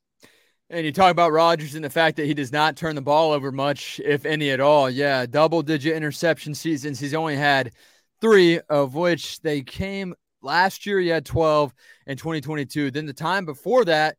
And 0.69 0.85
you 0.85 0.91
talk 0.91 1.11
about 1.11 1.31
Rodgers 1.31 1.75
and 1.75 1.83
the 1.83 1.89
fact 1.89 2.15
that 2.17 2.27
he 2.27 2.33
does 2.33 2.51
not 2.51 2.77
turn 2.77 2.95
the 2.95 3.01
ball 3.01 3.31
over 3.31 3.51
much, 3.51 3.99
if 4.05 4.25
any 4.25 4.51
at 4.51 4.61
all. 4.61 4.89
Yeah, 4.89 5.25
double 5.25 5.61
digit 5.61 5.95
interception 5.95 6.53
seasons. 6.53 6.99
He's 6.99 7.13
only 7.13 7.35
had 7.35 7.71
three, 8.21 8.59
of 8.69 8.95
which 8.95 9.41
they 9.41 9.61
came 9.63 10.13
last 10.41 10.85
year. 10.85 10.99
He 10.99 11.09
had 11.09 11.25
12 11.25 11.73
in 12.07 12.15
2022. 12.15 12.91
Then 12.91 13.05
the 13.05 13.11
time 13.11 13.43
before 13.43 13.83
that, 13.85 14.17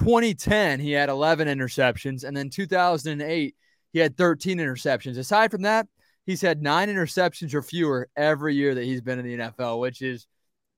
2010, 0.00 0.80
he 0.80 0.92
had 0.92 1.10
11 1.10 1.46
interceptions. 1.46 2.24
And 2.24 2.34
then 2.34 2.48
2008, 2.48 3.54
he 3.92 3.98
had 3.98 4.16
13 4.16 4.56
interceptions. 4.56 5.18
Aside 5.18 5.50
from 5.50 5.62
that, 5.62 5.88
he's 6.24 6.40
had 6.40 6.62
nine 6.62 6.88
interceptions 6.88 7.52
or 7.52 7.60
fewer 7.60 8.08
every 8.16 8.54
year 8.54 8.74
that 8.74 8.84
he's 8.84 9.02
been 9.02 9.18
in 9.18 9.26
the 9.26 9.36
NFL, 9.36 9.78
which 9.78 10.00
is 10.00 10.26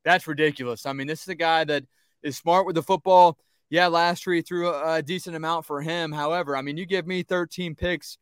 that's 0.04 0.26
ridiculous. 0.26 0.87
I 0.87 0.92
mean, 0.92 1.06
this 1.06 1.22
is 1.22 1.28
a 1.28 1.37
guy 1.37 1.62
that 1.62 1.85
is 2.24 2.37
smart 2.37 2.66
with 2.66 2.74
the 2.74 2.82
football. 2.82 3.38
Yeah, 3.70 3.87
last 3.87 4.26
year 4.26 4.35
he 4.35 4.42
threw 4.42 4.68
a, 4.68 4.94
a 4.94 5.02
decent 5.02 5.37
amount 5.37 5.66
for 5.66 5.80
him. 5.80 6.11
However, 6.11 6.56
I 6.56 6.62
mean, 6.62 6.76
you 6.76 6.85
give 6.85 7.06
me 7.06 7.22
13 7.22 7.76
picks, 7.76 8.18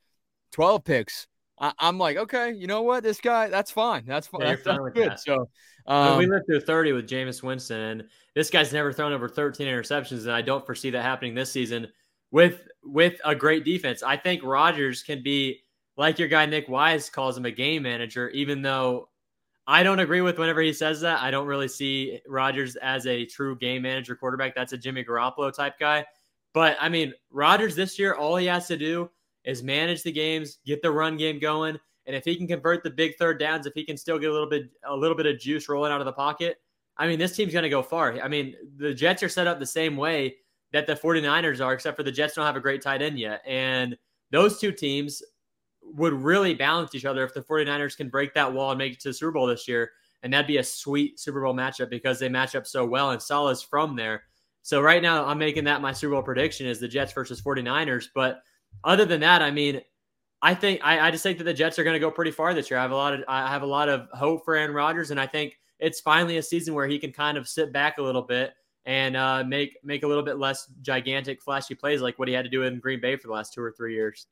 12 0.52 0.84
picks. 0.84 1.26
I, 1.60 1.72
am 1.80 1.98
like, 1.98 2.16
okay, 2.16 2.52
you 2.52 2.66
know 2.66 2.82
what? 2.82 3.02
This 3.02 3.20
guy, 3.20 3.48
that's 3.48 3.70
fine. 3.70 4.04
That's 4.06 4.26
fine. 4.26 4.40
Yeah, 4.40 4.46
that's, 4.48 4.64
that's 4.64 4.78
good. 4.94 5.10
That. 5.10 5.20
So 5.20 5.48
um, 5.86 6.18
we 6.18 6.28
went 6.28 6.46
through 6.46 6.60
30 6.60 6.92
with 6.92 7.08
Jameis 7.08 7.42
Winston, 7.42 7.80
and 7.80 8.04
this 8.34 8.48
guy's 8.48 8.72
never 8.72 8.92
thrown 8.92 9.12
over 9.12 9.28
13 9.28 9.66
interceptions, 9.66 10.22
and 10.22 10.32
I 10.32 10.40
don't 10.40 10.64
foresee 10.64 10.90
that 10.90 11.02
happening 11.02 11.34
this 11.34 11.52
season 11.52 11.88
with 12.30 12.66
with 12.82 13.20
a 13.24 13.34
great 13.34 13.64
defense. 13.64 14.02
I 14.02 14.16
think 14.16 14.42
Rodgers 14.42 15.02
can 15.02 15.22
be 15.22 15.60
like 15.96 16.18
your 16.18 16.28
guy 16.28 16.46
Nick 16.46 16.68
Wise 16.68 17.10
calls 17.10 17.36
him 17.36 17.44
a 17.44 17.50
game 17.50 17.82
manager, 17.82 18.30
even 18.30 18.62
though 18.62 19.08
I 19.66 19.82
don't 19.82 20.00
agree 20.00 20.22
with 20.22 20.38
whenever 20.38 20.62
he 20.62 20.72
says 20.72 21.02
that. 21.02 21.20
I 21.20 21.30
don't 21.30 21.46
really 21.46 21.68
see 21.68 22.20
Rodgers 22.26 22.76
as 22.76 23.06
a 23.06 23.26
true 23.26 23.56
game 23.56 23.82
manager 23.82 24.16
quarterback. 24.16 24.54
That's 24.54 24.72
a 24.72 24.78
Jimmy 24.78 25.04
Garoppolo 25.04 25.54
type 25.54 25.78
guy. 25.78 26.06
But 26.54 26.76
I 26.80 26.88
mean, 26.88 27.12
Rodgers 27.30 27.76
this 27.76 27.98
year, 27.98 28.14
all 28.14 28.36
he 28.36 28.46
has 28.46 28.66
to 28.68 28.76
do 28.76 29.10
is 29.44 29.62
manage 29.62 30.02
the 30.02 30.12
games, 30.12 30.58
get 30.66 30.82
the 30.82 30.90
run 30.90 31.16
game 31.16 31.38
going, 31.38 31.78
and 32.06 32.16
if 32.16 32.24
he 32.24 32.36
can 32.36 32.46
convert 32.46 32.82
the 32.82 32.90
big 32.90 33.16
third 33.16 33.38
downs, 33.38 33.66
if 33.66 33.74
he 33.74 33.84
can 33.84 33.96
still 33.96 34.18
get 34.18 34.30
a 34.30 34.32
little 34.32 34.48
bit 34.48 34.70
a 34.84 34.96
little 34.96 35.16
bit 35.16 35.26
of 35.26 35.38
juice 35.38 35.68
rolling 35.68 35.92
out 35.92 36.00
of 36.00 36.06
the 36.06 36.12
pocket, 36.12 36.58
I 36.96 37.06
mean, 37.06 37.18
this 37.18 37.36
team's 37.36 37.52
going 37.52 37.62
to 37.62 37.68
go 37.68 37.82
far. 37.82 38.20
I 38.20 38.28
mean, 38.28 38.54
the 38.76 38.92
Jets 38.92 39.22
are 39.22 39.28
set 39.28 39.46
up 39.46 39.58
the 39.58 39.66
same 39.66 39.96
way 39.96 40.36
that 40.72 40.86
the 40.86 40.94
49ers 40.94 41.64
are, 41.64 41.72
except 41.72 41.96
for 41.96 42.02
the 42.02 42.12
Jets 42.12 42.34
don't 42.34 42.46
have 42.46 42.56
a 42.56 42.60
great 42.60 42.82
tight 42.82 43.02
end 43.02 43.18
yet. 43.18 43.42
And 43.46 43.96
those 44.30 44.58
two 44.58 44.72
teams 44.72 45.22
would 45.82 46.12
really 46.12 46.54
balance 46.54 46.94
each 46.94 47.04
other 47.04 47.24
if 47.24 47.34
the 47.34 47.40
49ers 47.40 47.96
can 47.96 48.08
break 48.08 48.34
that 48.34 48.52
wall 48.52 48.70
and 48.70 48.78
make 48.78 48.92
it 48.92 49.00
to 49.00 49.08
the 49.08 49.14
Super 49.14 49.32
Bowl 49.32 49.46
this 49.46 49.66
year. 49.66 49.90
And 50.22 50.32
that'd 50.32 50.46
be 50.46 50.58
a 50.58 50.64
sweet 50.64 51.18
Super 51.18 51.42
Bowl 51.42 51.54
matchup 51.54 51.90
because 51.90 52.18
they 52.18 52.28
match 52.28 52.54
up 52.54 52.66
so 52.66 52.84
well 52.84 53.10
and 53.10 53.20
Saleh's 53.20 53.62
from 53.62 53.96
there. 53.96 54.24
So 54.62 54.80
right 54.80 55.02
now 55.02 55.24
I'm 55.24 55.38
making 55.38 55.64
that 55.64 55.80
my 55.80 55.92
Super 55.92 56.12
Bowl 56.12 56.22
prediction 56.22 56.66
is 56.66 56.78
the 56.78 56.88
Jets 56.88 57.12
versus 57.12 57.40
49ers. 57.40 58.08
But 58.14 58.42
other 58.84 59.04
than 59.04 59.20
that, 59.20 59.42
I 59.42 59.50
mean, 59.50 59.82
I 60.42 60.54
think 60.54 60.80
I, 60.82 61.08
I 61.08 61.10
just 61.10 61.22
think 61.22 61.38
that 61.38 61.44
the 61.44 61.54
Jets 61.54 61.78
are 61.78 61.84
going 61.84 61.94
to 61.94 62.00
go 62.00 62.10
pretty 62.10 62.30
far 62.30 62.54
this 62.54 62.70
year. 62.70 62.78
I 62.78 62.82
have 62.82 62.92
a 62.92 62.96
lot 62.96 63.14
of 63.14 63.24
I 63.28 63.48
have 63.48 63.62
a 63.62 63.66
lot 63.66 63.88
of 63.88 64.08
hope 64.12 64.44
for 64.44 64.56
Aaron 64.56 64.72
Rodgers, 64.72 65.10
and 65.10 65.20
I 65.20 65.26
think 65.26 65.58
it's 65.78 66.00
finally 66.00 66.38
a 66.38 66.42
season 66.42 66.74
where 66.74 66.86
he 66.86 66.98
can 66.98 67.12
kind 67.12 67.36
of 67.36 67.48
sit 67.48 67.72
back 67.72 67.98
a 67.98 68.02
little 68.02 68.22
bit 68.22 68.52
and 68.86 69.16
uh, 69.16 69.44
make 69.44 69.76
make 69.84 70.02
a 70.02 70.06
little 70.06 70.22
bit 70.22 70.38
less 70.38 70.66
gigantic, 70.82 71.42
flashy 71.42 71.74
plays 71.74 72.00
like 72.00 72.18
what 72.18 72.28
he 72.28 72.34
had 72.34 72.44
to 72.44 72.50
do 72.50 72.62
in 72.62 72.80
Green 72.80 73.00
Bay 73.00 73.16
for 73.16 73.28
the 73.28 73.34
last 73.34 73.52
two 73.52 73.62
or 73.62 73.72
three 73.72 73.94
years. 73.94 74.26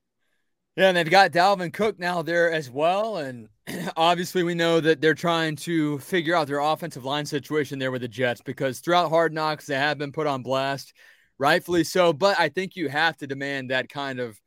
Yeah, 0.77 0.89
and 0.89 0.97
they've 0.97 1.11
got 1.11 1.33
Dalvin 1.33 1.73
Cook 1.73 1.99
now 1.99 2.23
there 2.23 2.53
as 2.53 2.71
well. 2.71 3.17
And 3.17 3.49
obviously, 3.97 4.45
we 4.45 4.55
know 4.55 4.81
that 4.81 5.01
they're 5.01 5.13
trying 5.13 5.57
to 5.57 5.99
figure 5.99 6.37
out 6.37 6.47
their 6.47 6.61
offensive 6.61 7.05
line 7.05 7.27
situation 7.27 7.79
there 7.79 7.91
with 7.91 8.03
the 8.03 8.09
Jets 8.09 8.41
because 8.41 8.79
throughout 8.79 9.11
Hard 9.11 9.33
Knocks, 9.33 9.67
they 9.67 9.75
have 9.75 9.99
been 9.99 10.13
put 10.13 10.29
on 10.29 10.43
blast, 10.43 10.95
rightfully 11.39 11.85
so. 11.85 12.13
But 12.13 12.39
I 12.39 12.49
think 12.49 12.77
you 12.77 12.89
have 12.89 13.17
to 13.19 13.27
demand 13.27 13.71
that 13.71 13.89
kind 13.89 14.21
of 14.21 14.41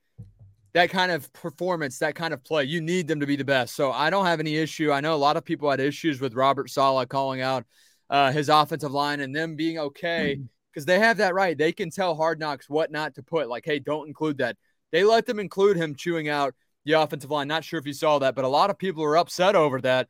that 0.73 0.89
kind 0.89 1.12
of 1.12 1.32
performance, 1.34 1.99
that 1.99 2.15
kind 2.15 2.34
of 2.34 2.43
play. 2.43 2.63
You 2.63 2.80
need 2.80 3.08
them 3.08 3.19
to 3.19 3.25
be 3.25 3.36
the 3.36 3.43
best. 3.43 3.75
So 3.75 3.91
I 3.91 4.10
don't 4.10 4.25
have 4.25 4.39
any 4.39 4.56
issue. 4.56 4.91
I 4.91 5.01
know 5.01 5.13
a 5.13 5.15
lot 5.15 5.36
of 5.36 5.43
people 5.43 5.69
had 5.69 5.82
issues 5.82 6.21
with 6.21 6.34
Robert 6.34 6.69
Saleh 6.69 7.10
calling 7.10 7.41
out 7.41 7.65
uh, 8.10 8.32
his 8.32 8.47
offensive 8.47 8.91
line 8.91 9.19
and 9.19 9.36
them 9.36 9.56
being 9.58 9.77
okay 9.80 10.39
because 10.71 10.86
mm-hmm. 10.86 10.91
they 10.91 10.99
have 10.99 11.17
that 11.17 11.34
right. 11.34 11.58
They 11.58 11.73
can 11.73 11.89
tell 11.89 12.15
Hard 12.15 12.39
Knocks 12.39 12.69
what 12.69 12.89
not 12.89 13.15
to 13.15 13.23
put. 13.23 13.49
Like, 13.49 13.65
hey, 13.65 13.80
don't 13.80 14.08
include 14.08 14.38
that 14.38 14.56
they 14.91 15.04
let 15.04 15.25
them 15.25 15.39
include 15.39 15.77
him 15.77 15.95
chewing 15.95 16.30
out 16.30 16.54
the 16.86 16.93
offensive 16.93 17.32
line. 17.32 17.47
Not 17.47 17.63
sure 17.63 17.80
if 17.80 17.86
you 17.86 17.93
saw 17.93 18.19
that, 18.19 18.36
but 18.36 18.45
a 18.45 18.49
lot 18.49 18.69
of 18.69 18.77
people 18.77 19.04
are 19.04 19.17
upset 19.17 19.56
over 19.56 19.82
that. 19.82 20.08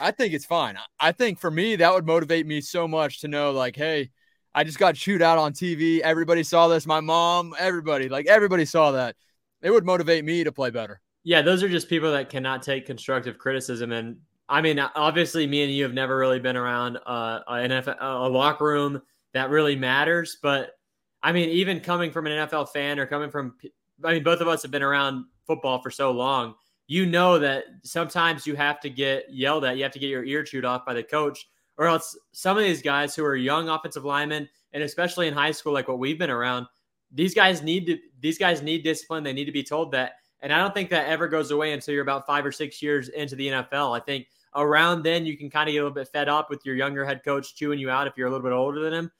I 0.00 0.10
think 0.10 0.32
it's 0.32 0.46
fine. 0.46 0.78
I 0.98 1.12
think 1.12 1.38
for 1.38 1.50
me, 1.50 1.76
that 1.76 1.92
would 1.92 2.06
motivate 2.06 2.46
me 2.46 2.60
so 2.60 2.88
much 2.88 3.20
to 3.20 3.28
know, 3.28 3.52
like, 3.52 3.76
hey, 3.76 4.10
I 4.54 4.64
just 4.64 4.78
got 4.78 4.94
chewed 4.94 5.22
out 5.22 5.38
on 5.38 5.52
TV. 5.52 6.00
Everybody 6.00 6.42
saw 6.42 6.68
this. 6.68 6.86
My 6.86 7.00
mom, 7.00 7.54
everybody, 7.58 8.08
like 8.08 8.26
everybody 8.26 8.64
saw 8.64 8.92
that. 8.92 9.16
It 9.62 9.70
would 9.70 9.84
motivate 9.84 10.24
me 10.24 10.44
to 10.44 10.52
play 10.52 10.70
better. 10.70 11.00
Yeah, 11.24 11.42
those 11.42 11.62
are 11.62 11.68
just 11.68 11.88
people 11.88 12.12
that 12.12 12.28
cannot 12.28 12.62
take 12.62 12.86
constructive 12.86 13.38
criticism. 13.38 13.92
And 13.92 14.18
I 14.48 14.60
mean, 14.60 14.78
obviously, 14.78 15.46
me 15.46 15.64
and 15.64 15.72
you 15.72 15.82
have 15.82 15.94
never 15.94 16.16
really 16.18 16.38
been 16.38 16.56
around 16.56 16.98
uh, 17.06 17.40
an 17.48 17.70
NFL, 17.70 17.96
a 18.00 18.28
locker 18.28 18.64
room 18.64 19.00
that 19.32 19.50
really 19.50 19.74
matters. 19.74 20.38
But 20.42 20.72
I 21.22 21.32
mean, 21.32 21.48
even 21.48 21.80
coming 21.80 22.10
from 22.10 22.26
an 22.26 22.46
NFL 22.46 22.68
fan 22.68 22.98
or 22.98 23.06
coming 23.06 23.30
from 23.30 23.54
I 24.04 24.14
mean, 24.14 24.22
both 24.22 24.40
of 24.40 24.48
us 24.48 24.62
have 24.62 24.70
been 24.70 24.82
around 24.82 25.24
football 25.46 25.80
for 25.80 25.90
so 25.90 26.10
long. 26.10 26.54
You 26.86 27.06
know 27.06 27.38
that 27.38 27.64
sometimes 27.82 28.46
you 28.46 28.56
have 28.56 28.80
to 28.80 28.90
get 28.90 29.32
yelled 29.32 29.64
at. 29.64 29.76
You 29.76 29.84
have 29.84 29.92
to 29.92 29.98
get 29.98 30.08
your 30.08 30.24
ear 30.24 30.42
chewed 30.42 30.64
off 30.64 30.84
by 30.84 30.92
the 30.92 31.02
coach, 31.02 31.48
or 31.78 31.86
else 31.86 32.16
some 32.32 32.56
of 32.56 32.62
these 32.62 32.82
guys 32.82 33.14
who 33.14 33.24
are 33.24 33.36
young 33.36 33.68
offensive 33.68 34.04
linemen, 34.04 34.48
and 34.72 34.82
especially 34.82 35.28
in 35.28 35.34
high 35.34 35.50
school, 35.50 35.72
like 35.72 35.88
what 35.88 35.98
we've 35.98 36.18
been 36.18 36.30
around, 36.30 36.66
these 37.12 37.34
guys 37.34 37.62
need 37.62 37.86
to. 37.86 37.98
These 38.20 38.38
guys 38.38 38.62
need 38.62 38.82
discipline. 38.82 39.22
They 39.22 39.32
need 39.32 39.44
to 39.44 39.52
be 39.52 39.62
told 39.62 39.92
that, 39.92 40.14
and 40.40 40.52
I 40.52 40.58
don't 40.58 40.74
think 40.74 40.90
that 40.90 41.06
ever 41.06 41.28
goes 41.28 41.50
away 41.50 41.72
until 41.72 41.94
you're 41.94 42.02
about 42.02 42.26
five 42.26 42.44
or 42.44 42.52
six 42.52 42.82
years 42.82 43.08
into 43.08 43.36
the 43.36 43.48
NFL. 43.48 43.96
I 43.96 44.00
think 44.00 44.26
around 44.54 45.02
then 45.02 45.26
you 45.26 45.36
can 45.36 45.50
kind 45.50 45.68
of 45.68 45.72
get 45.72 45.78
a 45.78 45.82
little 45.82 45.94
bit 45.94 46.08
fed 46.08 46.28
up 46.28 46.50
with 46.50 46.64
your 46.64 46.74
younger 46.74 47.04
head 47.04 47.22
coach 47.24 47.54
chewing 47.54 47.78
you 47.78 47.90
out 47.90 48.06
if 48.06 48.14
you're 48.16 48.28
a 48.28 48.30
little 48.30 48.44
bit 48.44 48.52
older 48.52 48.80
than 48.80 48.92
him. 48.92 49.12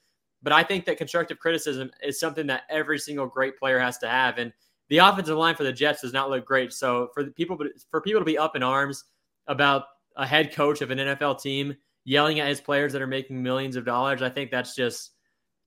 But 0.43 0.53
I 0.53 0.63
think 0.63 0.85
that 0.85 0.97
constructive 0.97 1.39
criticism 1.39 1.89
is 2.03 2.19
something 2.19 2.47
that 2.47 2.63
every 2.69 2.99
single 2.99 3.25
great 3.25 3.57
player 3.57 3.79
has 3.79 3.97
to 3.99 4.07
have. 4.07 4.37
And 4.37 4.53
the 4.89 4.99
offensive 4.99 5.37
line 5.37 5.55
for 5.55 5.63
the 5.63 5.73
Jets 5.73 6.01
does 6.01 6.13
not 6.13 6.29
look 6.29 6.45
great. 6.45 6.71
So 6.71 7.09
for 7.13 7.23
the 7.23 7.31
people, 7.31 7.57
for 7.89 8.01
people 8.01 8.21
to 8.21 8.25
be 8.25 8.37
up 8.37 8.55
in 8.55 8.63
arms 8.63 9.05
about 9.47 9.85
a 10.15 10.25
head 10.25 10.53
coach 10.53 10.81
of 10.81 10.91
an 10.91 10.99
NFL 10.99 11.41
team 11.41 11.75
yelling 12.05 12.39
at 12.39 12.47
his 12.47 12.61
players 12.61 12.93
that 12.93 13.01
are 13.01 13.07
making 13.07 13.43
millions 13.43 13.75
of 13.75 13.83
dollars, 13.83 14.21
I 14.21 14.29
think 14.29 14.51
that's 14.51 14.75
just. 14.75 15.11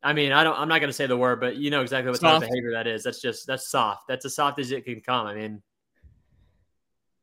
I 0.01 0.13
mean, 0.13 0.31
I 0.31 0.45
don't. 0.45 0.57
I'm 0.57 0.69
not 0.69 0.79
going 0.79 0.89
to 0.89 0.95
say 0.95 1.07
the 1.07 1.17
word, 1.17 1.41
but 1.41 1.57
you 1.57 1.71
know 1.71 1.83
exactly 1.83 2.11
what 2.11 2.21
soft. 2.21 2.43
type 2.43 2.49
of 2.49 2.49
behavior 2.49 2.71
that 2.73 2.87
is. 2.87 3.03
That's 3.03 3.21
just 3.21 3.47
that's 3.47 3.69
soft. 3.69 4.07
That's 4.09 4.25
as 4.25 4.35
soft 4.35 4.61
as 4.61 4.71
it 4.71 4.85
can 4.85 5.01
come. 5.01 5.27
I 5.27 5.35
mean, 5.35 5.61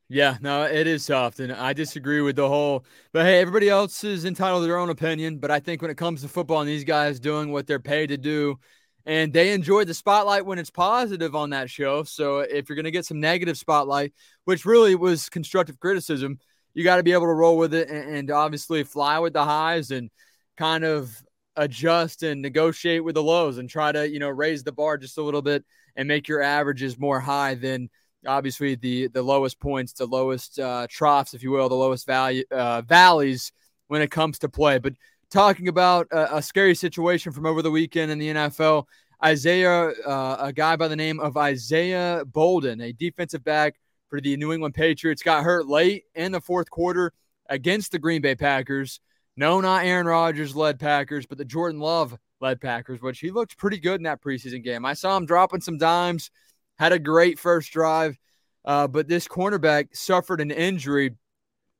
yeah, 0.09 0.37
no, 0.41 0.63
it 0.63 0.85
is 0.85 1.05
soft, 1.05 1.39
and 1.39 1.53
I 1.53 1.73
disagree 1.73 2.21
with 2.21 2.35
the 2.35 2.47
whole. 2.47 2.85
But 3.13 3.25
hey, 3.25 3.39
everybody 3.39 3.69
else 3.69 4.03
is 4.03 4.25
entitled 4.25 4.63
to 4.63 4.67
their 4.67 4.77
own 4.77 4.89
opinion. 4.89 5.39
But 5.39 5.51
I 5.51 5.59
think 5.59 5.81
when 5.81 5.89
it 5.89 5.97
comes 5.97 6.21
to 6.21 6.27
football 6.27 6.59
and 6.59 6.69
these 6.69 6.83
guys 6.83 7.19
doing 7.19 7.51
what 7.51 7.65
they're 7.65 7.79
paid 7.79 8.07
to 8.07 8.17
do, 8.17 8.59
and 9.05 9.31
they 9.31 9.53
enjoy 9.53 9.85
the 9.85 9.93
spotlight 9.93 10.45
when 10.45 10.59
it's 10.59 10.69
positive 10.69 11.35
on 11.35 11.51
that 11.51 11.69
show. 11.69 12.03
So 12.03 12.39
if 12.39 12.69
you're 12.69 12.75
going 12.75 12.85
to 12.85 12.91
get 12.91 13.05
some 13.05 13.19
negative 13.19 13.57
spotlight, 13.57 14.13
which 14.43 14.65
really 14.65 14.95
was 14.95 15.29
constructive 15.29 15.79
criticism, 15.79 16.39
you 16.75 16.83
got 16.83 16.97
to 16.97 17.03
be 17.03 17.13
able 17.13 17.25
to 17.25 17.33
roll 17.33 17.57
with 17.57 17.73
it 17.73 17.89
and, 17.89 18.15
and, 18.15 18.31
obviously 18.31 18.83
fly 18.83 19.17
with 19.17 19.33
the 19.33 19.43
highs 19.43 19.89
and 19.89 20.11
kind 20.57 20.83
of 20.83 21.23
adjust 21.55 22.21
and 22.21 22.41
negotiate 22.41 23.03
with 23.03 23.15
the 23.15 23.23
lows 23.23 23.57
and 23.57 23.69
try 23.69 23.91
to 23.91 24.07
you 24.07 24.19
know 24.19 24.29
raise 24.29 24.63
the 24.63 24.71
bar 24.71 24.97
just 24.97 25.17
a 25.17 25.23
little 25.23 25.41
bit 25.41 25.65
and 25.95 26.07
make 26.07 26.27
your 26.27 26.41
averages 26.41 26.99
more 26.99 27.19
high 27.19 27.55
than 27.55 27.89
obviously 28.27 28.75
the 28.75 29.07
the 29.07 29.21
lowest 29.21 29.59
points, 29.59 29.93
the 29.93 30.05
lowest 30.05 30.59
uh, 30.59 30.85
troughs, 30.89 31.33
if 31.33 31.41
you 31.41 31.51
will, 31.51 31.69
the 31.69 31.75
lowest 31.75 32.05
value 32.05 32.43
uh, 32.51 32.81
valleys 32.81 33.51
when 33.87 34.01
it 34.01 34.11
comes 34.11 34.39
to 34.39 34.49
play, 34.49 34.77
but 34.79 34.93
talking 35.29 35.67
about 35.67 36.07
a, 36.11 36.37
a, 36.37 36.41
scary 36.41 36.73
situation 36.75 37.31
from 37.31 37.45
over 37.45 37.61
the 37.61 37.71
weekend 37.71 38.11
in 38.11 38.17
the 38.17 38.29
NFL. 38.29 38.85
Isaiah, 39.23 39.89
uh, 40.05 40.37
a 40.39 40.53
guy 40.53 40.75
by 40.75 40.87
the 40.87 40.95
name 40.95 41.19
of 41.19 41.37
Isaiah 41.37 42.23
Bolden, 42.25 42.81
a 42.81 42.91
defensive 42.91 43.43
back 43.43 43.75
for 44.15 44.21
the 44.21 44.37
New 44.37 44.53
England 44.53 44.73
Patriots, 44.73 45.21
got 45.21 45.43
hurt 45.43 45.67
late 45.67 46.05
in 46.15 46.31
the 46.31 46.39
fourth 46.39 46.69
quarter 46.69 47.11
against 47.49 47.91
the 47.91 47.99
Green 47.99 48.21
Bay 48.21 48.33
Packers. 48.33 49.01
No, 49.35 49.59
not 49.59 49.83
Aaron 49.83 50.07
Rodgers 50.07 50.55
led 50.55 50.79
Packers, 50.79 51.25
but 51.25 51.37
the 51.37 51.43
Jordan 51.43 51.81
Love 51.81 52.17
led 52.39 52.61
Packers, 52.61 53.01
which 53.01 53.19
he 53.19 53.29
looked 53.29 53.57
pretty 53.57 53.77
good 53.77 53.95
in 53.95 54.03
that 54.03 54.21
preseason 54.21 54.63
game. 54.63 54.85
I 54.85 54.93
saw 54.93 55.17
him 55.17 55.25
dropping 55.25 55.59
some 55.59 55.77
dimes, 55.77 56.31
had 56.79 56.93
a 56.93 56.99
great 56.99 57.37
first 57.37 57.73
drive, 57.73 58.17
uh, 58.63 58.87
but 58.87 59.09
this 59.09 59.27
cornerback 59.27 59.93
suffered 59.93 60.39
an 60.39 60.51
injury. 60.51 61.15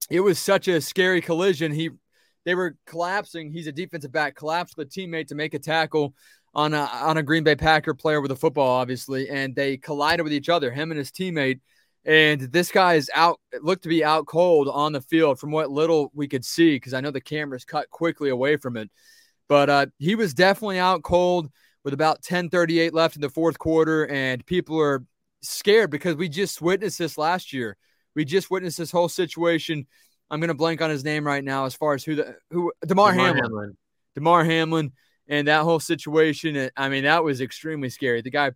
It 0.10 0.20
was 0.20 0.38
such 0.38 0.68
a 0.68 0.82
scary 0.82 1.22
collision. 1.22 1.72
He 1.72 1.92
they 2.44 2.54
were 2.54 2.76
collapsing. 2.86 3.50
He's 3.50 3.68
a 3.68 3.72
defensive 3.72 4.12
back, 4.12 4.36
collapsed 4.36 4.76
with 4.76 4.88
a 4.88 4.92
teammate 4.92 5.28
to 5.28 5.36
make 5.36 5.54
a 5.54 5.60
tackle 5.60 6.14
on 6.54 6.74
a 6.74 6.82
on 6.82 7.16
a 7.16 7.24
Green 7.24 7.46
Bay 7.46 7.56
Packer 7.56 7.94
player 7.94 8.20
with 8.20 8.32
a 8.32 8.36
football, 8.36 8.72
obviously, 8.72 9.30
and 9.30 9.56
they 9.56 9.78
collided 9.78 10.26
with 10.26 10.34
each 10.34 10.50
other, 10.50 10.70
him 10.70 10.92
and 10.92 10.98
his 10.98 11.12
teammate. 11.12 11.62
And 12.06 12.42
this 12.42 12.72
guy 12.72 12.96
is 12.96 13.10
out, 13.14 13.40
looked 13.62 13.84
to 13.84 13.90
be 13.90 14.04
out 14.04 14.28
cold 14.28 14.68
on 14.68 14.94
the 14.94 15.02
field 15.02 15.40
from 15.40 15.52
what 15.52 15.72
little 15.72 16.12
we 16.14 16.28
could 16.28 16.46
see, 16.46 16.76
because 16.76 16.94
I 16.94 17.02
know 17.02 17.12
the 17.12 17.22
cameras 17.22 17.66
cut 17.66 17.90
quickly 17.90 18.30
away 18.30 18.58
from 18.58 18.78
it. 18.78 18.92
But 19.48 19.70
uh, 19.70 19.86
he 19.98 20.16
was 20.16 20.34
definitely 20.34 20.80
out 20.80 21.04
cold 21.04 21.50
with 21.84 21.94
about 21.94 22.22
10:38 22.22 22.94
left 22.94 23.16
in 23.16 23.22
the 23.22 23.30
fourth 23.30 23.58
quarter, 23.58 24.08
and 24.08 24.46
people 24.46 24.80
are 24.80 25.04
scared 25.42 25.90
because 25.90 26.16
we 26.16 26.30
just 26.30 26.62
witnessed 26.62 27.00
this 27.00 27.18
last 27.18 27.54
year. 27.54 27.78
We 28.16 28.24
just 28.24 28.50
witnessed 28.50 28.78
this 28.78 28.92
whole 28.92 29.10
situation 29.10 29.88
I'm 30.30 30.40
going 30.40 30.50
to 30.50 30.56
blank 30.56 30.82
on 30.82 30.90
his 30.90 31.04
name 31.04 31.26
right 31.26 31.44
now 31.44 31.66
as 31.66 31.76
far 31.76 31.94
as 31.94 32.04
who 32.04 32.16
the 32.16 32.36
who 32.50 32.72
Damar, 32.86 33.12
Damar 33.12 33.26
Hamlin. 33.26 33.44
Hamlin. 33.44 33.78
Damar 34.16 34.44
Hamlin 34.44 34.92
and 35.28 35.48
that 35.48 35.64
whole 35.64 35.80
situation. 35.80 36.70
I 36.76 36.90
mean, 36.90 37.04
that 37.04 37.24
was 37.24 37.42
extremely 37.42 37.90
scary. 37.90 38.22
The 38.22 38.32
guy 38.32 38.52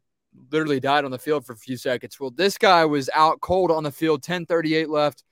literally 0.52 0.80
died 0.80 1.06
on 1.06 1.12
the 1.12 1.20
field 1.20 1.46
for 1.46 1.54
a 1.54 1.58
few 1.58 1.78
seconds. 1.78 2.20
Well, 2.20 2.32
this 2.32 2.58
guy 2.58 2.86
was 2.86 3.10
out 3.14 3.42
cold 3.42 3.72
on 3.72 3.84
the 3.84 3.92
field, 3.92 4.24
10:38 4.24 4.90
left 4.90 5.24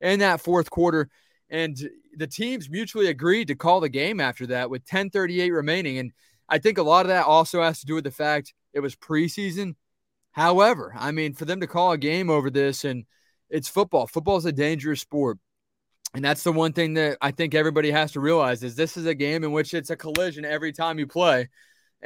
in 0.00 0.20
that 0.20 0.40
fourth 0.40 0.70
quarter, 0.70 1.08
and 1.48 1.76
the 2.16 2.26
teams 2.26 2.70
mutually 2.70 3.08
agreed 3.08 3.48
to 3.48 3.54
call 3.54 3.80
the 3.80 3.88
game 3.88 4.20
after 4.20 4.46
that 4.48 4.70
with 4.70 4.84
10:38 4.84 5.52
remaining. 5.52 5.98
And 5.98 6.12
I 6.48 6.58
think 6.58 6.78
a 6.78 6.82
lot 6.82 7.06
of 7.06 7.08
that 7.08 7.26
also 7.26 7.62
has 7.62 7.80
to 7.80 7.86
do 7.86 7.94
with 7.94 8.04
the 8.04 8.10
fact 8.10 8.54
it 8.72 8.80
was 8.80 8.96
preseason. 8.96 9.74
However, 10.32 10.94
I 10.96 11.12
mean, 11.12 11.34
for 11.34 11.44
them 11.44 11.60
to 11.60 11.66
call 11.66 11.92
a 11.92 11.98
game 11.98 12.30
over 12.30 12.50
this 12.50 12.84
and 12.84 13.04
it's 13.48 13.68
football. 13.68 14.06
Football 14.06 14.36
is 14.36 14.44
a 14.44 14.52
dangerous 14.52 15.00
sport. 15.00 15.38
And 16.14 16.24
that's 16.24 16.42
the 16.42 16.52
one 16.52 16.72
thing 16.72 16.94
that 16.94 17.18
I 17.20 17.30
think 17.30 17.54
everybody 17.54 17.90
has 17.90 18.12
to 18.12 18.20
realize 18.20 18.62
is 18.62 18.74
this 18.74 18.96
is 18.96 19.06
a 19.06 19.14
game 19.14 19.44
in 19.44 19.52
which 19.52 19.74
it's 19.74 19.90
a 19.90 19.96
collision 19.96 20.44
every 20.44 20.72
time 20.72 20.98
you 20.98 21.06
play. 21.06 21.48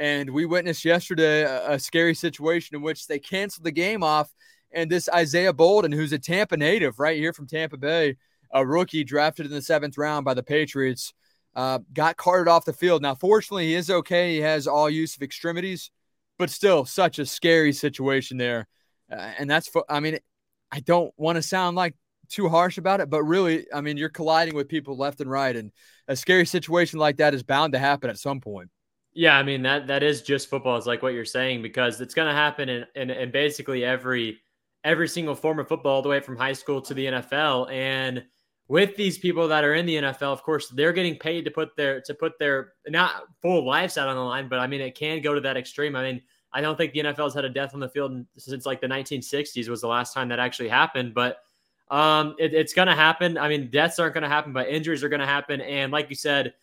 And 0.01 0.31
we 0.31 0.47
witnessed 0.47 0.83
yesterday 0.83 1.43
a, 1.43 1.73
a 1.73 1.79
scary 1.79 2.15
situation 2.15 2.75
in 2.75 2.81
which 2.81 3.05
they 3.05 3.19
canceled 3.19 3.65
the 3.65 3.71
game 3.71 4.01
off. 4.01 4.33
And 4.71 4.89
this 4.89 5.07
Isaiah 5.07 5.53
Bolden, 5.53 5.91
who's 5.91 6.11
a 6.11 6.17
Tampa 6.17 6.57
native 6.57 6.97
right 6.97 7.17
here 7.17 7.33
from 7.33 7.45
Tampa 7.45 7.77
Bay, 7.77 8.17
a 8.51 8.65
rookie 8.65 9.03
drafted 9.03 9.45
in 9.45 9.51
the 9.51 9.61
seventh 9.61 9.99
round 9.99 10.25
by 10.25 10.33
the 10.33 10.41
Patriots, 10.41 11.13
uh, 11.55 11.77
got 11.93 12.17
carted 12.17 12.47
off 12.47 12.65
the 12.65 12.73
field. 12.73 13.03
Now, 13.03 13.13
fortunately, 13.13 13.67
he 13.67 13.75
is 13.75 13.91
okay. 13.91 14.33
He 14.33 14.41
has 14.41 14.65
all 14.65 14.89
use 14.89 15.15
of 15.15 15.21
extremities, 15.21 15.91
but 16.39 16.49
still, 16.49 16.83
such 16.83 17.19
a 17.19 17.25
scary 17.27 17.71
situation 17.71 18.37
there. 18.37 18.67
Uh, 19.11 19.33
and 19.37 19.47
that's, 19.47 19.69
I 19.87 19.99
mean, 19.99 20.17
I 20.71 20.79
don't 20.79 21.13
want 21.15 21.35
to 21.35 21.43
sound 21.43 21.75
like 21.75 21.95
too 22.27 22.49
harsh 22.49 22.79
about 22.79 23.01
it, 23.01 23.09
but 23.11 23.21
really, 23.21 23.67
I 23.71 23.81
mean, 23.81 23.97
you're 23.97 24.09
colliding 24.09 24.55
with 24.55 24.67
people 24.67 24.97
left 24.97 25.21
and 25.21 25.29
right, 25.29 25.55
and 25.55 25.71
a 26.07 26.15
scary 26.15 26.47
situation 26.47 26.97
like 26.97 27.17
that 27.17 27.35
is 27.35 27.43
bound 27.43 27.73
to 27.73 27.79
happen 27.79 28.09
at 28.09 28.17
some 28.17 28.39
point. 28.39 28.71
Yeah, 29.13 29.37
I 29.37 29.43
mean 29.43 29.61
that 29.63 29.87
that 29.87 30.03
is 30.03 30.21
just 30.21 30.49
football. 30.49 30.77
It's 30.77 30.87
like 30.87 31.01
what 31.01 31.13
you're 31.13 31.25
saying 31.25 31.61
because 31.61 31.99
it's 31.99 32.13
going 32.13 32.29
to 32.29 32.33
happen 32.33 32.69
in, 32.69 32.85
in 32.95 33.09
in 33.09 33.31
basically 33.31 33.83
every 33.83 34.39
every 34.83 35.07
single 35.07 35.35
form 35.35 35.59
of 35.59 35.67
football, 35.67 35.95
all 35.95 36.01
the 36.01 36.09
way 36.09 36.19
from 36.19 36.37
high 36.37 36.53
school 36.53 36.81
to 36.81 36.93
the 36.93 37.05
NFL, 37.05 37.71
and 37.71 38.23
with 38.67 38.95
these 38.95 39.17
people 39.17 39.49
that 39.49 39.65
are 39.65 39.73
in 39.73 39.85
the 39.85 39.95
NFL, 39.95 40.31
of 40.31 40.43
course, 40.43 40.69
they're 40.69 40.93
getting 40.93 41.17
paid 41.17 41.43
to 41.43 41.51
put 41.51 41.75
their 41.75 41.99
to 42.01 42.13
put 42.13 42.39
their 42.39 42.73
not 42.87 43.23
full 43.41 43.65
lives 43.65 43.97
out 43.97 44.07
on 44.07 44.15
the 44.15 44.21
line, 44.21 44.47
but 44.47 44.59
I 44.59 44.67
mean, 44.67 44.79
it 44.79 44.95
can 44.95 45.21
go 45.21 45.33
to 45.33 45.41
that 45.41 45.57
extreme. 45.57 45.93
I 45.95 46.03
mean, 46.03 46.21
I 46.53 46.61
don't 46.61 46.77
think 46.77 46.93
the 46.93 47.01
NFL 47.01 47.25
has 47.25 47.33
had 47.33 47.43
a 47.43 47.49
death 47.49 47.73
on 47.73 47.81
the 47.81 47.89
field 47.89 48.25
since 48.37 48.65
like 48.65 48.79
the 48.79 48.87
1960s 48.87 49.67
was 49.67 49.81
the 49.81 49.87
last 49.87 50.13
time 50.13 50.29
that 50.29 50.39
actually 50.39 50.69
happened, 50.69 51.13
but 51.13 51.39
um, 51.89 52.35
it, 52.39 52.53
it's 52.53 52.73
going 52.73 52.87
to 52.87 52.95
happen. 52.95 53.37
I 53.37 53.49
mean, 53.49 53.69
deaths 53.69 53.99
aren't 53.99 54.13
going 54.13 54.23
to 54.23 54.29
happen, 54.29 54.53
but 54.53 54.69
injuries 54.69 55.03
are 55.03 55.09
going 55.09 55.19
to 55.19 55.25
happen. 55.25 55.59
And 55.59 55.91
like 55.91 56.09
you 56.09 56.15
said, 56.15 56.53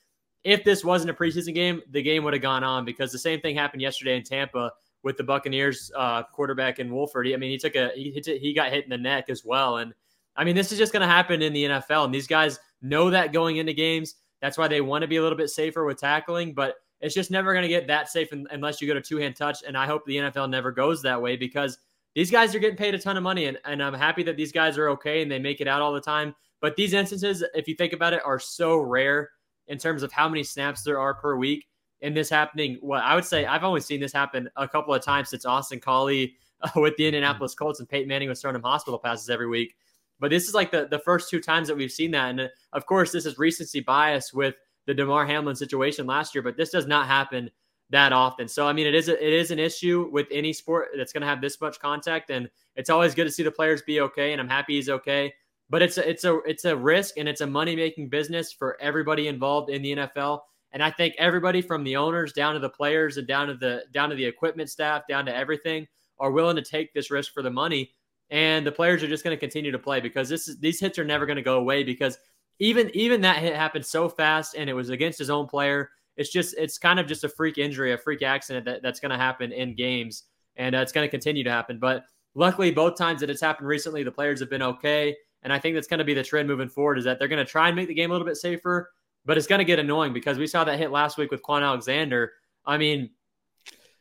if 0.44 0.64
this 0.64 0.84
wasn't 0.84 1.10
a 1.10 1.14
preseason 1.14 1.54
game, 1.54 1.82
the 1.90 2.02
game 2.02 2.24
would 2.24 2.32
have 2.32 2.42
gone 2.42 2.64
on 2.64 2.84
because 2.84 3.12
the 3.12 3.18
same 3.18 3.40
thing 3.40 3.56
happened 3.56 3.82
yesterday 3.82 4.16
in 4.16 4.22
Tampa 4.22 4.72
with 5.02 5.16
the 5.16 5.24
Buccaneers 5.24 5.90
uh, 5.96 6.22
quarterback 6.22 6.78
in 6.78 6.92
Wolford. 6.92 7.28
I 7.28 7.36
mean, 7.36 7.50
he 7.50 7.58
took 7.58 7.76
a 7.76 7.90
he 7.94 8.22
he 8.24 8.52
got 8.52 8.70
hit 8.70 8.84
in 8.84 8.90
the 8.90 8.98
neck 8.98 9.30
as 9.30 9.44
well, 9.44 9.78
and 9.78 9.92
I 10.36 10.44
mean, 10.44 10.54
this 10.54 10.70
is 10.70 10.78
just 10.78 10.92
going 10.92 11.00
to 11.00 11.06
happen 11.08 11.42
in 11.42 11.52
the 11.52 11.64
NFL, 11.64 12.04
and 12.04 12.14
these 12.14 12.28
guys 12.28 12.58
know 12.80 13.10
that 13.10 13.32
going 13.32 13.56
into 13.56 13.72
games. 13.72 14.14
That's 14.40 14.56
why 14.56 14.68
they 14.68 14.80
want 14.80 15.02
to 15.02 15.08
be 15.08 15.16
a 15.16 15.22
little 15.22 15.36
bit 15.36 15.50
safer 15.50 15.84
with 15.84 15.98
tackling, 15.98 16.54
but 16.54 16.76
it's 17.00 17.14
just 17.14 17.30
never 17.30 17.52
going 17.52 17.62
to 17.62 17.68
get 17.68 17.86
that 17.88 18.08
safe 18.08 18.28
unless 18.32 18.80
you 18.80 18.86
go 18.86 18.94
to 18.94 19.00
two 19.00 19.16
hand 19.16 19.36
touch. 19.36 19.62
And 19.66 19.76
I 19.76 19.86
hope 19.86 20.04
the 20.06 20.16
NFL 20.16 20.50
never 20.50 20.70
goes 20.70 21.02
that 21.02 21.20
way 21.20 21.36
because 21.36 21.78
these 22.14 22.30
guys 22.30 22.54
are 22.54 22.58
getting 22.58 22.76
paid 22.76 22.94
a 22.94 22.98
ton 22.98 23.16
of 23.16 23.22
money, 23.22 23.46
and, 23.46 23.58
and 23.64 23.82
I'm 23.82 23.94
happy 23.94 24.22
that 24.24 24.36
these 24.36 24.52
guys 24.52 24.78
are 24.78 24.88
okay 24.90 25.22
and 25.22 25.30
they 25.30 25.38
make 25.38 25.60
it 25.60 25.68
out 25.68 25.82
all 25.82 25.92
the 25.92 26.00
time. 26.00 26.34
But 26.60 26.76
these 26.76 26.92
instances, 26.92 27.44
if 27.54 27.68
you 27.68 27.74
think 27.74 27.92
about 27.92 28.12
it, 28.12 28.22
are 28.24 28.38
so 28.38 28.78
rare 28.78 29.30
in 29.68 29.78
terms 29.78 30.02
of 30.02 30.12
how 30.12 30.28
many 30.28 30.42
snaps 30.42 30.82
there 30.82 30.98
are 30.98 31.14
per 31.14 31.36
week. 31.36 31.66
And 32.02 32.16
this 32.16 32.30
happening, 32.30 32.78
well, 32.80 33.02
I 33.04 33.14
would 33.14 33.24
say 33.24 33.46
I've 33.46 33.64
only 33.64 33.80
seen 33.80 34.00
this 34.00 34.12
happen 34.12 34.48
a 34.56 34.68
couple 34.68 34.94
of 34.94 35.02
times 35.02 35.30
since 35.30 35.44
Austin 35.44 35.80
Collie 35.80 36.34
uh, 36.62 36.70
with 36.76 36.96
the 36.96 37.06
Indianapolis 37.06 37.54
Colts 37.54 37.80
and 37.80 37.88
Peyton 37.88 38.08
Manning 38.08 38.28
was 38.28 38.40
throwing 38.40 38.56
him 38.56 38.62
hospital 38.62 38.98
passes 38.98 39.30
every 39.30 39.48
week. 39.48 39.74
But 40.20 40.30
this 40.30 40.48
is 40.48 40.54
like 40.54 40.70
the, 40.70 40.88
the 40.90 40.98
first 40.98 41.30
two 41.30 41.40
times 41.40 41.68
that 41.68 41.76
we've 41.76 41.92
seen 41.92 42.10
that. 42.12 42.30
And 42.30 42.40
uh, 42.40 42.48
of 42.72 42.86
course, 42.86 43.12
this 43.12 43.26
is 43.26 43.38
recency 43.38 43.80
bias 43.80 44.32
with 44.32 44.54
the 44.86 44.94
Damar 44.94 45.26
Hamlin 45.26 45.54
situation 45.54 46.06
last 46.06 46.34
year, 46.34 46.42
but 46.42 46.56
this 46.56 46.70
does 46.70 46.86
not 46.86 47.06
happen 47.06 47.50
that 47.90 48.12
often. 48.12 48.48
So 48.48 48.66
I 48.66 48.72
mean, 48.72 48.86
it 48.86 48.94
is 48.94 49.08
a, 49.08 49.24
it 49.24 49.32
is 49.32 49.50
an 49.50 49.58
issue 49.58 50.08
with 50.10 50.26
any 50.30 50.52
sport 50.52 50.88
that's 50.96 51.12
going 51.12 51.20
to 51.22 51.26
have 51.26 51.40
this 51.40 51.60
much 51.60 51.78
contact, 51.78 52.30
and 52.30 52.48
it's 52.76 52.90
always 52.90 53.14
good 53.14 53.24
to 53.24 53.30
see 53.30 53.42
the 53.42 53.50
players 53.50 53.82
be 53.82 54.00
okay. 54.00 54.32
And 54.32 54.40
I'm 54.40 54.48
happy 54.48 54.76
he's 54.76 54.88
okay. 54.88 55.32
But 55.70 55.82
it's 55.82 55.98
a, 55.98 56.08
it's 56.08 56.24
a 56.24 56.38
it's 56.46 56.64
a 56.64 56.76
risk 56.76 57.18
and 57.18 57.28
it's 57.28 57.42
a 57.42 57.46
money 57.46 57.76
making 57.76 58.08
business 58.08 58.52
for 58.52 58.80
everybody 58.80 59.28
involved 59.28 59.70
in 59.70 59.82
the 59.82 59.96
NFL. 59.96 60.40
And 60.72 60.82
I 60.82 60.90
think 60.90 61.14
everybody 61.18 61.62
from 61.62 61.84
the 61.84 61.96
owners 61.96 62.32
down 62.32 62.54
to 62.54 62.60
the 62.60 62.70
players 62.70 63.16
and 63.16 63.26
down 63.26 63.48
to 63.48 63.54
the 63.54 63.84
down 63.92 64.10
to 64.10 64.16
the 64.16 64.24
equipment 64.24 64.70
staff 64.70 65.02
down 65.08 65.26
to 65.26 65.34
everything 65.34 65.86
are 66.18 66.30
willing 66.30 66.56
to 66.56 66.62
take 66.62 66.92
this 66.92 67.10
risk 67.10 67.32
for 67.32 67.42
the 67.42 67.50
money 67.50 67.92
and 68.30 68.66
the 68.66 68.72
players 68.72 69.02
are 69.02 69.08
just 69.08 69.24
going 69.24 69.34
to 69.34 69.40
continue 69.40 69.72
to 69.72 69.78
play 69.78 70.00
because 70.00 70.28
this 70.28 70.48
is 70.48 70.58
these 70.58 70.80
hits 70.80 70.98
are 70.98 71.04
never 71.04 71.26
going 71.26 71.36
to 71.36 71.42
go 71.42 71.58
away 71.58 71.82
because 71.82 72.18
even 72.58 72.90
even 72.94 73.20
that 73.22 73.38
hit 73.38 73.54
happened 73.54 73.86
so 73.86 74.08
fast 74.08 74.54
and 74.54 74.68
it 74.68 74.74
was 74.74 74.90
against 74.90 75.18
his 75.18 75.30
own 75.30 75.46
player. 75.46 75.90
It's 76.16 76.30
just 76.30 76.54
it's 76.58 76.78
kind 76.78 76.98
of 76.98 77.06
just 77.06 77.24
a 77.24 77.28
freak 77.28 77.58
injury, 77.58 77.92
a 77.92 77.98
freak 77.98 78.22
accident 78.22 78.66
that, 78.66 78.82
that's 78.82 79.00
going 79.00 79.10
to 79.10 79.16
happen 79.16 79.52
in 79.52 79.74
games, 79.74 80.24
and 80.56 80.74
uh, 80.74 80.80
it's 80.80 80.92
going 80.92 81.06
to 81.06 81.10
continue 81.10 81.44
to 81.44 81.50
happen. 81.50 81.78
But 81.78 82.04
luckily, 82.34 82.70
both 82.70 82.96
times 82.96 83.20
that 83.20 83.30
it's 83.30 83.40
happened 83.40 83.68
recently, 83.68 84.02
the 84.02 84.10
players 84.10 84.40
have 84.40 84.50
been 84.50 84.62
okay, 84.62 85.16
and 85.42 85.52
I 85.52 85.58
think 85.58 85.74
that's 85.74 85.86
going 85.86 85.98
to 85.98 86.04
be 86.04 86.14
the 86.14 86.22
trend 86.22 86.48
moving 86.48 86.68
forward. 86.68 86.98
Is 86.98 87.04
that 87.04 87.18
they're 87.18 87.28
going 87.28 87.44
to 87.44 87.50
try 87.50 87.68
and 87.68 87.76
make 87.76 87.88
the 87.88 87.94
game 87.94 88.10
a 88.10 88.14
little 88.14 88.26
bit 88.26 88.36
safer, 88.36 88.90
but 89.24 89.36
it's 89.36 89.46
going 89.46 89.60
to 89.60 89.64
get 89.64 89.78
annoying 89.78 90.12
because 90.12 90.38
we 90.38 90.46
saw 90.46 90.64
that 90.64 90.78
hit 90.78 90.90
last 90.90 91.18
week 91.18 91.30
with 91.30 91.42
Kwon 91.42 91.62
Alexander. 91.62 92.32
I 92.66 92.78
mean, 92.78 93.10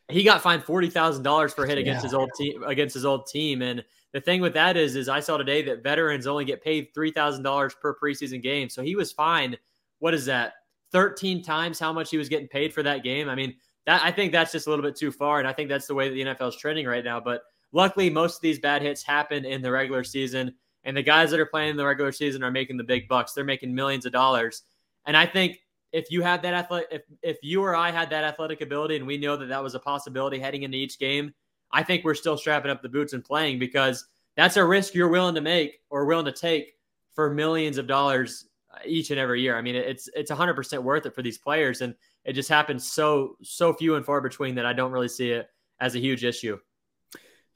he 0.10 0.24
got 0.24 0.42
fined 0.42 0.64
forty 0.64 0.90
thousand 0.90 1.24
dollars 1.24 1.54
for 1.54 1.66
a 1.66 1.68
hit 1.68 1.78
against 1.78 2.04
yeah. 2.04 2.08
his 2.08 2.14
old 2.14 2.32
team 2.38 2.64
against 2.64 2.94
his 2.94 3.06
old 3.06 3.28
team, 3.28 3.62
and 3.62 3.84
the 4.14 4.22
thing 4.22 4.42
with 4.42 4.54
that 4.54 4.78
is, 4.78 4.96
is 4.96 5.10
I 5.10 5.20
saw 5.20 5.38
today 5.38 5.62
that 5.64 5.84
veterans 5.84 6.28
only 6.28 6.46
get 6.46 6.64
paid 6.64 6.88
three 6.94 7.12
thousand 7.12 7.44
dollars 7.44 7.76
per 7.76 7.96
preseason 7.96 8.42
game. 8.42 8.70
So 8.70 8.82
he 8.82 8.96
was 8.96 9.12
fined. 9.12 9.58
What 10.00 10.14
is 10.14 10.26
that? 10.26 10.54
Thirteen 10.92 11.44
times 11.44 11.80
how 11.80 11.92
much 11.92 12.10
he 12.10 12.18
was 12.18 12.30
getting 12.30 12.48
paid 12.48 12.74
for 12.74 12.84
that 12.84 13.04
game. 13.04 13.28
I 13.28 13.36
mean, 13.36 13.56
that 13.86 14.02
I 14.04 14.12
think 14.12 14.32
that's 14.32 14.52
just 14.52 14.68
a 14.68 14.70
little 14.70 14.84
bit 14.84 14.96
too 14.96 15.12
far, 15.12 15.40
and 15.40 15.48
I 15.48 15.54
think 15.54 15.70
that's 15.70 15.88
the 15.88 15.96
way 15.96 16.08
that 16.08 16.16
the 16.16 16.22
NFL 16.22 16.50
is 16.50 16.56
trending 16.56 16.86
right 16.86 17.04
now. 17.04 17.20
But 17.20 17.42
luckily, 17.74 18.10
most 18.10 18.36
of 18.36 18.42
these 18.42 18.60
bad 18.60 18.82
hits 18.82 19.04
happen 19.04 19.44
in 19.44 19.62
the 19.62 19.72
regular 19.72 20.04
season, 20.04 20.56
and 20.84 20.96
the 20.96 21.04
guys 21.04 21.32
that 21.32 21.40
are 21.40 21.46
playing 21.46 21.72
in 21.72 21.78
the 21.78 21.86
regular 21.86 22.12
season 22.12 22.44
are 22.44 22.52
making 22.52 22.78
the 22.78 22.84
big 22.84 23.08
bucks. 23.08 23.34
They're 23.34 23.44
making 23.44 23.74
millions 23.74 24.06
of 24.06 24.12
dollars, 24.12 24.64
and 25.06 25.18
I 25.18 25.26
think 25.26 25.60
if 25.92 26.12
you 26.12 26.22
had 26.22 26.42
that 26.44 26.54
athletic, 26.54 26.88
if 26.92 27.02
if 27.22 27.38
you 27.42 27.64
or 27.64 27.76
I 27.76 27.92
had 27.92 28.10
that 28.10 28.24
athletic 28.24 28.62
ability, 28.62 28.98
and 28.98 29.08
we 29.08 29.18
know 29.18 29.38
that 29.38 29.48
that 29.48 29.64
was 29.64 29.76
a 29.76 29.80
possibility 29.80 30.40
heading 30.40 30.64
into 30.64 30.78
each 30.78 31.00
game 31.00 31.34
I 31.72 31.84
think 31.84 32.04
we're 32.04 32.16
still 32.16 32.38
strapping 32.38 32.72
up 32.72 32.82
the 32.82 32.90
boots 32.90 33.14
and 33.14 33.24
playing 33.24 33.60
because 33.60 34.06
that's 34.36 34.58
a 34.58 34.64
risk 34.64 34.94
you're 34.94 35.10
willing 35.10 35.36
to 35.36 35.42
make 35.42 35.82
or 35.90 36.06
willing 36.06 36.26
to 36.26 36.32
take 36.32 36.76
for 37.14 37.34
millions 37.34 37.78
of 37.78 37.88
dollars 37.88 38.48
each 38.86 39.12
and 39.12 39.20
every 39.20 39.42
year. 39.42 39.58
I 39.58 39.62
mean, 39.62 39.76
it's 39.76 40.10
it's 40.16 40.32
100% 40.32 40.84
worth 40.84 41.06
it 41.06 41.16
for 41.16 41.22
these 41.22 41.38
players, 41.38 41.82
and 41.82 41.96
it 42.26 42.34
just 42.34 42.50
happens 42.50 42.90
so 42.90 43.36
so 43.42 43.74
few 43.74 43.96
and 43.96 44.06
far 44.06 44.22
between 44.22 44.56
that 44.56 44.66
I 44.66 44.74
don't 44.74 44.92
really 44.92 45.08
see 45.08 45.32
it 45.32 45.50
as 45.80 45.96
a 45.96 46.00
huge 46.00 46.24
issue. 46.24 46.58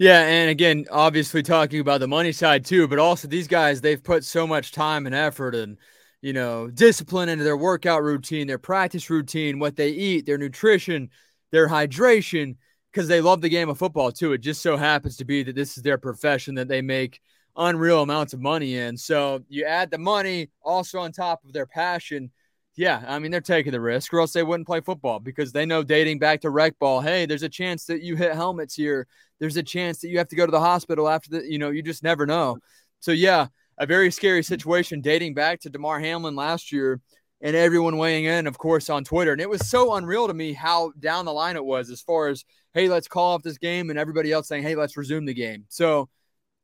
Yeah, 0.01 0.21
and 0.21 0.49
again, 0.49 0.87
obviously 0.89 1.43
talking 1.43 1.79
about 1.79 1.99
the 1.99 2.07
money 2.07 2.31
side 2.31 2.65
too, 2.65 2.87
but 2.87 2.97
also 2.97 3.27
these 3.27 3.47
guys 3.47 3.81
they've 3.81 4.03
put 4.03 4.23
so 4.23 4.47
much 4.47 4.71
time 4.71 5.05
and 5.05 5.13
effort 5.13 5.53
and 5.53 5.77
you 6.23 6.33
know 6.33 6.71
discipline 6.71 7.29
into 7.29 7.43
their 7.43 7.55
workout 7.55 8.01
routine, 8.01 8.47
their 8.47 8.57
practice 8.57 9.11
routine, 9.11 9.59
what 9.59 9.75
they 9.75 9.89
eat, 9.89 10.25
their 10.25 10.39
nutrition, 10.39 11.11
their 11.51 11.67
hydration 11.69 12.55
because 12.91 13.07
they 13.07 13.21
love 13.21 13.41
the 13.41 13.49
game 13.49 13.69
of 13.69 13.77
football 13.77 14.11
too. 14.11 14.33
It 14.33 14.39
just 14.39 14.63
so 14.63 14.75
happens 14.75 15.17
to 15.17 15.23
be 15.25 15.43
that 15.43 15.53
this 15.55 15.77
is 15.77 15.83
their 15.83 15.99
profession 15.99 16.55
that 16.55 16.67
they 16.67 16.81
make 16.81 17.21
unreal 17.55 18.01
amounts 18.01 18.33
of 18.33 18.41
money 18.41 18.77
in. 18.77 18.97
So 18.97 19.43
you 19.49 19.65
add 19.65 19.91
the 19.91 19.99
money 19.99 20.49
also 20.63 20.97
on 20.97 21.11
top 21.11 21.45
of 21.45 21.53
their 21.53 21.67
passion. 21.67 22.31
Yeah, 22.75 23.03
I 23.07 23.19
mean 23.19 23.31
they're 23.31 23.41
taking 23.41 23.73
the 23.73 23.81
risk, 23.81 24.13
or 24.13 24.19
else 24.19 24.33
they 24.33 24.43
wouldn't 24.43 24.67
play 24.67 24.81
football 24.81 25.19
because 25.19 25.51
they 25.51 25.65
know 25.65 25.83
dating 25.83 26.19
back 26.19 26.41
to 26.41 26.49
rec 26.49 26.79
ball. 26.79 27.01
Hey, 27.01 27.25
there's 27.25 27.43
a 27.43 27.49
chance 27.49 27.85
that 27.85 28.01
you 28.01 28.15
hit 28.15 28.33
helmets 28.33 28.75
here. 28.75 29.07
There's 29.39 29.57
a 29.57 29.63
chance 29.63 29.99
that 29.99 30.09
you 30.09 30.17
have 30.17 30.29
to 30.29 30.35
go 30.35 30.45
to 30.45 30.51
the 30.51 30.59
hospital 30.59 31.09
after 31.09 31.29
the. 31.29 31.51
You 31.51 31.59
know, 31.59 31.69
you 31.69 31.83
just 31.83 32.03
never 32.03 32.25
know. 32.25 32.57
So 33.01 33.11
yeah, 33.11 33.47
a 33.77 33.85
very 33.85 34.11
scary 34.11 34.43
situation 34.43 35.01
dating 35.01 35.33
back 35.33 35.59
to 35.61 35.69
Damar 35.69 35.99
Hamlin 35.99 36.35
last 36.35 36.71
year 36.71 37.01
and 37.41 37.55
everyone 37.55 37.97
weighing 37.97 38.25
in, 38.25 38.47
of 38.47 38.57
course, 38.57 38.89
on 38.89 39.03
Twitter. 39.03 39.31
And 39.31 39.41
it 39.41 39.49
was 39.49 39.67
so 39.67 39.95
unreal 39.95 40.27
to 40.27 40.33
me 40.33 40.53
how 40.53 40.91
down 40.99 41.25
the 41.25 41.33
line 41.33 41.55
it 41.55 41.65
was 41.65 41.89
as 41.89 42.01
far 42.01 42.27
as, 42.27 42.45
hey, 42.73 42.87
let's 42.87 43.07
call 43.07 43.33
off 43.33 43.43
this 43.43 43.57
game, 43.57 43.89
and 43.89 43.97
everybody 43.97 44.31
else 44.31 44.47
saying, 44.47 44.63
hey, 44.63 44.75
let's 44.75 44.95
resume 44.95 45.25
the 45.25 45.33
game. 45.33 45.65
So, 45.69 46.07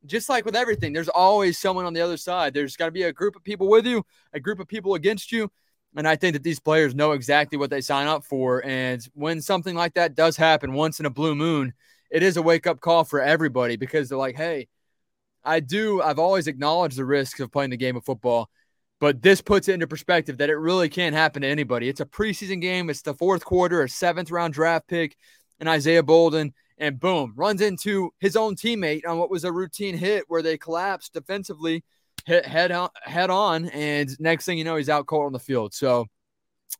just 0.05 0.29
like 0.29 0.45
with 0.45 0.55
everything, 0.55 0.93
there's 0.93 1.09
always 1.09 1.57
someone 1.57 1.85
on 1.85 1.93
the 1.93 2.01
other 2.01 2.17
side. 2.17 2.53
There's 2.53 2.77
got 2.77 2.85
to 2.85 2.91
be 2.91 3.03
a 3.03 3.11
group 3.11 3.35
of 3.35 3.43
people 3.43 3.67
with 3.67 3.85
you, 3.85 4.05
a 4.31 4.39
group 4.39 4.59
of 4.59 4.67
people 4.67 4.93
against 4.93 5.31
you. 5.31 5.51
And 5.95 6.07
I 6.07 6.15
think 6.15 6.33
that 6.33 6.43
these 6.43 6.59
players 6.59 6.93
know 6.93 7.13
exactly 7.13 7.57
what 7.57 7.69
they 7.69 7.81
sign 7.81 8.07
up 8.07 8.23
for. 8.23 8.63
And 8.65 9.01
when 9.13 9.41
something 9.41 9.75
like 9.75 9.95
that 9.95 10.15
does 10.15 10.37
happen 10.37 10.73
once 10.73 10.99
in 10.99 11.05
a 11.05 11.09
blue 11.09 11.33
moon, 11.33 11.73
it 12.11 12.23
is 12.23 12.37
a 12.37 12.41
wake 12.41 12.67
up 12.67 12.79
call 12.79 13.03
for 13.03 13.21
everybody 13.21 13.77
because 13.77 14.09
they're 14.09 14.17
like, 14.17 14.35
hey, 14.35 14.67
I 15.43 15.59
do, 15.59 16.01
I've 16.01 16.19
always 16.19 16.47
acknowledged 16.47 16.97
the 16.97 17.05
risks 17.05 17.39
of 17.39 17.51
playing 17.51 17.71
the 17.71 17.77
game 17.77 17.95
of 17.95 18.05
football. 18.05 18.49
But 18.99 19.21
this 19.21 19.41
puts 19.41 19.67
it 19.67 19.73
into 19.73 19.87
perspective 19.87 20.37
that 20.37 20.49
it 20.49 20.55
really 20.55 20.89
can't 20.89 21.15
happen 21.15 21.43
to 21.43 21.47
anybody. 21.47 21.87
It's 21.87 22.01
a 22.01 22.05
preseason 22.05 22.61
game. 22.61 22.89
It's 22.89 23.03
the 23.03 23.13
fourth 23.13 23.45
quarter, 23.45 23.83
a 23.83 23.89
seventh 23.89 24.31
round 24.31 24.53
draft 24.53 24.87
pick, 24.87 25.15
and 25.59 25.69
Isaiah 25.69 26.03
Bolden, 26.03 26.53
and 26.77 26.99
boom, 26.99 27.33
runs 27.35 27.61
into 27.61 28.11
his 28.19 28.35
own 28.35 28.55
teammate 28.55 29.07
on 29.07 29.17
what 29.17 29.29
was 29.29 29.43
a 29.43 29.51
routine 29.51 29.97
hit 29.97 30.25
where 30.27 30.41
they 30.41 30.57
collapsed 30.57 31.13
defensively, 31.13 31.83
hit 32.25 32.45
head 32.45 32.71
on, 32.71 32.89
head 33.03 33.29
on, 33.29 33.69
and 33.69 34.09
next 34.19 34.45
thing 34.45 34.57
you 34.57 34.63
know, 34.63 34.75
he's 34.75 34.89
out 34.89 35.05
cold 35.05 35.27
on 35.27 35.33
the 35.33 35.39
field. 35.39 35.73
So, 35.73 36.07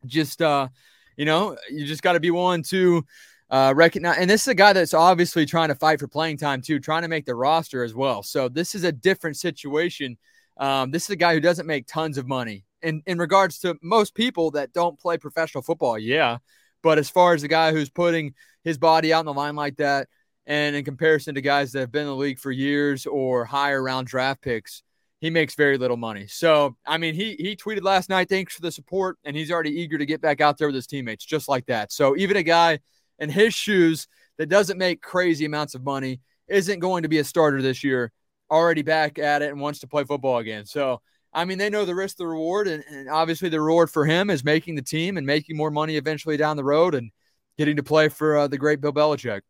just 0.06 0.42
uh, 0.42 0.68
you 1.16 1.26
know, 1.26 1.58
you 1.70 1.86
just 1.86 2.02
got 2.02 2.14
to 2.14 2.20
be 2.20 2.32
willing 2.32 2.64
to 2.64 3.06
uh, 3.50 3.74
recognize. 3.76 4.18
And 4.18 4.30
this 4.30 4.42
is 4.42 4.50
a 4.50 4.56
guy 4.56 4.74
that's 4.74 4.94
obviously 4.94 5.46
trying 5.46 5.70
to 5.70 5.76
fight 5.76 6.00
for 6.00 6.08
playing 6.08 6.38
time 6.38 6.62
too, 6.62 6.80
trying 6.80 7.04
to 7.04 7.08
make 7.08 7.26
the 7.26 7.36
roster 7.36 7.84
as 7.84 7.96
well. 7.96 8.24
So 8.24 8.50
this 8.50 8.76
is 8.76 8.84
a 8.84 8.92
different 8.92 9.38
situation 9.38 10.18
um, 10.60 10.92
this 10.92 11.04
is 11.04 11.10
a 11.12 11.16
guy 11.16 11.34
who 11.34 11.40
doesn't 11.40 11.68
make 11.68 11.88
tons 11.88 12.18
of 12.18 12.28
money. 12.28 12.64
In, 12.84 13.02
in 13.08 13.18
regards 13.18 13.60
to 13.60 13.76
most 13.82 14.14
people 14.14 14.52
that 14.52 14.72
don't 14.72 15.00
play 15.00 15.18
professional 15.18 15.64
football, 15.64 15.98
yeah. 15.98 16.38
But 16.84 17.00
as 17.00 17.10
far 17.10 17.34
as 17.34 17.42
the 17.42 17.48
guy 17.48 17.72
who's 17.72 17.90
putting 17.90 18.36
his 18.64 18.78
body 18.78 19.12
out 19.12 19.20
on 19.20 19.26
the 19.26 19.34
line 19.34 19.56
like 19.56 19.78
that, 19.78 20.08
and 20.46 20.76
in 20.76 20.86
comparison 20.86 21.36
to 21.36 21.42
guys 21.42 21.72
that 21.72 21.80
have 21.82 21.92
been 21.92 22.04
in 22.04 22.08
the 22.08 22.16
league 22.16 22.40
for 22.40 22.52
years 22.52 23.06
or 23.06 23.46
higher 23.46 23.82
round 23.82 24.08
draft 24.08 24.42
picks, 24.42 24.84
he 25.20 25.30
makes 25.30 25.56
very 25.56 25.78
little 25.78 25.98
money. 25.98 26.28
So, 26.28 26.76
I 26.86 26.98
mean, 26.98 27.16
he 27.16 27.36
he 27.40 27.56
tweeted 27.56 27.84
last 27.84 28.10
night, 28.10 28.30
thanks 28.30 28.54
for 28.54 28.62
the 28.62 28.72
support, 28.72 29.18
and 29.24 29.36
he's 29.36 29.52
already 29.52 29.72
eager 29.82 29.98
to 29.98 30.06
get 30.06 30.22
back 30.22 30.42
out 30.42 30.58
there 30.58 30.68
with 30.68 30.76
his 30.76 30.88
teammates, 30.88 31.26
just 31.26 31.48
like 31.48 31.66
that. 31.68 31.92
So, 31.92 32.16
even 32.16 32.38
a 32.38 32.44
guy 32.44 32.80
in 33.20 33.30
his 33.30 33.54
shoes 33.54 34.08
that 34.38 34.48
doesn't 34.48 34.78
make 34.78 35.02
crazy 35.02 35.46
amounts 35.46 35.76
of 35.76 35.84
money 35.84 36.22
isn't 36.48 36.80
going 36.80 37.04
to 37.04 37.10
be 37.10 37.18
a 37.18 37.24
starter 37.24 37.62
this 37.62 37.84
year 37.84 38.12
already 38.50 38.82
back 38.82 39.20
at 39.20 39.42
it 39.42 39.52
and 39.52 39.60
wants 39.60 39.80
to 39.80 39.88
play 39.88 40.04
football 40.04 40.38
again. 40.38 40.66
So, 40.66 41.02
I 41.34 41.46
mean, 41.46 41.58
they 41.58 41.70
know 41.70 41.86
the 41.86 41.96
risk, 41.96 42.18
the 42.18 42.28
reward, 42.28 42.68
and, 42.68 42.84
and 42.90 43.10
obviously 43.10 43.50
the 43.50 43.60
reward 43.60 43.90
for 43.90 44.06
him 44.06 44.30
is 44.30 44.44
making 44.44 44.76
the 44.76 44.82
team 44.82 45.18
and 45.18 45.26
making 45.26 45.58
more 45.58 45.72
money 45.72 45.98
eventually 45.98 46.38
down 46.38 46.58
the 46.58 46.64
road 46.64 46.96
and 46.96 47.12
getting 47.58 47.76
to 47.76 47.84
play 47.84 48.08
for 48.10 48.38
uh, 48.38 48.48
the 48.48 48.58
great 48.58 48.80
Bill 48.80 48.94
Belichick. 48.94 49.42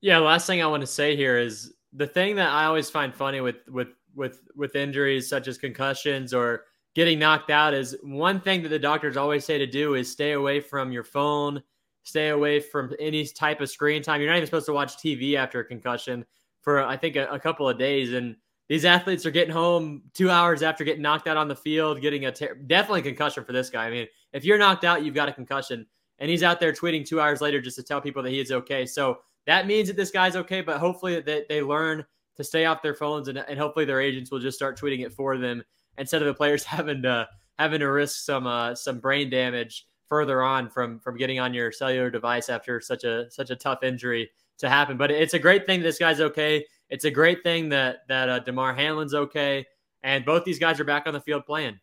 Yeah, 0.00 0.18
last 0.18 0.46
thing 0.46 0.62
I 0.62 0.66
want 0.66 0.82
to 0.82 0.86
say 0.86 1.16
here 1.16 1.38
is 1.38 1.72
the 1.92 2.06
thing 2.06 2.36
that 2.36 2.48
I 2.48 2.66
always 2.66 2.90
find 2.90 3.14
funny 3.14 3.40
with 3.40 3.56
with 3.68 3.88
with 4.16 4.40
with 4.56 4.74
injuries 4.74 5.28
such 5.28 5.46
as 5.46 5.58
concussions 5.58 6.34
or 6.34 6.64
getting 6.94 7.18
knocked 7.18 7.50
out 7.50 7.74
is 7.74 7.96
one 8.02 8.40
thing 8.40 8.62
that 8.62 8.70
the 8.70 8.78
doctors 8.78 9.16
always 9.16 9.44
say 9.44 9.58
to 9.58 9.66
do 9.66 9.94
is 9.94 10.10
stay 10.10 10.32
away 10.32 10.60
from 10.60 10.90
your 10.90 11.04
phone, 11.04 11.62
stay 12.04 12.30
away 12.30 12.58
from 12.58 12.92
any 12.98 13.26
type 13.26 13.60
of 13.60 13.68
screen 13.70 14.02
time. 14.02 14.20
You're 14.20 14.30
not 14.30 14.38
even 14.38 14.46
supposed 14.46 14.66
to 14.66 14.72
watch 14.72 14.96
TV 14.96 15.36
after 15.36 15.60
a 15.60 15.64
concussion 15.64 16.24
for 16.62 16.82
I 16.82 16.96
think 16.96 17.16
a, 17.16 17.26
a 17.28 17.38
couple 17.38 17.68
of 17.68 17.78
days 17.78 18.12
and 18.12 18.34
these 18.68 18.84
athletes 18.84 19.24
are 19.24 19.30
getting 19.30 19.52
home 19.52 20.02
two 20.12 20.30
hours 20.30 20.62
after 20.62 20.82
getting 20.82 21.02
knocked 21.02 21.28
out 21.28 21.36
on 21.36 21.48
the 21.48 21.54
field, 21.54 22.00
getting 22.00 22.26
a 22.26 22.32
ter- 22.32 22.54
definitely 22.54 23.02
concussion 23.02 23.44
for 23.44 23.52
this 23.52 23.70
guy. 23.70 23.86
I 23.86 23.90
mean, 23.90 24.06
if 24.32 24.44
you're 24.44 24.58
knocked 24.58 24.84
out, 24.84 25.04
you've 25.04 25.14
got 25.14 25.28
a 25.28 25.32
concussion, 25.32 25.86
and 26.18 26.28
he's 26.28 26.42
out 26.42 26.58
there 26.58 26.72
tweeting 26.72 27.06
two 27.06 27.20
hours 27.20 27.40
later 27.40 27.60
just 27.60 27.76
to 27.76 27.84
tell 27.84 28.00
people 28.00 28.22
that 28.24 28.30
he 28.30 28.40
is 28.40 28.50
okay. 28.50 28.84
So 28.84 29.18
that 29.46 29.68
means 29.68 29.86
that 29.88 29.96
this 29.96 30.10
guy's 30.10 30.34
okay, 30.34 30.62
but 30.62 30.78
hopefully 30.78 31.20
that 31.20 31.48
they 31.48 31.62
learn 31.62 32.04
to 32.36 32.44
stay 32.44 32.64
off 32.66 32.82
their 32.82 32.94
phones 32.94 33.28
and, 33.28 33.38
and 33.38 33.58
hopefully 33.58 33.84
their 33.84 34.00
agents 34.00 34.30
will 34.30 34.38
just 34.38 34.56
start 34.56 34.78
tweeting 34.78 35.04
it 35.04 35.12
for 35.12 35.38
them 35.38 35.62
instead 35.98 36.22
of 36.22 36.26
the 36.26 36.34
players 36.34 36.64
having 36.64 37.02
to 37.02 37.28
having 37.58 37.80
to 37.80 37.86
risk 37.86 38.24
some 38.24 38.46
uh, 38.46 38.74
some 38.74 39.00
brain 39.00 39.30
damage 39.30 39.86
further 40.08 40.42
on 40.42 40.68
from 40.68 40.98
from 41.00 41.16
getting 41.16 41.38
on 41.38 41.54
your 41.54 41.72
cellular 41.72 42.10
device 42.10 42.48
after 42.48 42.80
such 42.80 43.04
a 43.04 43.30
such 43.30 43.50
a 43.50 43.56
tough 43.56 43.82
injury 43.82 44.30
to 44.58 44.68
happen. 44.68 44.96
But 44.96 45.10
it's 45.10 45.34
a 45.34 45.38
great 45.38 45.66
thing 45.66 45.80
this 45.80 45.98
guy's 45.98 46.20
okay. 46.20 46.64
It's 46.88 47.04
a 47.04 47.10
great 47.10 47.42
thing 47.42 47.68
that 47.70 47.98
that 48.08 48.28
uh, 48.28 48.38
Damar 48.40 48.74
Hamlin's 48.74 49.14
okay, 49.14 49.66
and 50.02 50.24
both 50.24 50.44
these 50.44 50.58
guys 50.58 50.78
are 50.80 50.84
back 50.84 51.06
on 51.06 51.14
the 51.14 51.20
field 51.20 51.44
playing. 51.46 51.78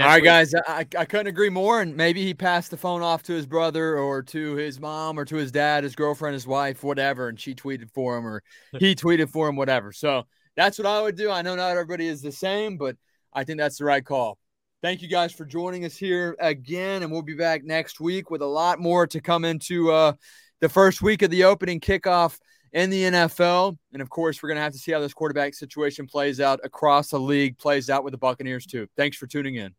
All 0.00 0.06
right, 0.06 0.16
week. 0.16 0.24
guys, 0.24 0.52
I, 0.66 0.86
I 0.98 1.04
couldn't 1.04 1.28
agree 1.28 1.50
more. 1.50 1.80
And 1.80 1.96
maybe 1.96 2.24
he 2.24 2.34
passed 2.34 2.72
the 2.72 2.76
phone 2.76 3.00
off 3.00 3.22
to 3.24 3.32
his 3.32 3.46
brother 3.46 3.96
or 3.96 4.22
to 4.24 4.54
his 4.54 4.80
mom 4.80 5.16
or 5.18 5.24
to 5.24 5.36
his 5.36 5.52
dad, 5.52 5.84
his 5.84 5.94
girlfriend, 5.94 6.34
his 6.34 6.48
wife, 6.48 6.82
whatever. 6.82 7.28
And 7.28 7.38
she 7.38 7.54
tweeted 7.54 7.90
for 7.92 8.18
him 8.18 8.26
or 8.26 8.42
he 8.80 8.96
tweeted 8.96 9.30
for 9.30 9.48
him, 9.48 9.54
whatever. 9.54 9.92
So 9.92 10.24
that's 10.56 10.78
what 10.78 10.86
I 10.86 11.00
would 11.00 11.16
do. 11.16 11.30
I 11.30 11.42
know 11.42 11.54
not 11.54 11.70
everybody 11.70 12.08
is 12.08 12.22
the 12.22 12.32
same, 12.32 12.76
but 12.76 12.96
I 13.32 13.44
think 13.44 13.58
that's 13.58 13.78
the 13.78 13.84
right 13.84 14.04
call. 14.04 14.38
Thank 14.82 15.00
you 15.00 15.08
guys 15.08 15.32
for 15.32 15.44
joining 15.44 15.84
us 15.84 15.96
here 15.96 16.36
again. 16.40 17.04
And 17.04 17.12
we'll 17.12 17.22
be 17.22 17.36
back 17.36 17.62
next 17.62 18.00
week 18.00 18.30
with 18.30 18.42
a 18.42 18.46
lot 18.46 18.80
more 18.80 19.06
to 19.06 19.20
come 19.20 19.44
into 19.44 19.92
uh, 19.92 20.14
the 20.60 20.68
first 20.68 21.02
week 21.02 21.22
of 21.22 21.30
the 21.30 21.44
opening 21.44 21.78
kickoff 21.78 22.38
in 22.72 22.90
the 22.90 23.04
NFL. 23.04 23.78
And 23.92 24.02
of 24.02 24.10
course, 24.10 24.42
we're 24.42 24.48
going 24.48 24.56
to 24.56 24.62
have 24.62 24.72
to 24.72 24.78
see 24.78 24.90
how 24.90 24.98
this 24.98 25.14
quarterback 25.14 25.54
situation 25.54 26.08
plays 26.08 26.40
out 26.40 26.58
across 26.64 27.10
the 27.10 27.20
league, 27.20 27.58
plays 27.58 27.88
out 27.88 28.02
with 28.02 28.10
the 28.10 28.18
Buccaneers, 28.18 28.66
too. 28.66 28.88
Thanks 28.96 29.16
for 29.16 29.28
tuning 29.28 29.54
in. 29.54 29.72